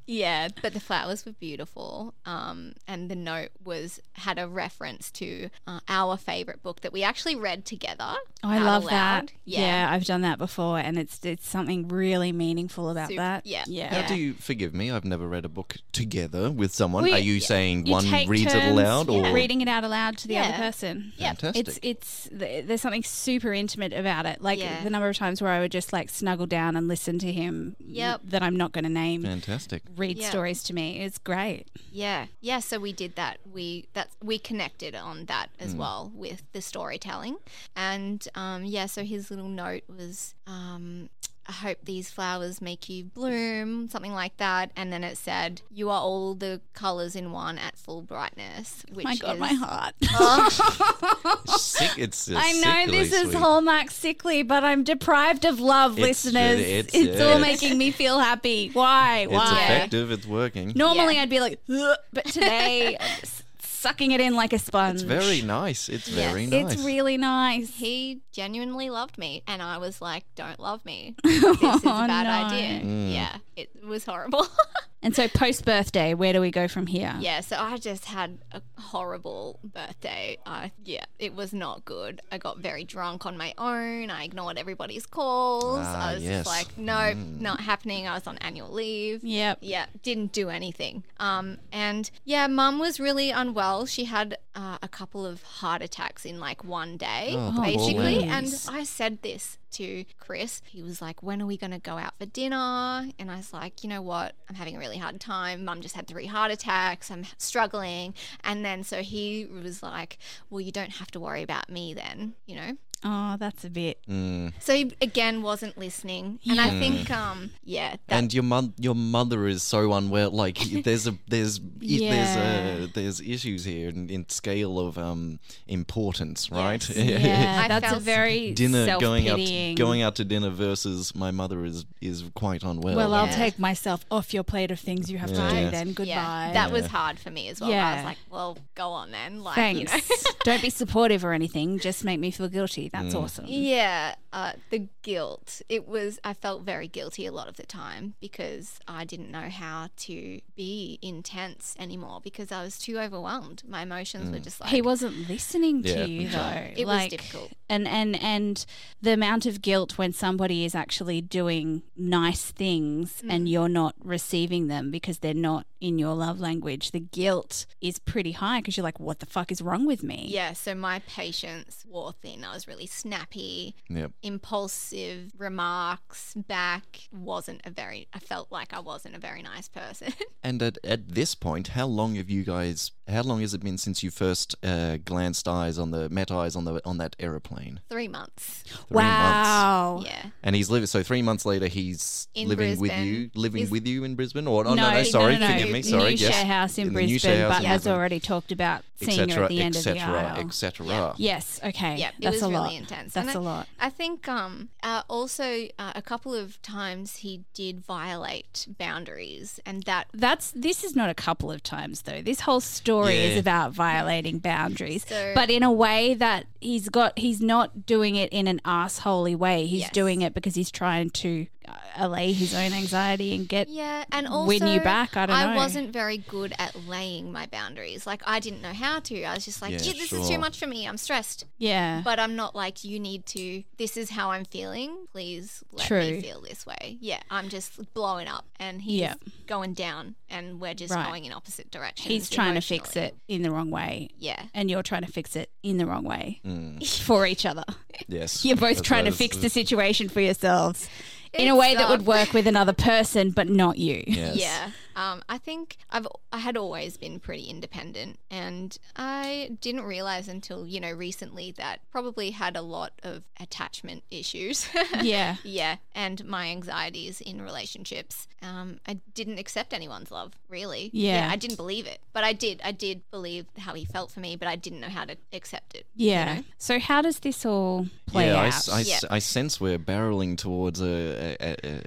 yeah, 0.05 0.49
but 0.61 0.73
the 0.73 0.79
flowers 0.79 1.25
were 1.25 1.31
beautiful, 1.33 2.13
um, 2.25 2.73
and 2.87 3.09
the 3.09 3.15
note 3.15 3.49
was 3.63 3.99
had 4.13 4.37
a 4.37 4.47
reference 4.47 5.09
to 5.11 5.49
uh, 5.65 5.79
our 5.87 6.17
favorite 6.17 6.61
book 6.61 6.81
that 6.81 6.91
we 6.93 7.03
actually 7.03 7.35
read 7.35 7.65
together. 7.65 8.15
I 8.43 8.59
love 8.59 8.83
aloud. 8.83 8.91
that. 9.29 9.31
Yeah. 9.45 9.59
Yeah. 9.61 9.91
I've 9.91 10.05
done 10.05 10.21
that 10.21 10.37
before, 10.37 10.77
and 10.79 10.97
it's 10.97 11.23
it's 11.23 11.47
something 11.47 11.87
really 11.87 12.31
meaningful 12.31 12.89
about 12.89 13.09
Super- 13.09 13.21
that. 13.21 13.45
yeah. 13.45 13.63
yeah. 13.67 14.01
Now, 14.01 14.07
do 14.07 14.15
you 14.15 14.33
forgive 14.33 14.73
me? 14.73 14.91
I've 14.91 15.05
never 15.05 15.27
read 15.27 15.45
a 15.45 15.49
book 15.49 15.75
together 15.93 16.51
with 16.51 16.73
someone. 16.73 17.03
Well, 17.03 17.13
Are 17.13 17.19
you 17.19 17.35
yeah, 17.35 17.45
saying 17.45 17.85
You 17.85 17.92
one 17.93 18.03
take 18.05 18.27
reads 18.29 18.53
it 18.53 18.59
turns 18.59 18.71
aloud, 18.79 19.09
or 19.09 19.33
reading 19.33 19.61
it 19.61 19.67
out 19.67 19.83
aloud 19.83 20.17
to 20.19 20.27
the 20.27 20.37
other 20.37 20.53
person? 20.53 21.13
Yeah. 21.17 21.33
fantastic? 21.33 21.67
It's 21.67 21.79
it's 21.81 22.29
there's 22.31 22.81
something 22.81 23.03
super 23.03 23.53
intimate 23.53 23.93
about 23.93 24.25
it. 24.25 24.41
Like 24.41 24.59
Yeah. 24.59 24.83
the 24.83 24.89
number 24.89 25.07
of 25.09 25.15
times 25.17 25.41
where 25.41 25.51
I 25.51 25.59
would 25.59 25.71
just 25.71 25.93
like 25.93 26.09
snuggle 26.09 26.45
down 26.47 26.75
and 26.75 26.87
listen 26.87 27.19
to 27.19 27.31
him. 27.31 27.75
Yep. 27.79 28.21
That 28.25 28.43
I'm 28.43 28.55
not 28.57 28.71
going 28.71 28.83
to 28.83 28.89
name. 28.89 29.23
fantastic. 29.23 29.83
Read 29.95 30.17
Yeah. 30.17 30.29
stories 30.29 30.63
to 30.63 30.73
me. 30.73 30.99
It's 31.01 31.17
great. 31.17 31.67
Yeah, 31.91 32.25
yeah. 32.41 32.59
So 32.59 32.79
we 32.79 32.91
did 32.93 33.15
that. 33.15 33.37
We 33.51 33.85
that 33.93 34.09
we 34.21 34.39
connected 34.39 34.95
on 34.95 35.25
that 35.25 35.47
as 35.59 35.75
well 35.75 36.11
with 36.13 36.43
the 36.53 36.61
storytelling, 36.61 37.37
and 37.75 38.27
um, 38.35 38.65
yeah. 38.65 38.85
So 38.87 39.03
his 39.03 39.29
little 39.29 39.47
note 39.49 39.83
was, 39.87 40.33
um, 40.47 41.09
"I 41.47 41.51
hope 41.51 41.77
these 41.83 42.09
flowers 42.09 42.61
make 42.61 42.87
you 42.89 43.03
bloom," 43.05 43.89
something 43.89 44.13
like 44.13 44.37
that, 44.37 44.71
and 44.75 44.91
then 44.93 45.03
it 45.03 45.17
said, 45.17 45.61
"You 45.71 45.89
are 45.89 46.01
all 46.01 46.35
the 46.35 46.61
colors 46.73 47.15
in 47.15 47.31
one 47.31 47.57
at 47.57 47.77
full 47.77 48.01
brightness." 48.01 48.83
Which 48.91 49.03
my 49.05 49.15
God, 49.15 49.35
is, 49.35 49.39
my 49.39 49.53
heart. 49.53 49.95
Oh. 50.15 51.41
Sick. 51.57 51.91
It's 51.97 52.29
I 52.29 52.51
know 52.53 52.85
sickly 52.85 52.97
this 52.99 53.13
is. 53.13 53.33
Hallmark 53.33 53.91
sickly, 53.91 54.43
but 54.43 54.63
I'm 54.63 54.83
deprived 54.83 55.45
of 55.45 55.59
love, 55.59 55.97
It's- 55.97 56.07
listeners. 56.25 56.59
it's- 56.59 56.93
It's, 56.93 57.17
yeah, 57.17 57.25
all 57.25 57.37
it's- 57.37 57.61
making 57.61 57.77
me 57.77 57.91
feel 57.91 58.19
happy. 58.19 58.69
Why? 58.73 58.83
Why? 58.83 59.21
It's 59.25 59.31
Why? 59.51 59.63
effective. 59.63 60.11
It's 60.11 60.25
working. 60.27 60.71
Normally 60.75 61.15
Yeah. 61.15 61.23
I'd 61.23 61.29
be 61.29 61.39
like, 61.39 61.59
but 61.67 62.25
today, 62.25 62.97
I'm 62.99 63.19
just 63.19 63.42
sucking 63.83 64.11
it 64.11 64.21
in 64.21 64.33
like 64.35 64.53
a 64.53 64.59
sponge. 64.59 65.01
It's 65.01 65.03
very 65.03 65.41
nice. 65.41 65.89
It's 65.89 66.07
Yes. 66.09 66.31
very 66.31 66.45
nice. 66.47 66.73
It's 66.73 66.83
really 66.83 67.17
nice. 67.17 67.69
He 67.75 68.21
genuinely 68.31 68.89
loved 68.89 69.17
me, 69.17 69.43
and 69.45 69.61
I 69.61 69.77
was 69.77 70.01
like, 70.01 70.23
"Don't 70.35 70.59
love 70.59 70.81
me. 70.85 71.15
This 71.23 71.43
is 71.43 71.83
a 71.85 71.89
Oh, 71.89 72.07
bad 72.07 72.25
no. 72.25 72.47
idea." 72.47 72.79
Mm. 72.81 73.13
Yeah, 73.13 73.37
it 73.55 73.69
was 73.85 74.05
horrible. 74.05 74.47
And 75.03 75.13
so 75.13 75.27
post 75.27 75.65
birthday, 75.65 76.13
where 76.13 76.31
do 76.31 76.39
we 76.39 76.49
go 76.49 76.69
from 76.69 76.87
here? 76.87 77.13
Yeah, 77.19 77.41
so 77.41 77.57
I 77.57 77.77
just 77.77 78.05
had 78.05 78.39
a 78.53 78.61
horrible 78.79 79.59
birthday. 79.61 80.37
I 80.45 80.71
yeah, 80.85 81.03
it 81.19 81.35
was 81.35 81.53
not 81.53 81.83
good. 81.83 82.21
I 82.31 82.37
got 82.37 82.59
very 82.59 82.85
drunk 82.85 83.25
on 83.25 83.37
my 83.37 83.53
own. 83.57 84.09
I 84.09 84.23
ignored 84.23 84.57
everybody's 84.57 85.05
calls. 85.05 85.81
Ah, 85.83 86.09
I 86.09 86.13
was 86.15 86.23
yes. 86.23 86.45
just 86.45 86.47
like, 86.47 86.77
nope, 86.77 87.17
not 87.17 87.59
happening. 87.59 88.07
I 88.07 88.13
was 88.13 88.27
on 88.27 88.37
annual 88.37 88.71
leave. 88.71 89.23
Yep. 89.23 89.57
Yeah, 89.61 89.87
didn't 90.03 90.31
do 90.31 90.49
anything. 90.49 91.03
Um, 91.19 91.57
and 91.71 92.09
yeah, 92.23 92.47
mum 92.47 92.79
was 92.79 92.99
really 92.99 93.29
unwell. 93.29 93.85
She 93.85 94.05
had 94.05 94.37
uh, 94.55 94.77
a 94.81 94.87
couple 94.87 95.25
of 95.25 95.43
heart 95.43 95.81
attacks 95.81 96.25
in 96.25 96.39
like 96.39 96.63
one 96.63 96.95
day, 96.95 97.33
Oh, 97.35 97.61
basically. 97.61 98.23
And 98.23 98.47
I 98.69 98.83
said 98.83 99.21
this 99.21 99.57
to 99.73 100.05
Chris. 100.19 100.61
He 100.65 100.83
was 100.83 101.01
like, 101.01 101.21
"When 101.23 101.41
are 101.41 101.45
we 101.45 101.57
going 101.57 101.71
to 101.71 101.79
go 101.79 101.97
out 101.97 102.17
for 102.17 102.25
dinner?" 102.25 103.09
And 103.19 103.29
I 103.31 103.37
was 103.37 103.53
like, 103.53 103.83
"You 103.83 103.89
know 103.89 104.01
what? 104.01 104.35
I'm 104.49 104.55
having 104.55 104.75
a 104.75 104.79
really 104.79 104.97
hard 104.97 105.19
time. 105.19 105.65
Mum 105.65 105.81
just 105.81 105.95
had 105.95 106.07
three 106.07 106.27
heart 106.27 106.51
attacks. 106.51 107.11
I'm 107.11 107.25
struggling." 107.37 108.13
And 108.43 108.63
then 108.63 108.83
so 108.83 109.01
he 109.01 109.45
was 109.45 109.83
like, 109.83 110.17
"Well, 110.49 110.61
you 110.61 110.71
don't 110.71 110.93
have 110.93 111.11
to 111.11 111.19
worry 111.19 111.43
about 111.43 111.69
me 111.69 111.93
then, 111.93 112.33
you 112.45 112.55
know." 112.55 112.77
Oh, 113.05 113.35
that's 113.37 113.63
a 113.65 113.69
bit. 113.69 113.99
Mm. 114.09 114.53
So 114.59 114.73
he 114.73 114.93
again 115.01 115.41
wasn't 115.41 115.77
listening, 115.77 116.39
and 116.49 116.59
I 116.59 116.69
think, 116.79 117.09
um, 117.11 117.51
yeah, 117.63 117.97
that, 118.07 118.15
and 118.17 118.33
your 118.33 118.43
mother, 118.43 118.69
your 118.79 118.95
mother 118.95 119.47
is 119.47 119.61
so 119.63 119.91
unwell. 119.93 120.31
Like 120.31 120.57
there's 120.83 121.07
a 121.07 121.15
there's 121.27 121.59
i- 121.59 121.61
Yeah. 121.79 122.11
there's 122.11 122.89
a 122.89 122.93
there's 122.93 123.21
issues 123.21 123.65
here 123.65 123.89
in, 123.89 124.09
in 124.09 124.27
scale 124.29 124.79
of 124.79 124.97
um 124.97 125.39
importance, 125.67 126.49
right? 126.51 126.87
Yes. 126.89 127.21
Yeah, 127.23 127.61
I 127.63 127.67
that's 127.67 127.93
a 127.93 127.99
very 127.99 128.53
dinner 128.53 128.85
going 128.99 129.27
out 129.27 129.37
self-pitying. 129.37 129.75
going 129.75 130.01
out 130.01 130.15
to 130.15 130.25
dinner 130.25 130.49
versus 130.49 131.13
my 131.15 131.31
mother 131.31 131.65
is 131.65 131.85
is 132.01 132.23
quite 132.35 132.63
unwell. 132.63 132.95
Well, 132.95 133.13
I'll 133.13 133.27
Yeah. 133.27 133.35
take 133.35 133.59
myself 133.59 134.05
off 134.11 134.33
your 134.33 134.43
plate 134.43 134.71
of 134.71 134.79
things 134.79 135.09
you 135.11 135.17
have 135.17 135.29
to 135.29 135.35
do 135.49 135.69
then. 135.71 135.93
Goodbye. 135.93 136.09
yeah, 136.09 136.53
that 136.53 136.71
was 136.71 136.87
hard 136.87 137.19
for 137.19 137.29
me 137.31 137.47
as 137.49 137.59
well. 137.61 137.71
I 137.73 137.95
was 137.95 138.05
like, 138.05 138.17
"Well, 138.29 138.57
go 138.75 138.89
on 138.89 139.11
then." 139.11 139.43
Like, 139.43 139.55
Thanks. 139.55 139.93
you 139.93 139.99
know. 139.99 140.31
Don't 140.43 140.61
be 140.61 140.69
supportive 140.69 141.23
or 141.25 141.33
anything. 141.33 141.79
Just 141.79 142.03
make 142.03 142.19
me 142.19 142.31
feel 142.31 142.47
guilty. 142.49 142.89
That's 142.93 143.15
awesome. 143.15 143.45
Yeah, 143.47 144.15
uh, 144.31 144.53
the 144.69 144.87
guilt. 145.01 145.61
It 145.67 145.87
was, 145.87 146.19
I 146.23 146.33
felt 146.33 146.61
very 146.63 146.87
guilty 146.87 147.25
a 147.25 147.31
lot 147.31 147.47
of 147.47 147.57
the 147.57 147.65
time 147.65 148.13
because 148.21 148.79
I 148.87 149.03
didn't 149.03 149.31
know 149.31 149.49
how 149.49 149.89
to 149.97 150.39
be 150.55 150.99
intense 151.01 151.75
anymore 151.79 152.21
because 152.23 152.51
I 152.51 152.63
was 152.63 152.77
too 152.77 152.99
overwhelmed. 152.99 153.63
My 153.67 153.81
emotions 153.81 154.31
were 154.31 154.39
just 154.39 154.61
like, 154.61 154.69
he 154.69 154.81
wasn't 154.81 155.27
listening 155.27 155.83
to 155.83 155.89
Yeah, 155.89 156.05
you 156.05 156.27
okay. 156.27 156.73
though. 156.75 156.81
It 156.81 156.85
was 156.85 157.07
difficult. 157.09 157.51
And 157.69 157.87
and 157.87 158.15
and 158.21 158.65
the 159.01 159.13
amount 159.13 159.45
of 159.47 159.61
guilt 159.61 159.97
when 159.97 160.13
somebody 160.13 160.63
is 160.65 160.75
actually 160.75 161.21
doing 161.21 161.81
nice 161.97 162.51
things 162.51 163.21
Mm. 163.23 163.33
and 163.33 163.49
you're 163.49 163.69
not 163.69 163.95
receiving 164.03 164.67
them 164.67 164.91
because 164.91 165.19
they're 165.19 165.33
not 165.33 165.65
in 165.81 165.97
your 165.99 166.13
love 166.13 166.39
language, 166.39 166.91
the 166.91 166.99
guilt 166.99 167.65
is 167.81 167.99
pretty 167.99 168.31
high 168.33 168.59
because 168.59 168.77
you're 168.77 168.83
like, 168.83 168.99
what 168.99 169.19
the 169.19 169.25
fuck 169.25 169.51
is 169.51 169.61
wrong 169.61 169.85
with 169.85 170.03
me? 170.03 170.27
yeah, 170.29 170.53
so 170.53 170.73
my 170.75 170.99
patience 171.07 171.83
wore 171.89 172.13
thin. 172.13 172.43
I 172.43 172.53
was 172.53 172.67
really 172.67 172.82
really 172.83 172.87
snappy, 172.87 173.75
Yep. 173.89 174.11
impulsive 174.21 175.31
remarks 175.37 176.33
back. 176.35 177.01
Wasn't 177.11 177.61
a 177.65 177.69
very, 177.71 178.07
I 178.13 178.19
felt 178.19 178.51
like 178.51 178.73
I 178.73 178.79
wasn't 178.79 179.15
a 179.15 179.19
very 179.19 179.41
nice 179.41 179.67
person. 179.69 180.13
And 180.45 180.61
at, 180.61 180.77
at 180.83 181.07
this 181.07 181.35
point, 181.35 181.69
how 181.69 181.85
long 181.87 182.15
have 182.15 182.29
you 182.29 182.43
guys? 182.43 182.91
How 183.07 183.21
long 183.21 183.39
has 183.39 183.53
it 183.53 183.63
been 183.63 183.77
since 183.77 184.03
you 184.03 184.11
first 184.11 184.55
uh, 184.61 184.97
glanced 184.97 185.47
eyes 185.47 185.77
on 185.79 185.91
the 185.91 186.09
met 186.09 186.31
eyes 186.31 186.57
on 186.57 186.65
the 186.65 186.81
on 186.83 186.97
that 186.97 187.15
aeroplane? 187.17 187.79
Three 187.89 188.09
months. 188.09 188.63
Three 188.67 188.75
months. 188.89 188.89
wow. 188.91 190.01
Yeah. 190.03 190.25
And 190.43 190.53
he's 190.53 190.69
living. 190.69 190.87
So 190.87 191.01
three 191.01 191.21
months 191.21 191.45
later, 191.45 191.67
he's 191.67 192.27
In 192.35 192.49
living 192.49 192.77
with 192.77 192.91
you, 192.91 193.29
living 193.35 193.59
He's- 193.59 193.71
with 193.71 193.87
you 193.87 194.03
in 194.03 194.15
Brisbane. 194.15 194.45
Or 194.47 194.67
oh, 194.67 194.73
no, 194.73 194.83
no, 194.89 194.91
no, 194.97 195.03
sorry, 195.03 195.37
no, 195.37 195.47
no, 195.47 195.53
forgive 195.53 195.67
me. 195.69 195.79
New 195.79 195.83
Sorry, 195.83 196.13
yes. 196.15 196.33
share 196.35 196.45
house 196.45 196.77
in, 196.77 196.87
In 196.87 196.93
Brisbane, 196.93 197.39
house 197.39 197.49
but 197.53 197.59
in 197.63 197.65
has 197.69 197.83
Brisbane. 197.83 197.93
already 197.93 198.19
talked 198.19 198.51
about 198.51 198.81
seeing 199.01 199.29
her 199.29 199.43
at 199.43 199.49
the 199.49 199.61
end 199.61 199.77
of 199.77 199.83
the 199.85 199.91
etc., 199.91 200.17
aisle. 200.17 200.39
etc. 200.45 201.13
Yes. 201.17 201.59
Okay. 201.63 201.95
Yeah, 201.95 202.09
it 202.09 202.15
That's 202.19 202.33
was 202.35 202.43
a 202.43 202.47
really 202.49 202.59
lot. 202.59 202.72
Intense. 202.75 203.13
That's 203.13 203.27
And 203.29 203.37
a 203.37 203.39
I- 203.39 203.43
lot. 203.43 203.67
I 203.79 203.89
think 203.89 204.27
um, 204.27 204.69
uh, 204.81 205.03
also 205.09 205.67
uh, 205.79 205.91
a 205.95 206.01
couple 206.01 206.33
of 206.33 206.61
times 206.61 207.17
he 207.17 207.43
did 207.53 207.79
violate 207.85 208.67
boundaries, 208.77 209.59
and 209.65 209.83
that 209.83 210.07
That's 210.13 210.51
this 210.51 210.83
is 210.83 210.95
not 210.95 211.09
a 211.09 211.13
couple 211.13 211.51
of 211.51 211.63
times 211.63 212.03
though. 212.03 212.21
This 212.21 212.41
whole 212.41 212.61
story 212.61 213.15
is 213.17 213.37
about 213.39 213.71
violating 213.73 214.39
boundaries, 214.39 215.05
So- 215.07 215.33
but 215.35 215.49
in 215.49 215.63
a 215.63 215.71
way 215.71 216.13
that 216.15 216.45
he's 216.61 216.89
got. 216.89 217.17
He's 217.17 217.41
not 217.41 217.85
doing 217.85 218.15
it 218.15 218.31
in 218.31 218.47
an 218.47 218.59
assholey 218.65 219.35
way. 219.35 219.65
He's 219.65 219.81
Yes. 219.81 219.91
doing 219.91 220.21
it 220.21 220.33
because 220.33 220.55
he's 220.55 220.71
trying 220.71 221.09
to 221.11 221.47
allay 221.97 222.31
his 222.31 222.53
own 222.53 222.73
anxiety 222.73 223.35
and 223.35 223.47
get. 223.47 223.69
yeah, 223.69 224.03
and 224.11 224.27
also 224.27 224.47
win 224.47 224.65
you 224.67 224.79
back, 224.81 225.15
I 225.15 225.25
don't 225.25 225.37
know. 225.39 225.49
I 225.53 225.55
wasn't 225.55 225.91
very 225.91 226.17
good 226.17 226.53
at 226.57 226.75
laying 226.87 227.31
my 227.31 227.45
boundaries. 227.47 228.05
Like 228.07 228.21
I 228.25 228.39
didn't 228.39 228.61
know 228.61 228.73
how 228.73 228.99
to. 228.99 229.23
I 229.23 229.35
was 229.35 229.45
just 229.45 229.61
like, 229.61 229.71
Yeah, 229.71 229.77
"Gee, 229.79 229.93
this 229.99 230.11
is 230.13 230.27
too 230.27 230.37
much 230.39 230.57
for 230.59 230.67
me. 230.67 230.87
I'm 230.87 230.97
stressed." 230.97 231.45
Yeah. 231.57 232.01
But 232.03 232.19
I'm 232.19 232.35
not 232.35 232.55
like 232.55 232.83
you 232.83 232.99
need 232.99 233.25
to. 233.27 233.63
This 233.77 233.97
is 233.97 234.09
how 234.09 234.31
I'm 234.31 234.45
feeling. 234.45 235.07
Please 235.11 235.63
let 235.71 235.87
True. 235.87 235.99
me 236.01 236.21
feel 236.21 236.41
this 236.41 236.65
way. 236.65 236.97
Yeah, 236.99 237.21
I'm 237.29 237.49
just 237.49 237.93
blowing 237.93 238.27
up, 238.27 238.45
and 238.59 238.81
he's 238.81 238.99
Yeah. 239.01 239.15
going 239.47 239.73
down, 239.73 240.15
and 240.29 240.59
we're 240.59 240.73
just 240.73 240.93
Right. 240.93 241.07
going 241.07 241.25
in 241.25 241.33
opposite 241.33 241.69
directions. 241.71 242.07
he's 242.07 242.29
trying 242.29 242.55
to 242.55 242.61
fix 242.61 242.95
it 242.95 243.15
in 243.27 243.41
the 243.43 243.51
wrong 243.51 243.69
way. 243.71 244.09
Yeah. 244.17 244.41
And 244.53 244.69
you're 244.69 244.83
trying 244.83 245.03
to 245.03 245.11
fix 245.11 245.35
it 245.35 245.49
in 245.61 245.77
the 245.77 245.85
wrong 245.85 246.03
way 246.03 246.41
Mm. 246.45 246.85
for 247.03 247.25
each 247.27 247.45
other. 247.45 247.63
Yes, 248.07 248.43
You're 248.43 248.57
both 248.57 248.77
That's 248.77 248.87
trying 248.87 249.05
to 249.05 249.11
right. 249.11 249.17
fix 249.17 249.37
the 249.37 249.49
situation 249.49 250.09
for 250.09 250.19
yourselves 250.19 250.89
in 251.33 251.47
a 251.47 251.55
way 251.55 251.75
that 251.75 251.89
would 251.89 252.05
work 252.05 252.33
with 252.33 252.47
another 252.47 252.73
person, 252.73 253.31
but 253.31 253.49
not 253.49 253.77
you. 253.77 254.03
Yes. 254.07 254.35
Yeah. 254.37 254.71
Um, 254.95 255.23
I 255.29 255.37
think 255.37 255.77
I've 255.89 256.07
I 256.31 256.39
had 256.39 256.57
always 256.57 256.97
been 256.97 257.19
pretty 257.19 257.43
independent, 257.45 258.19
and 258.31 258.77
I 258.95 259.57
didn't 259.61 259.83
realize 259.83 260.27
until 260.27 260.65
you 260.67 260.79
know 260.79 260.91
recently 260.91 261.51
that 261.53 261.79
probably 261.91 262.31
had 262.31 262.55
a 262.55 262.61
lot 262.61 262.93
of 263.03 263.23
attachment 263.39 264.03
issues. 264.11 264.67
Yeah. 265.01 265.35
yeah, 265.43 265.77
and 265.95 266.23
my 266.25 266.47
anxieties 266.47 267.19
in 267.21 267.41
relationships. 267.41 268.27
Um, 268.41 268.79
I 268.87 268.99
didn't 269.13 269.37
accept 269.39 269.73
anyone's 269.73 270.11
love 270.11 270.33
really. 270.49 270.89
Yeah. 270.93 271.29
I 271.31 271.35
didn't 271.35 271.55
believe 271.57 271.87
it, 271.87 271.99
but 272.13 272.23
I 272.23 272.33
did. 272.33 272.61
I 272.63 272.71
did 272.71 273.01
believe 273.11 273.45
how 273.57 273.73
he 273.73 273.85
felt 273.85 274.11
for 274.11 274.19
me, 274.19 274.35
but 274.35 274.47
I 274.47 274.55
didn't 274.55 274.81
know 274.81 274.89
how 274.89 275.05
to 275.05 275.15
accept 275.31 275.75
it. 275.75 275.85
you 275.95 276.11
Yeah. 276.11 276.33
know? 276.35 276.43
So 276.57 276.79
how 276.79 277.01
does 277.01 277.19
this 277.19 277.45
all 277.45 277.87
play 278.05 278.27
yeah, 278.27 278.35
I 278.41 278.47
out? 278.47 278.53
s- 278.53 278.69
I, 278.69 278.81
s- 278.81 278.87
Yeah. 278.89 278.99
I 279.09 279.19
sense 279.19 279.59
we're 279.59 279.79
barreling 279.79 280.37
towards 280.37 280.81
a 280.81 280.85
a, 280.85 281.37
a, 281.41 281.57
a, 281.63 281.81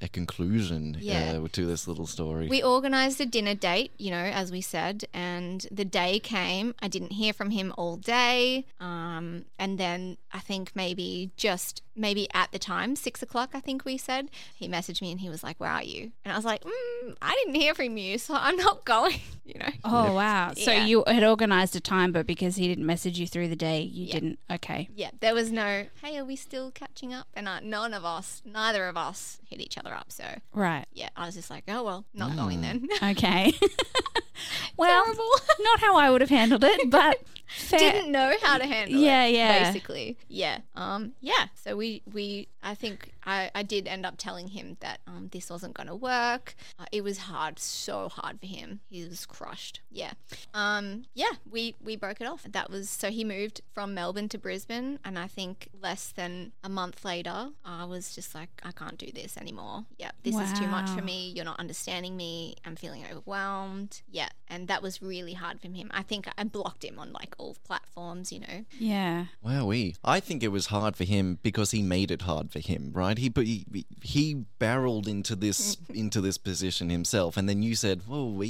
a 0.00 0.08
conclusion 0.08 0.96
Yeah. 1.00 1.40
uh, 1.42 1.48
to 1.52 1.66
this 1.66 1.86
little 1.88 2.06
story. 2.06 2.48
We 2.48 2.62
organised 2.62 3.20
a 3.20 3.26
dinner 3.26 3.54
date, 3.54 3.92
you 3.98 4.10
know, 4.10 4.16
as 4.16 4.50
we 4.52 4.60
said, 4.60 5.04
and 5.12 5.66
the 5.70 5.84
day 5.84 6.18
came. 6.18 6.74
I 6.80 6.88
didn't 6.88 7.12
hear 7.12 7.32
from 7.32 7.50
him 7.50 7.72
all 7.76 7.96
day. 7.96 8.66
Um, 8.80 9.44
and 9.58 9.78
then 9.78 10.16
I 10.32 10.40
think 10.40 10.72
maybe 10.74 11.30
just 11.36 11.82
maybe 11.94 12.26
at 12.32 12.50
the 12.52 12.58
time, 12.58 12.96
six 12.96 13.22
o'clock, 13.22 13.50
I 13.54 13.60
think 13.60 13.84
we 13.84 13.98
said, 13.98 14.30
he 14.54 14.66
messaged 14.66 15.02
me 15.02 15.10
and 15.10 15.20
he 15.20 15.28
was 15.28 15.42
like, 15.42 15.58
Where 15.60 15.70
are 15.70 15.82
you? 15.82 16.12
And 16.24 16.32
I 16.32 16.36
was 16.36 16.44
like, 16.44 16.62
mm, 16.64 17.16
I 17.20 17.34
didn't 17.44 17.60
hear 17.60 17.74
from 17.74 17.96
you, 17.98 18.16
so 18.18 18.34
I'm 18.34 18.56
not 18.56 18.84
going, 18.94 19.20
you 19.44 19.58
know. 19.58 19.68
Oh 19.84 20.14
wow! 20.14 20.52
So 20.56 20.72
you 20.72 21.04
had 21.06 21.22
organised 21.24 21.76
a 21.76 21.80
time, 21.80 22.12
but 22.12 22.26
because 22.26 22.56
he 22.56 22.66
didn't 22.68 22.86
message 22.86 23.18
you 23.18 23.26
through 23.26 23.48
the 23.48 23.56
day, 23.56 23.82
you 23.82 24.06
Yeah. 24.06 24.12
didn't. 24.14 24.38
Okay. 24.50 24.88
Yeah, 24.94 25.10
there 25.20 25.34
was 25.34 25.52
no, 25.52 25.86
hey, 26.02 26.16
are 26.18 26.24
we 26.24 26.36
still 26.36 26.70
catching 26.70 27.12
up? 27.12 27.26
And 27.34 27.46
uh, 27.48 27.60
none 27.60 27.92
of 27.94 28.04
us, 28.04 28.40
neither 28.44 28.88
of 28.88 28.96
us 28.96 29.38
hit 29.48 29.60
each 29.62 29.78
other 29.78 29.94
up. 29.94 30.12
So, 30.12 30.24
Right. 30.52 30.86
yeah, 30.92 31.08
I 31.16 31.26
was 31.26 31.34
just 31.34 31.50
like, 31.50 31.64
oh, 31.68 31.82
well, 31.82 32.04
not 32.14 32.36
going 32.36 32.60
mm. 32.60 32.62
then. 32.62 32.88
Okay. 33.12 33.52
well, 34.76 35.04
Terrible. 35.04 35.30
not 35.60 35.80
how 35.80 35.96
I 35.96 36.10
would 36.10 36.20
have 36.20 36.30
handled 36.30 36.64
it, 36.64 36.90
but 36.90 37.18
fair. 37.46 37.78
didn't 37.78 38.12
know 38.12 38.32
how 38.42 38.58
to 38.58 38.66
handle 38.66 38.98
Yeah, 39.00 39.24
it. 39.24 39.34
yeah. 39.34 39.52
yeah. 39.58 39.64
Basically, 39.72 40.16
yeah, 40.28 40.58
um, 40.74 41.12
yeah. 41.20 41.46
So 41.54 41.76
we, 41.76 42.02
we, 42.12 42.48
I 42.62 42.74
think 42.74 43.12
I, 43.24 43.50
I 43.54 43.62
did 43.62 43.86
end 43.86 44.04
up 44.06 44.14
telling 44.18 44.48
him 44.48 44.76
that 44.80 45.00
um, 45.06 45.28
this 45.32 45.50
wasn't 45.50 45.74
going 45.74 45.86
to 45.88 45.94
work. 45.94 46.54
Uh, 46.78 46.84
it 46.92 47.02
was 47.04 47.18
hard, 47.18 47.58
so 47.58 48.08
hard 48.08 48.40
for 48.40 48.46
him. 48.46 48.80
He 48.88 49.04
was 49.06 49.26
crushed. 49.26 49.80
Yeah, 49.90 50.12
um, 50.54 51.04
yeah. 51.14 51.32
We 51.50 51.76
we 51.82 51.96
broke 51.96 52.20
it 52.20 52.26
off. 52.26 52.44
That 52.50 52.70
was 52.70 52.88
so 52.88 53.10
he 53.10 53.24
moved 53.24 53.60
from 53.72 53.94
Melbourne 53.94 54.28
to 54.30 54.38
Brisbane, 54.38 54.98
and 55.04 55.18
I 55.18 55.26
think 55.26 55.68
less 55.80 56.12
than 56.14 56.52
a 56.64 56.68
month 56.68 57.04
later, 57.04 57.50
I 57.64 57.84
was 57.84 58.14
just 58.14 58.34
like, 58.34 58.48
I 58.62 58.72
can't 58.72 58.98
do 58.98 59.10
this 59.12 59.36
anymore. 59.36 59.84
Yeah, 59.98 60.10
this 60.22 60.36
is 60.36 60.52
too 60.58 60.66
much 60.66 60.88
for 60.90 61.02
me. 61.02 61.32
You're 61.34 61.44
not 61.44 61.60
understanding 61.60 62.16
me. 62.16 62.56
I'm 62.64 62.76
feeling 62.76 63.04
overwhelmed. 63.10 64.02
Yeah, 64.10 64.28
and 64.48 64.68
that 64.68 64.82
was 64.82 65.00
really 65.00 65.32
hard 65.32 65.60
for 65.60 65.68
him. 65.68 65.90
I 65.92 66.02
think 66.02 66.28
I 66.36 66.44
blocked 66.44 66.84
him 66.84 66.98
on 66.98 67.12
like 67.12 67.34
all 67.38 67.56
platforms. 67.64 68.32
You 68.32 68.40
know. 68.40 68.64
Yeah. 68.78 69.26
Wowee. 69.44 69.96
I 70.04 70.20
think 70.20 70.42
it 70.42 70.48
was 70.48 70.66
hard 70.66 70.96
for 70.96 71.04
him 71.04 71.38
because 71.42 71.70
he 71.70 71.82
made 71.82 72.10
it 72.10 72.22
hard 72.22 72.50
for 72.52 72.58
him, 72.58 72.90
right? 72.92 73.16
He 73.16 73.32
he, 73.36 73.86
he 74.02 74.34
barreled 74.58 75.08
into 75.08 75.34
this 75.34 75.76
into 75.94 76.20
this 76.20 76.38
position 76.38 76.90
himself, 76.90 77.36
and 77.36 77.48
then 77.48 77.62
you 77.62 77.74
said, 77.74 78.02
"Whoa, 78.06 78.26
we, 78.30 78.48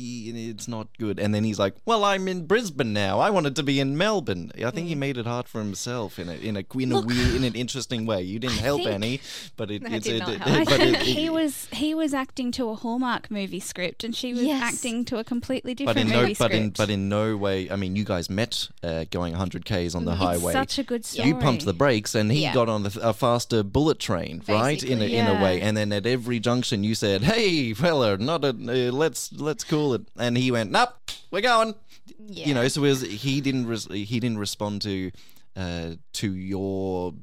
it's 0.50 0.66
not 0.68 0.88
good." 0.98 1.18
And 1.20 1.34
then 1.34 1.44
he's 1.44 1.58
like, 1.58 1.74
"Well, 1.84 2.04
I'm 2.04 2.26
in 2.28 2.46
Brisbane 2.46 2.92
now. 2.92 3.20
I 3.20 3.30
wanted 3.30 3.54
to 3.56 3.62
be 3.62 3.78
in 3.80 3.96
Melbourne." 3.96 4.50
I 4.56 4.70
think 4.70 4.86
Mm. 4.86 4.88
he 4.88 4.94
made 4.96 5.16
it 5.18 5.26
hard 5.26 5.46
for 5.48 5.60
himself 5.60 6.18
in 6.18 6.28
a 6.28 6.34
in 6.34 6.56
a 6.56 6.64
in 6.78 6.92
a 6.92 7.00
weird, 7.00 7.34
in 7.36 7.44
an 7.44 7.54
interesting 7.54 8.06
way. 8.06 8.22
You 8.22 8.38
didn't 8.38 8.58
help 8.58 8.80
think- 8.82 8.90
any, 8.94 9.20
but 9.56 9.70
it, 9.70 9.82
I 9.88 9.96
it's 9.96 10.06
did 10.06 10.16
it, 10.16 10.18
not 10.20 10.28
it- 10.30 10.40
help. 10.40 10.56
I 10.60 10.64
but 10.64 10.76
think 10.80 10.96
it- 11.00 11.02
he 11.06 11.30
was 11.30 11.66
he 11.72 11.94
was 11.94 12.12
acting 12.12 12.50
to 12.52 12.68
a 12.70 12.74
Hallmark 12.74 13.30
movie 13.30 13.60
script, 13.60 14.02
and 14.04 14.14
she 14.16 14.32
was 14.32 14.42
Yes. 14.42 14.62
acting 14.74 15.04
to 15.06 15.18
a 15.18 15.24
completely 15.62 15.74
different 15.74 16.08
But 16.10 16.16
in 16.16 16.28
no, 16.28 16.34
but 16.38 16.52
in 16.52 16.70
but 16.70 16.90
in 16.90 17.08
no 17.08 17.36
way. 17.36 17.70
I 17.70 17.76
mean, 17.76 17.96
you 17.96 18.04
guys 18.04 18.28
met 18.28 18.68
uh, 18.82 19.04
going 19.10 19.32
100 19.32 19.64
k's 19.64 19.94
on 19.94 20.04
the 20.04 20.14
highway. 20.16 20.52
such 20.52 20.78
a 20.78 20.82
good 20.82 21.04
story. 21.04 21.28
You 21.28 21.36
pumped 21.36 21.64
the 21.64 21.72
brakes, 21.72 22.14
and 22.14 22.30
he 22.30 22.42
Yeah. 22.42 22.54
got 22.54 22.68
on 22.68 22.82
the, 22.82 22.98
a 23.02 23.12
faster 23.12 23.62
bullet 23.62 23.98
train, 23.98 24.42
right? 24.48 24.82
In 24.82 24.98
a, 24.98 25.00
Basically. 25.00 25.16
in 25.16 25.26
a 25.26 25.42
way, 25.42 25.60
and 25.60 25.76
then 25.76 25.92
at 25.92 26.06
every 26.06 26.40
junction, 26.40 26.84
you 26.84 26.94
said, 26.94 27.22
"Hey, 27.22 27.72
fella, 27.74 28.16
not 28.18 28.44
a 28.44 28.48
uh, 28.50 28.92
let's 28.92 29.32
let's 29.32 29.64
cool 29.64 29.94
it," 29.94 30.02
and 30.18 30.36
he 30.36 30.50
went, 30.50 30.70
"Nope, 30.70 30.90
we're 31.30 31.40
going." 31.40 31.74
Yeah. 32.26 32.48
You 32.48 32.54
know, 32.54 32.68
so 32.68 32.84
it 32.84 32.88
was, 32.88 33.02
he 33.02 33.40
didn't 33.40 33.66
res- 33.66 33.88
he 33.90 34.18
didn't 34.20 34.38
respond 34.38 34.82
to 34.82 35.10
uh, 35.56 35.92
to 36.14 36.34
your 36.34 37.14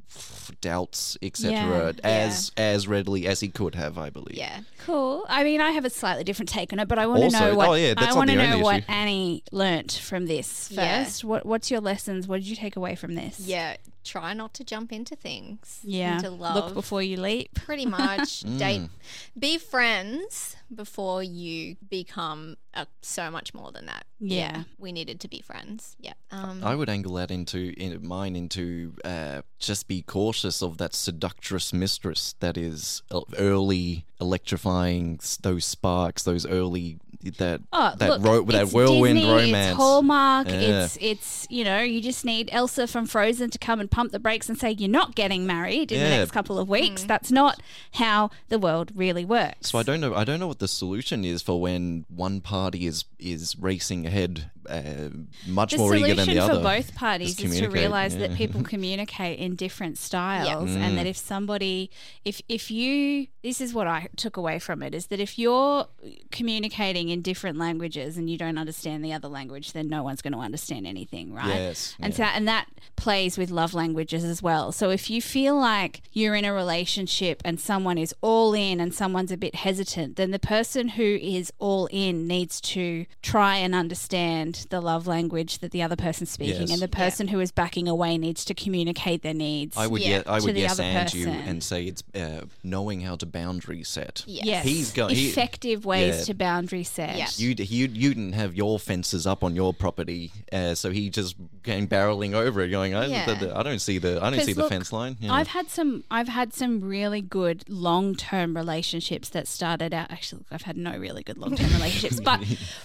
doubts, 0.61 1.17
etc., 1.21 1.51
Yeah, 1.51 1.91
as 2.03 2.51
as 2.57 2.88
readily 2.88 3.27
as 3.27 3.39
he 3.39 3.47
could 3.49 3.75
have, 3.75 3.97
I 3.97 4.09
believe. 4.09 4.38
Yeah. 4.38 4.61
Cool. 4.86 5.25
I 5.27 5.43
mean, 5.43 5.61
I 5.61 5.71
have 5.71 5.86
a 5.86 5.89
slightly 5.89 6.23
different 6.23 6.49
take 6.49 6.71
on 6.73 6.80
it, 6.80 6.88
but 6.88 6.99
I 6.99 7.07
want 7.07 7.23
to 7.23 7.30
know 7.32 7.55
what 7.55 7.69
oh, 7.69 7.73
yeah, 7.73 7.93
that's 7.93 8.13
I 8.13 8.17
want 8.17 8.30
to 8.30 8.36
know 8.36 8.43
only 8.43 8.61
what 8.63 8.77
issue. 8.77 8.91
Annie 8.91 9.43
learnt 9.51 9.93
from 9.93 10.25
this 10.27 10.69
Yeah. 10.71 11.03
first. 11.03 11.23
What 11.23 11.45
What's 11.45 11.71
your 11.71 11.82
lessons? 11.82 12.27
What 12.27 12.38
did 12.38 12.47
you 12.47 12.55
take 12.55 12.75
away 12.75 12.95
from 12.95 13.15
this? 13.15 13.39
Yeah. 13.39 13.77
Try 14.04 14.34
not 14.34 14.54
to 14.56 14.64
jump 14.64 14.91
into 14.91 15.16
things. 15.16 15.80
Yeah. 15.84 16.16
Into 16.18 16.30
love. 16.32 16.56
Look 16.56 16.74
before 16.74 17.02
you 17.02 17.18
leap. 17.20 17.54
Pretty 17.56 17.86
much. 18.00 18.43
Mm. 18.43 18.58
Date. 18.60 18.89
Be 19.38 19.58
friends 19.58 20.56
before 20.74 21.24
you 21.24 21.76
become 21.89 22.58
uh, 22.74 22.86
so 23.02 23.30
much 23.30 23.54
more 23.54 23.72
than 23.72 23.86
that. 23.88 24.06
Yeah. 24.20 24.64
We 24.78 24.91
needed 24.91 25.20
to 25.22 25.28
be 25.28 25.41
friends. 25.41 25.95
Yeah. 26.00 26.14
Um, 26.32 26.64
I 26.64 26.76
would 26.76 26.89
angle 26.89 27.14
that 27.16 27.32
into 27.32 27.74
in 27.78 28.06
mine 28.06 28.36
into 28.36 28.93
uh, 29.04 29.41
just 29.58 29.88
be 29.88 30.02
cautious 30.02 30.62
of 30.62 30.78
that 30.78 30.93
seductress 30.93 31.74
mistress 31.74 32.36
that 32.39 32.58
is 32.58 33.02
uh, 33.12 33.22
early 33.38 34.06
electrifying 34.20 35.20
those 35.41 35.65
sparks, 35.65 36.24
those 36.24 36.45
early 36.45 36.99
that 37.38 37.59
Oh, 37.74 37.93
that 37.97 38.09
look, 38.09 38.24
ro- 38.24 38.41
that 38.45 38.70
whirlwind 38.70 39.17
Disney, 39.17 39.30
romance. 39.32 39.72
It's 39.72 39.78
Hallmark. 39.78 40.47
Yeah. 40.47 40.86
It's 40.86 40.97
it's 41.01 41.47
you 41.49 41.65
know 41.65 41.80
you 41.80 42.01
just 42.01 42.24
need 42.24 42.49
Elsa 42.51 42.88
from 42.88 43.05
Frozen 43.07 43.49
to 43.49 43.57
come 43.57 43.82
and 43.82 43.91
pump 43.91 44.13
the 44.13 44.20
brakes 44.20 44.47
and 44.47 44.57
say 44.57 44.72
you're 44.72 44.89
not 44.89 45.15
getting 45.15 45.45
married 45.45 45.91
in 45.91 45.99
the 46.01 46.09
next 46.09 46.32
couple 46.32 46.57
of 46.57 46.70
weeks. 46.70 47.01
Hmm. 47.01 47.07
That's 47.07 47.30
not 47.32 47.61
how 47.95 48.32
the 48.47 48.57
world 48.57 48.93
really 48.95 49.26
works. 49.26 49.70
So 49.70 49.78
I 49.80 49.84
don't 49.84 49.99
know. 49.99 50.15
I 50.15 50.24
don't 50.24 50.39
know 50.39 50.47
what 50.47 50.59
the 50.59 50.67
solution 50.70 51.26
is 51.26 51.41
for 51.41 51.59
when 51.59 52.05
one 52.07 52.39
party 52.39 52.88
is 52.88 53.03
is 53.20 53.55
racing 53.59 54.07
ahead 54.07 54.49
uh, 54.68 55.10
much 55.47 55.72
the 55.72 55.78
more 55.78 55.95
eager 55.95 56.07
solution 56.10 56.36
than 56.36 56.47
the 56.47 56.55
for 56.55 56.62
both 56.64 56.95
parties 56.95 57.39
is 57.39 57.60
to 57.60 57.68
realize 57.70 58.16
yeah. 58.16 58.28
that 58.28 58.38
people 58.38 58.62
communicate 58.74 59.39
in 59.39 59.55
different 59.55 59.97
styles 59.97 60.76
and 60.76 60.93
Mm. 60.93 60.95
that 60.95 61.05
if 61.07 61.18
somebody 61.18 61.89
if 62.26 62.41
if 62.49 62.70
you 62.72 63.28
this 63.43 63.62
is 63.62 63.74
what 63.74 63.88
I 63.88 64.07
took 64.16 64.38
away 64.38 64.60
from 64.60 64.82
it 64.84 64.93
is 64.93 65.07
that 65.07 65.20
if 65.20 65.39
you're 65.39 65.88
communicating 66.32 67.10
in 67.10 67.22
different 67.22 67.57
languages 67.57 68.18
and 68.18 68.30
you 68.30 68.38
don't 68.38 68.57
understand 68.57 69.03
the 69.03 69.14
other 69.14 69.28
language 69.28 69.74
then 69.74 69.88
no 69.88 70.03
one's 70.03 70.22
going 70.22 70.34
to 70.34 70.39
understand 70.39 70.86
anything 70.88 71.34
right 71.34 71.47
Yes, 71.47 71.95
and 71.99 72.14
yeah. 72.18 72.18
so 72.32 72.36
and 72.38 72.47
that 72.47 72.68
plays 72.95 73.38
with 73.38 73.49
love 73.49 73.74
languages 73.74 74.24
as 74.24 74.41
well 74.41 74.72
so 74.72 74.89
if 74.89 75.10
you 75.10 75.22
feel 75.22 75.55
like 75.55 76.01
you're 76.14 76.36
in 76.36 76.45
a 76.45 76.53
relationship 76.53 77.41
and 77.45 77.60
someone 77.60 77.97
is 77.97 78.14
all 78.22 78.53
in 78.53 78.80
and 78.80 78.93
someone's 78.93 79.32
a 79.32 79.38
bit 79.38 79.55
hesitant 79.55 80.16
then 80.16 80.32
the 80.32 80.39
person 80.39 80.89
who 80.89 81.18
is 81.22 81.51
all 81.60 81.88
in 81.91 82.28
needs 82.28 82.62
to 82.62 83.05
try 83.22 83.55
and 83.57 83.74
understand 83.74 84.59
the 84.66 84.82
love 84.82 85.07
language 85.07 85.60
that 85.60 85.72
the 85.72 85.82
other 85.82 85.95
person's 85.95 86.30
speaking 86.30 86.62
Yes. 86.62 86.72
and 86.72 86.82
the 86.82 86.88
person 86.88 87.28
who 87.28 87.39
is 87.39 87.51
backing 87.51 87.88
away 87.88 88.18
needs 88.18 88.43
to 88.45 88.53
communicate 88.53 89.22
their 89.22 89.34
needs 89.34 89.78
I 89.78 89.88
would 89.88 90.01
Yeah, 90.01 90.07
get, 90.20 90.30
I 90.30 90.39
to 90.39 90.45
would 90.45 90.55
the 90.55 90.60
yes 90.62 90.72
other 90.74 90.84
and 90.84 91.14
you 91.14 91.26
person. 91.26 91.41
and 91.41 91.64
say 91.64 91.86
it's 91.86 92.03
uh, 92.16 92.41
knowing 92.64 93.01
how 93.01 93.16
to 93.18 93.26
boundary 93.26 93.84
set. 93.84 94.24
Yes. 94.28 94.45
yes 94.45 94.64
He's 94.66 94.91
go- 94.93 95.07
he- 95.07 95.30
effective 95.30 95.86
ways 95.86 96.20
Yeah. 96.20 96.24
to 96.26 96.34
boundary 96.34 96.84
set 96.84 97.18
Yeah. 97.18 97.28
You, 97.38 97.55
you 97.57 97.88
you 97.88 98.10
didn't 98.14 98.34
have 98.34 98.55
your 98.55 98.80
fences 98.80 99.26
up 99.28 99.43
on 99.43 99.55
your 99.55 99.74
property, 99.74 100.32
uh, 100.51 100.76
so 100.76 100.91
he 100.91 101.10
just 101.10 101.36
came 101.64 101.88
barreling 101.88 102.34
over 102.34 102.62
it, 102.62 102.70
going, 102.70 102.93
I, 102.95 103.05
Yeah. 103.07 103.34
the- 103.34 103.57
I 103.57 103.64
don't 103.64 103.80
see 103.80 103.97
the 103.97 104.18
I 104.22 104.30
don't 104.30 104.36
'Cause 104.39 104.45
see 104.45 104.53
the 104.53 104.62
look, 104.62 104.70
fence 104.70 104.91
line. 104.93 105.18
Yeah. 105.20 105.34
I've 105.34 105.47
had 105.49 105.70
some 105.70 106.03
I've 106.12 106.28
had 106.30 106.53
some 106.53 106.82
really 106.82 107.22
good 107.22 107.64
long 107.68 108.16
term 108.16 108.55
relationships 108.55 109.30
that 109.30 109.47
started 109.47 109.93
out 109.93 110.12
actually 110.12 110.43
I've 110.51 110.64
had 110.64 110.78
no 110.78 110.97
really 110.97 111.24
good 111.24 111.38
long 111.38 111.55
term 111.55 111.72
relationships, 111.74 112.20
but 112.24 112.39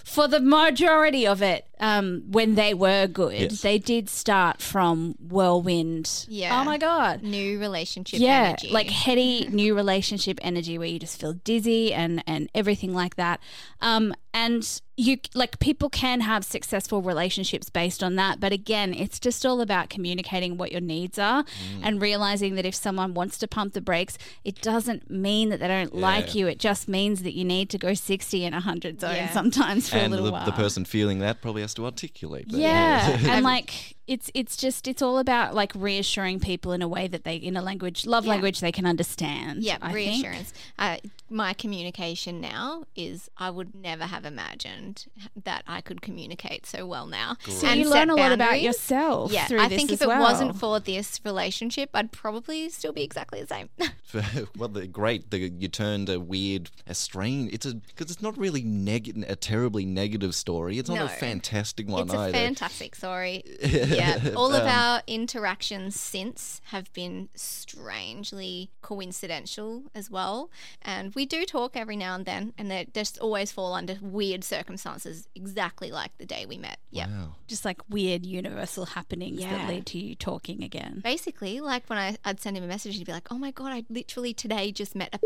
for 0.04 0.26
the 0.28 0.40
majority 0.40 1.26
of 1.26 1.42
it, 1.42 1.53
it 1.54 1.66
um, 1.80 2.22
when 2.30 2.54
they 2.54 2.72
were 2.74 3.06
good, 3.06 3.32
Yes. 3.52 3.60
they 3.62 3.78
did 3.78 4.08
start 4.08 4.60
from 4.62 5.16
whirlwind. 5.18 6.26
Yeah. 6.28 6.60
Oh 6.60 6.64
my 6.64 6.78
god. 6.78 7.22
New 7.22 7.58
relationship 7.58 8.20
yeah, 8.20 8.48
energy. 8.48 8.68
like 8.70 8.88
heady 9.04 9.48
new 9.50 9.74
relationship 9.74 10.38
energy 10.42 10.78
where 10.78 10.88
you 10.88 10.98
just 10.98 11.20
feel 11.20 11.32
dizzy 11.34 11.92
and 11.92 12.22
and 12.26 12.48
everything 12.54 12.94
like 12.94 13.16
that. 13.16 13.40
Um, 13.80 14.14
and 14.32 14.80
you 14.96 15.18
like 15.34 15.58
people 15.60 15.88
can 15.90 16.20
have 16.20 16.44
successful 16.44 17.02
relationships 17.02 17.68
based 17.70 18.02
on 18.02 18.16
that, 18.16 18.40
but 18.40 18.52
again, 18.52 18.92
it's 18.94 19.18
just 19.20 19.44
all 19.46 19.60
about 19.60 19.90
communicating 19.90 20.56
what 20.56 20.72
your 20.72 20.80
needs 20.80 21.18
are 21.18 21.44
Mm. 21.44 21.80
and 21.82 22.02
realizing 22.02 22.54
that 22.56 22.64
if 22.66 22.74
someone 22.74 23.14
wants 23.14 23.38
to 23.38 23.46
pump 23.48 23.74
the 23.74 23.80
brakes, 23.80 24.16
it 24.44 24.60
doesn't 24.60 25.10
mean 25.10 25.48
that 25.50 25.60
they 25.60 25.68
don't 25.68 25.94
like 25.94 26.34
you. 26.34 26.46
It 26.48 26.58
just 26.58 26.88
means 26.88 27.22
that 27.22 27.34
you 27.34 27.44
need 27.44 27.70
to 27.70 27.78
go 27.78 27.94
sixty 27.94 28.44
and 28.44 28.54
hundred 28.54 29.00
zone 29.00 29.14
Yeah. 29.16 29.30
sometimes 29.32 29.88
for 29.88 29.96
and 29.96 30.06
a 30.06 30.10
little 30.10 30.26
the, 30.26 30.32
while. 30.32 30.46
the 30.46 30.52
person 30.52 30.84
feeling 30.84 31.18
that 31.20 31.40
probably 31.42 31.62
has 31.62 31.73
to 31.74 31.84
articulate 31.84 32.48
that. 32.50 32.58
Yeah, 32.58 33.18
and 33.28 33.44
like 33.44 33.96
it's 34.06 34.30
it's 34.34 34.56
just 34.56 34.86
it's 34.86 35.00
all 35.00 35.18
about 35.18 35.54
like 35.54 35.72
reassuring 35.74 36.38
people 36.38 36.72
in 36.72 36.82
a 36.82 36.88
way 36.88 37.08
that 37.08 37.24
they 37.24 37.36
in 37.36 37.56
a 37.56 37.62
language 37.62 38.04
love 38.06 38.24
Yeah. 38.26 38.30
language 38.32 38.60
they 38.60 38.72
can 38.72 38.84
understand. 38.86 39.62
yeah, 39.62 39.78
I 39.80 39.92
think. 39.92 39.94
reassurance. 39.94 40.52
Uh, 40.78 40.96
my 41.30 41.54
communication 41.54 42.40
now 42.40 42.84
is 42.94 43.30
I 43.38 43.48
would 43.50 43.74
never 43.74 44.04
have 44.04 44.24
imagined 44.26 45.06
that 45.44 45.64
I 45.66 45.80
could 45.80 46.02
communicate 46.02 46.66
so 46.66 46.86
well 46.86 47.06
now. 47.06 47.36
So 47.48 47.66
And 47.66 47.80
you 47.80 47.88
learn 47.88 48.10
a 48.10 48.14
lot 48.14 48.32
about 48.32 48.60
yourself. 48.60 49.32
Yeah, 49.32 49.46
through 49.46 49.60
I 49.60 49.68
this 49.68 49.78
think 49.78 49.90
as 49.92 50.00
if 50.00 50.02
it 50.02 50.08
well. 50.08 50.20
wasn't 50.20 50.56
for 50.56 50.80
this 50.80 51.18
relationship, 51.24 51.90
I'd 51.94 52.12
probably 52.12 52.68
still 52.68 52.92
be 52.92 53.02
exactly 53.02 53.40
the 53.40 53.46
same. 53.46 53.68
well, 54.58 54.68
the, 54.68 54.86
great. 54.86 55.30
The, 55.30 55.38
you 55.48 55.68
turned 55.68 56.08
a 56.10 56.20
weird, 56.20 56.70
a 56.86 56.94
strange. 56.94 57.52
It's 57.54 57.66
a 57.66 57.74
because 57.74 58.10
it's 58.10 58.22
not 58.22 58.36
really 58.36 58.62
neg- 58.62 59.24
a 59.28 59.34
terribly 59.34 59.86
negative 59.86 60.34
story. 60.34 60.78
It's 60.78 60.88
not 60.90 60.98
No. 60.98 61.04
a 61.06 61.08
fantastic 61.08 61.53
one 61.86 62.02
it's 62.04 62.12
a 62.14 62.18
either. 62.18 62.32
fantastic 62.32 62.94
story. 62.94 63.42
Yeah, 63.64 64.30
all 64.36 64.52
of 64.54 64.62
um, 64.62 64.68
our 64.68 65.02
interactions 65.06 65.98
since 65.98 66.60
have 66.66 66.92
been 66.92 67.28
strangely 67.34 68.70
coincidental 68.82 69.84
as 69.94 70.10
well, 70.10 70.50
and 70.82 71.14
we 71.14 71.26
do 71.26 71.44
talk 71.44 71.76
every 71.76 71.96
now 71.96 72.14
and 72.14 72.24
then, 72.24 72.52
and 72.58 72.70
they 72.70 72.86
just 72.92 73.18
always 73.18 73.52
fall 73.52 73.74
under 73.74 73.96
weird 74.00 74.44
circumstances, 74.44 75.28
exactly 75.34 75.90
like 75.90 76.16
the 76.18 76.26
day 76.26 76.46
we 76.46 76.58
met. 76.58 76.78
Yeah. 76.90 77.06
Wow. 77.08 77.34
just 77.46 77.64
like 77.64 77.80
weird 77.88 78.24
universal 78.24 78.86
happenings 78.86 79.40
Yeah. 79.40 79.50
that 79.58 79.68
lead 79.68 79.86
to 79.86 79.98
you 79.98 80.14
talking 80.14 80.62
again. 80.62 81.00
Basically, 81.04 81.60
like 81.60 81.88
when 81.88 81.98
I, 81.98 82.16
I'd 82.24 82.40
send 82.40 82.56
him 82.56 82.64
a 82.64 82.68
message, 82.68 82.96
he'd 82.96 83.06
be 83.06 83.12
like, 83.12 83.28
"Oh 83.30 83.38
my 83.38 83.50
god, 83.50 83.72
I 83.72 83.84
literally 83.90 84.32
today 84.34 84.72
just 84.72 84.94
met 84.94 85.10
a 85.14 85.18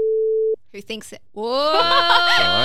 who 0.72 0.80
thinks 0.80 1.12
it." 1.12 1.20
Whoa! 1.32 1.44
All 1.44 1.72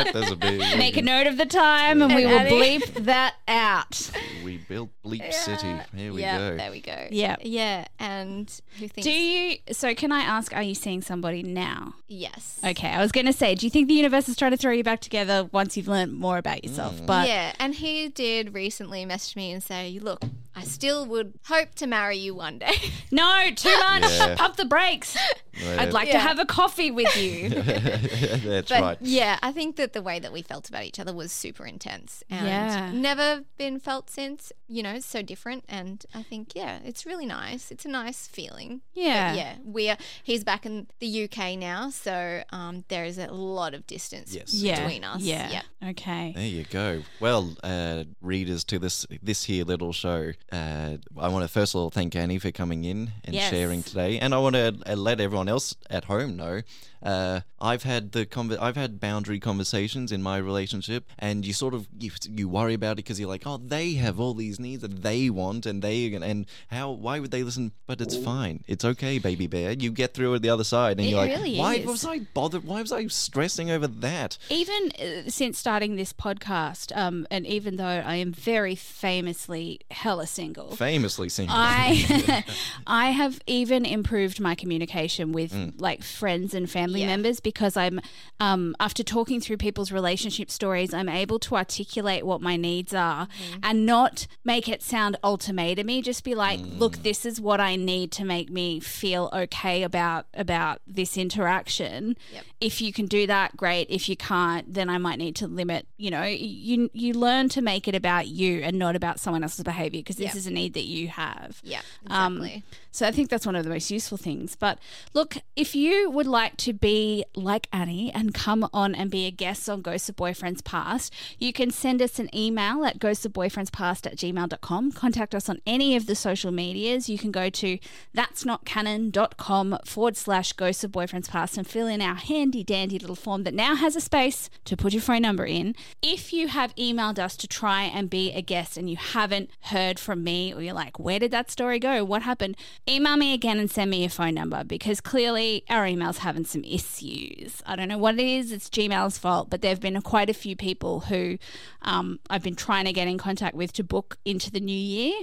right, 0.04 0.10
there's 0.14 0.32
a 0.32 0.36
big. 0.36 0.60
Make 0.78 0.98
a 0.98 1.02
note 1.02 1.28
of 1.28 1.38
the 1.38 1.46
time, 1.46 2.02
and 2.02 2.14
we 2.14 2.26
will 2.26 2.40
And 2.40 2.50
bleep 2.50 3.06
that 3.06 3.36
out. 3.48 4.12
We 4.44 4.58
built 4.58 4.90
Bleep 5.06 5.32
City. 5.34 5.74
Here 5.96 6.12
we 6.14 6.22
yeah, 6.22 6.38
go. 6.38 6.58
there 6.58 6.72
we 6.72 6.82
go. 6.82 7.08
Yeah. 7.12 7.36
yeah, 7.42 7.86
and 8.00 8.50
who 8.80 8.88
thinks? 8.88 9.04
Do 9.08 9.12
you? 9.12 9.58
So, 9.72 9.94
can 9.96 10.12
I 10.12 10.22
ask? 10.22 10.56
Are 10.56 10.64
you 10.64 10.76
seeing 10.76 11.02
somebody 11.02 11.44
now? 11.44 11.94
Yes. 12.08 12.60
Okay, 12.64 12.90
I 12.90 13.00
was 13.02 13.12
going 13.12 13.26
to 13.26 13.34
say, 13.34 13.56
do 13.56 13.66
you 13.66 13.70
think 13.70 13.88
the 13.88 13.94
universe 13.96 14.28
is 14.30 14.36
trying 14.36 14.52
to 14.52 14.58
throw 14.58 14.72
you 14.72 14.84
back 14.84 15.00
together 15.02 15.50
once 15.52 15.76
you've 15.78 15.88
learned 15.88 16.14
more 16.14 16.38
about 16.38 16.64
yourself? 16.64 17.00
Mm. 17.02 17.06
But 17.06 17.28
yeah, 17.28 17.54
and 17.60 17.74
he 17.76 18.10
did 18.10 18.54
recently 18.54 19.06
message 19.06 19.36
me 19.36 19.52
and 19.52 19.62
say, 19.64 20.00
"Look, 20.02 20.24
I 20.56 20.64
still 20.64 21.06
would 21.08 21.34
hope 21.46 21.76
to 21.76 21.88
marry 21.88 22.18
you 22.18 22.36
one 22.36 22.58
day." 22.60 22.76
no, 23.12 23.50
too 23.56 23.70
much. 23.80 24.04
Yeah. 24.04 24.36
Pump 24.36 24.56
the 24.58 24.66
brakes. 24.66 25.18
I'd 25.78 25.94
like 25.94 26.08
to 26.08 26.14
Yeah. 26.14 26.20
have 26.20 26.40
a 26.40 26.46
coffee 26.46 26.92
with 26.92 27.16
you. 27.16 27.50
That's 28.44 28.70
But 28.70 28.82
right. 28.82 28.98
yeah, 29.02 29.40
I 29.42 29.52
think 29.52 29.76
that 29.76 29.94
the 29.94 30.02
way 30.02 30.20
that 30.20 30.32
we 30.32 30.42
felt 30.42 30.70
about 30.70 30.84
each 30.84 31.00
other 31.00 31.14
was 31.14 31.32
super 31.32 31.66
intense 31.66 32.24
and 32.30 32.48
Yeah. 32.48 32.92
never 32.94 33.44
been 33.58 33.80
felt 33.80 34.10
since. 34.10 34.52
You 34.68 34.82
know, 34.82 35.00
so 35.00 35.22
different, 35.22 35.66
and 35.68 36.04
I 36.16 36.24
think 36.24 36.54
yeah, 36.56 36.80
it's 36.86 37.06
really 37.06 37.26
nice. 37.26 37.70
It's 37.70 37.86
a 37.86 37.90
nice 37.90 38.28
feeling. 38.28 38.82
But 38.96 39.04
Yeah. 39.04 39.34
yeah. 39.36 39.56
We 39.64 39.90
are. 39.90 39.98
He's 40.24 40.44
back 40.44 40.66
in 40.66 40.88
the 41.00 41.24
UK 41.26 41.58
now, 41.60 41.90
so 41.90 42.44
um, 42.52 42.86
there 42.88 43.04
is 43.06 43.18
a 43.18 43.28
lot 43.28 43.74
of 43.74 43.86
distance 43.88 44.34
Yes. 44.34 44.54
yeah. 44.54 44.80
between 44.80 45.04
us. 45.04 45.22
Yeah. 45.22 45.50
yeah. 45.52 45.90
Okay. 45.90 46.32
There 46.34 46.48
you 46.48 46.64
go. 46.64 47.04
Well, 47.20 47.56
uh, 47.62 48.06
readers 48.22 48.64
to 48.66 48.80
this 48.80 49.06
this 49.22 49.44
here 49.44 49.66
little 49.66 49.92
show, 49.92 50.32
uh, 50.52 50.98
I 51.20 51.28
want 51.28 51.44
to 51.44 51.50
first 51.50 51.76
of 51.76 51.82
all 51.82 51.90
thank 51.90 52.16
Annie 52.16 52.40
for 52.40 52.52
coming 52.52 52.86
in 52.86 53.12
and 53.26 53.36
Yes. 53.36 53.50
sharing 53.52 53.84
today, 53.84 54.18
and 54.18 54.34
I 54.34 54.38
want 54.38 54.56
to 54.56 54.78
uh, 54.88 54.96
let 54.96 55.20
everyone 55.20 55.50
else 55.50 55.76
at 55.90 56.06
home 56.06 56.38
know. 56.38 56.62
Uh, 57.02 57.42
I've 57.60 57.84
had 57.84 58.14
the 58.14 58.26
conver- 58.26 58.58
I've 58.62 58.78
had 58.78 59.02
boundary 59.02 59.38
conversations 59.38 60.10
in 60.14 60.24
my 60.24 60.38
relationship, 60.38 61.04
and 61.20 61.46
you 61.46 61.52
sort 61.52 61.74
of 61.74 61.90
you, 62.00 62.12
you 62.30 62.48
worry 62.48 62.74
about 62.76 62.94
it 62.94 62.96
because 63.04 63.20
you're 63.20 63.28
like, 63.28 63.44
oh, 63.46 63.58
they 63.58 63.94
have 63.96 64.22
all 64.22 64.34
these 64.34 64.58
needs 64.64 64.82
that 64.82 65.04
they 65.04 65.30
want, 65.30 65.66
and 65.68 65.82
they 65.82 66.12
and 66.14 66.46
how 66.70 66.90
why 66.92 67.20
would 67.20 67.30
they 67.32 67.44
listen? 67.44 67.72
But 67.86 68.02
it's 68.02 68.16
fine. 68.18 68.64
It's 68.68 68.84
okay, 68.84 69.20
baby 69.20 69.46
bear. 69.48 69.74
You 69.74 69.92
get 69.92 70.14
through 70.16 70.34
it 70.34 70.42
the 70.42 70.50
other 70.50 70.64
side, 70.64 70.98
and 70.98 71.06
It 71.06 71.12
you're 71.12 71.20
like, 71.20 71.32
really 71.32 71.58
why 71.60 71.76
is. 71.76 71.86
was 71.86 72.06
I 72.06 72.20
bothered? 72.34 72.64
Why 72.64 72.82
was 72.82 72.92
I 72.92 73.06
stressing 73.08 73.70
over 73.70 73.88
that? 73.88 74.38
Even 74.50 74.92
uh, 75.00 75.30
since 75.30 75.60
starting 75.60 75.96
this 75.96 76.14
podcast, 76.14 76.96
um, 76.98 77.28
and 77.30 77.46
even 77.46 77.76
though 77.76 77.86
I 77.86 78.16
am 78.16 78.32
very 78.34 78.76
famously 78.76 79.80
hella 79.92 80.26
single, 80.28 80.76
Famously 80.76 81.30
single. 81.30 81.56
I 81.56 82.44
I 82.88 83.12
have 83.12 83.40
even 83.48 83.86
improved 83.86 84.40
my 84.40 84.56
communication 84.56 85.32
with 85.34 85.54
like 85.78 86.04
friends 86.04 86.54
and 86.54 86.70
family 86.70 87.02
Yeah. 87.02 87.08
members 87.08 87.40
because 87.40 87.76
I'm 87.78 88.00
um, 88.40 88.76
after 88.80 89.04
talking 89.04 89.40
through 89.42 89.58
people's 89.58 89.92
relationship 89.92 90.50
stories, 90.50 90.94
I'm 90.94 91.10
able 91.10 91.38
to 91.40 91.56
articulate 91.56 92.26
what 92.26 92.42
my 92.42 92.56
needs 92.58 92.94
are 92.94 93.28
and 93.62 93.86
not 93.86 94.26
make 94.46 94.68
it 94.68 94.84
sound 94.84 95.18
ultimatumy. 95.24 96.04
Just 96.04 96.24
be 96.24 96.36
like, 96.36 96.60
look, 96.78 96.98
this 97.04 97.26
is 97.26 97.40
what 97.40 97.60
I 97.62 97.76
need 97.76 98.12
to 98.14 98.26
make 98.26 98.50
me 98.50 98.80
feel 98.80 99.30
okay 99.34 99.84
about 99.84 100.26
about 100.34 100.82
this 100.86 101.18
interaction. 101.18 102.18
Yep. 102.34 102.44
If 102.62 102.82
you 102.82 102.92
can 102.94 103.06
do 103.06 103.26
that, 103.28 103.56
great. 103.58 103.88
If 103.90 104.08
you 104.10 104.16
can't, 104.18 104.74
then 104.74 104.90
I 104.90 104.98
might 104.98 105.18
need 105.18 105.36
to 105.38 105.48
limit. 105.48 105.88
You 105.98 106.12
know, 106.12 106.24
you 106.24 106.90
you 106.94 107.14
learn 107.14 107.50
to 107.50 107.62
make 107.62 107.88
it 107.88 107.96
about 107.96 108.28
you 108.28 108.60
and 108.62 108.78
not 108.78 108.96
about 108.96 109.20
someone 109.20 109.44
else's 109.44 109.64
behavior 109.64 110.00
because 110.00 110.18
this 110.18 110.34
Yeah. 110.34 110.38
is 110.40 110.48
a 110.48 110.52
need 110.52 110.74
that 110.74 110.86
you 110.86 111.08
have. 111.10 111.60
Yeah, 111.64 111.82
Um, 112.08 112.38
exactly. 112.38 112.64
so 112.92 113.08
I 113.08 113.12
think 113.12 113.30
that's 113.30 113.46
one 113.46 113.56
of 113.56 113.64
the 113.64 113.70
most 113.70 113.90
useful 113.92 114.18
things. 114.18 114.56
But 114.56 114.78
look, 115.14 115.38
if 115.56 115.76
you 115.76 116.10
would 116.12 116.28
like 116.28 116.58
to 116.58 116.74
be 116.74 117.24
like 117.36 117.68
Annie 117.72 118.12
and 118.14 118.34
come 118.34 118.68
on 118.74 118.94
and 118.96 119.10
be 119.10 119.26
a 119.26 119.32
guest 119.32 119.70
on 119.70 119.82
Ghosts 119.82 120.10
of 120.10 120.16
Boyfriends 120.16 120.64
Past, 120.64 121.14
you 121.40 121.54
can 121.54 121.72
send 121.72 122.02
us 122.02 122.20
an 122.20 122.30
email 122.36 122.84
at 122.86 123.00
ghostsofboyfriendspast 123.00 124.06
at 124.06 124.16
gmail.com. 124.34 124.92
Contact 124.92 125.36
us 125.36 125.50
on 125.50 125.60
any 125.66 125.96
of 125.96 126.06
the 126.06 126.16
social 126.16 126.52
medias. 126.52 127.10
You 127.10 127.18
can 127.18 127.32
go 127.32 127.50
to 127.50 127.78
that's 128.14 128.46
not 128.46 128.66
canon.com 128.66 129.78
forward 129.86 130.18
slash 130.18 130.54
ghosts 130.54 130.84
of 130.84 130.92
boyfriends 130.92 131.30
past 131.30 131.58
and 131.58 131.68
fill 131.68 131.88
in 131.88 132.02
our 132.02 132.16
handy 132.16 132.64
dandy 132.64 133.00
little 133.00 133.16
form 133.16 133.44
that 133.44 133.54
now 133.54 133.76
has 133.76 133.96
a 133.96 134.02
space 134.02 134.50
to 134.66 134.78
put 134.78 134.94
your 134.94 135.02
phone 135.02 135.22
number 135.22 135.46
in. 135.46 135.76
If 136.02 136.34
you 136.34 136.48
have 136.48 136.76
emailed 136.76 137.20
us 137.20 137.36
to 137.38 137.48
try 137.48 137.84
and 137.84 138.10
be 138.10 138.32
a 138.32 138.42
guest 138.42 138.78
and 138.78 138.90
you 138.90 138.98
haven't 138.98 139.50
heard 139.62 140.00
from 140.00 140.24
me 140.24 140.54
or 140.54 140.62
you're 140.62 140.74
like, 140.74 141.00
where 141.00 141.20
did 141.20 141.32
that 141.32 141.52
story 141.52 141.80
go? 141.80 142.04
What 142.04 142.24
happened? 142.24 142.58
Email 142.88 143.18
me 143.18 143.34
again 143.34 143.60
and 143.60 143.70
send 143.70 143.92
me 143.92 144.02
your 144.02 144.10
phone 144.10 144.34
number 144.34 144.64
because 144.64 145.02
clearly 145.02 145.64
our 145.70 145.86
email's 145.86 146.20
having 146.20 146.46
some 146.46 146.64
issues. 146.64 147.62
I 147.66 147.76
don't 147.76 147.88
know 147.88 147.98
what 147.98 148.16
it 148.16 148.26
is. 148.26 148.52
It's 148.52 148.70
Gmail's 148.70 149.18
fault, 149.18 149.50
but 149.50 149.62
there 149.62 149.70
have 149.70 149.80
been 149.80 150.02
quite 150.02 150.30
a 150.30 150.34
few 150.34 150.56
people 150.56 151.02
who 151.02 151.38
um, 151.82 152.20
I've 152.30 152.44
been 152.44 152.56
trying 152.56 152.86
to 152.86 152.94
get 152.94 153.08
in 153.08 153.18
contact 153.18 153.56
with 153.56 153.74
to 153.74 153.84
book 153.84 154.18
into 154.26 154.52
the 154.52 154.60
new 154.60 154.78
year. 154.78 155.14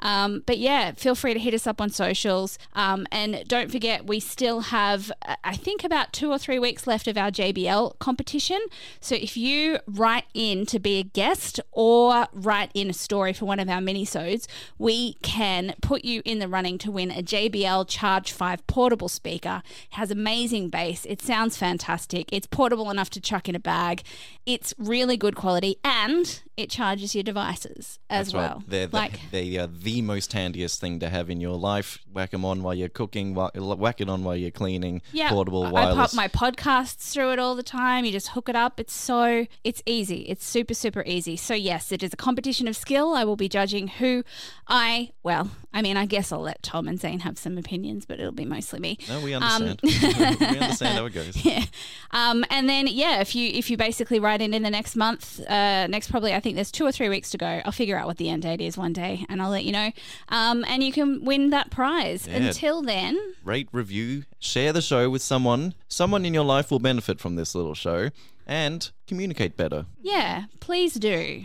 Um, 0.00 0.42
but 0.46 0.58
yeah, 0.58 0.92
feel 0.92 1.14
free 1.14 1.34
to 1.34 1.40
hit 1.40 1.54
us 1.54 1.66
up 1.66 1.80
on 1.80 1.90
socials. 1.90 2.58
Um, 2.74 3.06
and 3.10 3.44
don't 3.48 3.70
forget, 3.70 4.06
we 4.06 4.20
still 4.20 4.60
have, 4.60 5.10
uh, 5.26 5.36
I 5.42 5.56
think, 5.56 5.84
about 5.84 6.12
two 6.12 6.30
or 6.30 6.38
three 6.38 6.58
weeks 6.58 6.86
left 6.86 7.08
of 7.08 7.16
our 7.16 7.30
JBL 7.30 7.98
competition. 7.98 8.60
So 9.00 9.14
if 9.14 9.36
you 9.36 9.78
write 9.86 10.26
in 10.34 10.66
to 10.66 10.78
be 10.78 10.98
a 10.98 11.02
guest 11.02 11.60
or 11.72 12.26
write 12.32 12.70
in 12.74 12.90
a 12.90 12.92
story 12.92 13.32
for 13.32 13.44
one 13.44 13.58
of 13.58 13.68
our 13.68 13.80
minisodes, 13.80 14.46
we 14.78 15.14
can 15.14 15.74
put 15.82 16.04
you 16.04 16.22
in 16.24 16.38
the 16.38 16.48
running 16.48 16.78
to 16.78 16.90
win 16.90 17.10
a 17.10 17.22
JBL 17.22 17.86
Charge 17.88 18.30
5 18.30 18.66
portable 18.66 19.08
speaker. 19.08 19.62
It 19.90 19.96
has 19.96 20.10
amazing 20.10 20.68
bass. 20.68 21.06
It 21.06 21.20
sounds 21.20 21.56
fantastic. 21.56 22.28
It's 22.32 22.46
portable 22.46 22.90
enough 22.90 23.10
to 23.10 23.20
chuck 23.20 23.48
in 23.48 23.54
a 23.54 23.60
bag. 23.60 24.02
It's 24.46 24.74
really 24.78 25.16
good 25.16 25.34
quality 25.34 25.76
and 25.84 26.40
it 26.56 26.70
charges 26.70 27.14
your 27.14 27.24
devices 27.24 27.98
as 28.10 28.32
That's 28.32 28.34
well. 28.34 28.47
Right. 28.56 28.64
They're, 28.68 28.86
like 28.88 29.20
they 29.30 29.56
are 29.58 29.62
uh, 29.64 29.68
the 29.70 30.02
most 30.02 30.32
handiest 30.32 30.80
thing 30.80 30.98
to 31.00 31.08
have 31.08 31.30
in 31.30 31.40
your 31.40 31.56
life. 31.56 31.98
Whack 32.12 32.30
them 32.30 32.44
on 32.44 32.62
while 32.62 32.74
you're 32.74 32.88
cooking, 32.88 33.34
wha- 33.34 33.50
whack 33.54 34.00
it 34.00 34.08
on 34.08 34.24
while 34.24 34.36
you're 34.36 34.50
cleaning. 34.50 35.02
Yeah, 35.12 35.30
Portable, 35.30 35.64
I- 35.64 35.70
wireless. 35.72 36.14
I 36.14 36.28
pop 36.28 36.40
my 36.40 36.52
podcasts 36.52 37.12
through 37.12 37.32
it 37.32 37.38
all 37.38 37.54
the 37.54 37.62
time. 37.62 38.04
You 38.04 38.12
just 38.12 38.28
hook 38.28 38.48
it 38.48 38.56
up. 38.56 38.80
It's 38.80 38.92
so 38.92 39.46
it's 39.64 39.82
easy. 39.86 40.22
It's 40.22 40.44
super 40.44 40.74
super 40.74 41.02
easy. 41.06 41.36
So 41.36 41.54
yes, 41.54 41.92
it 41.92 42.02
is 42.02 42.12
a 42.12 42.16
competition 42.16 42.68
of 42.68 42.76
skill. 42.76 43.14
I 43.14 43.24
will 43.24 43.36
be 43.36 43.48
judging 43.48 43.88
who 43.88 44.24
I 44.66 45.10
well. 45.22 45.50
I 45.72 45.82
mean, 45.82 45.96
I 45.96 46.06
guess 46.06 46.32
I'll 46.32 46.40
let 46.40 46.62
Tom 46.62 46.88
and 46.88 46.98
Zane 46.98 47.20
have 47.20 47.38
some 47.38 47.58
opinions, 47.58 48.06
but 48.06 48.18
it'll 48.18 48.32
be 48.32 48.44
mostly 48.46 48.80
me. 48.80 48.98
no, 49.08 49.20
we 49.20 49.34
Um, 49.34 49.42
understand. 49.42 49.80
we 50.40 50.46
understand 50.58 50.96
how 50.98 51.04
it 51.06 51.12
goes. 51.14 51.36
Yeah. 51.44 51.64
Um, 52.10 52.44
and 52.50 52.68
then 52.68 52.86
yeah, 52.88 53.20
if 53.20 53.34
you 53.36 53.50
if 53.52 53.70
you 53.70 53.76
basically 53.76 54.18
write 54.18 54.40
in 54.40 54.54
in 54.54 54.62
the 54.62 54.70
next 54.70 54.96
month, 54.96 55.40
uh, 55.48 55.86
next 55.88 56.10
probably 56.10 56.32
I 56.34 56.40
think 56.40 56.54
there's 56.56 56.72
two 56.72 56.86
or 56.86 56.92
three 56.92 57.08
weeks 57.08 57.30
to 57.30 57.38
go. 57.38 57.60
I'll 57.64 57.72
figure 57.72 57.96
out 57.98 58.06
what 58.06 58.16
the 58.16 58.28
end 58.30 58.42
date 58.42 58.60
is 58.60 58.76
one 58.78 58.92
day, 58.92 59.26
and 59.28 59.42
I'll 59.42 59.50
let 59.50 59.64
you 59.64 59.72
know. 59.72 59.92
Um, 60.30 60.64
and 60.68 60.82
you 60.82 60.90
can 60.92 61.24
win 61.24 61.50
that 61.50 61.70
prize. 61.70 62.26
Yeah. 62.26 62.36
Until 62.36 62.82
then, 62.82 63.18
Rate, 63.44 63.68
review, 63.72 64.24
share 64.38 64.72
the 64.72 64.82
show 64.82 65.10
with 65.10 65.22
someone. 65.22 65.74
Someone 65.88 66.24
in 66.24 66.32
your 66.34 66.44
life 66.44 66.70
will 66.70 66.78
benefit 66.80 67.20
from 67.20 67.36
this 67.36 67.54
little 67.54 67.74
show 67.74 68.08
and 68.46 68.90
communicate 69.06 69.56
better. 69.56 69.84
yeah, 70.00 70.44
please 70.60 70.94
do. 70.94 71.44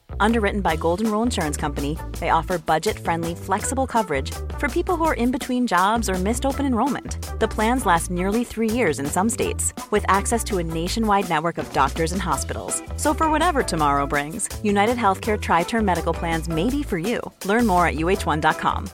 Underwritten 0.19 0.61
by 0.61 0.75
Golden 0.75 1.11
Rule 1.11 1.23
Insurance 1.23 1.57
Company, 1.57 1.97
they 2.19 2.29
offer 2.29 2.57
budget 2.57 2.99
friendly, 2.99 3.35
flexible 3.35 3.87
coverage 3.87 4.31
for 4.57 4.69
people 4.69 4.95
who 4.95 5.05
are 5.05 5.13
in 5.13 5.31
between 5.31 5.67
jobs 5.67 6.09
or 6.09 6.15
missed 6.15 6.45
open 6.45 6.65
enrollment. 6.65 7.39
The 7.39 7.47
plans 7.47 7.85
last 7.85 8.11
nearly 8.11 8.43
three 8.43 8.69
years 8.69 8.99
in 8.99 9.05
some 9.05 9.29
states, 9.29 9.73
with 9.91 10.05
access 10.07 10.43
to 10.45 10.57
a 10.59 10.63
nationwide 10.63 11.29
network 11.29 11.57
of 11.57 11.71
doctors 11.73 12.11
and 12.11 12.21
hospitals. 12.21 12.81
So, 12.97 13.13
for 13.13 13.29
whatever 13.29 13.63
tomorrow 13.63 14.07
brings, 14.07 14.49
United 14.63 14.97
Healthcare 14.97 15.39
TriTerm 15.39 15.83
Medical 15.85 16.13
Plans 16.13 16.47
may 16.47 16.69
be 16.69 16.83
for 16.83 16.97
you. 16.97 17.19
Learn 17.45 17.65
more 17.67 17.87
at 17.87 17.95
uh1.com. 17.95 18.89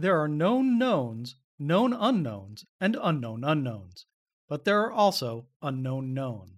There 0.00 0.20
are 0.22 0.28
known 0.28 0.78
knowns, 0.78 1.34
known 1.58 1.92
unknowns, 1.92 2.64
and 2.80 2.96
unknown 3.02 3.42
unknowns. 3.42 4.06
But 4.48 4.64
there 4.64 4.80
are 4.82 4.92
also 4.92 5.46
unknown 5.60 6.14
knowns. 6.14 6.57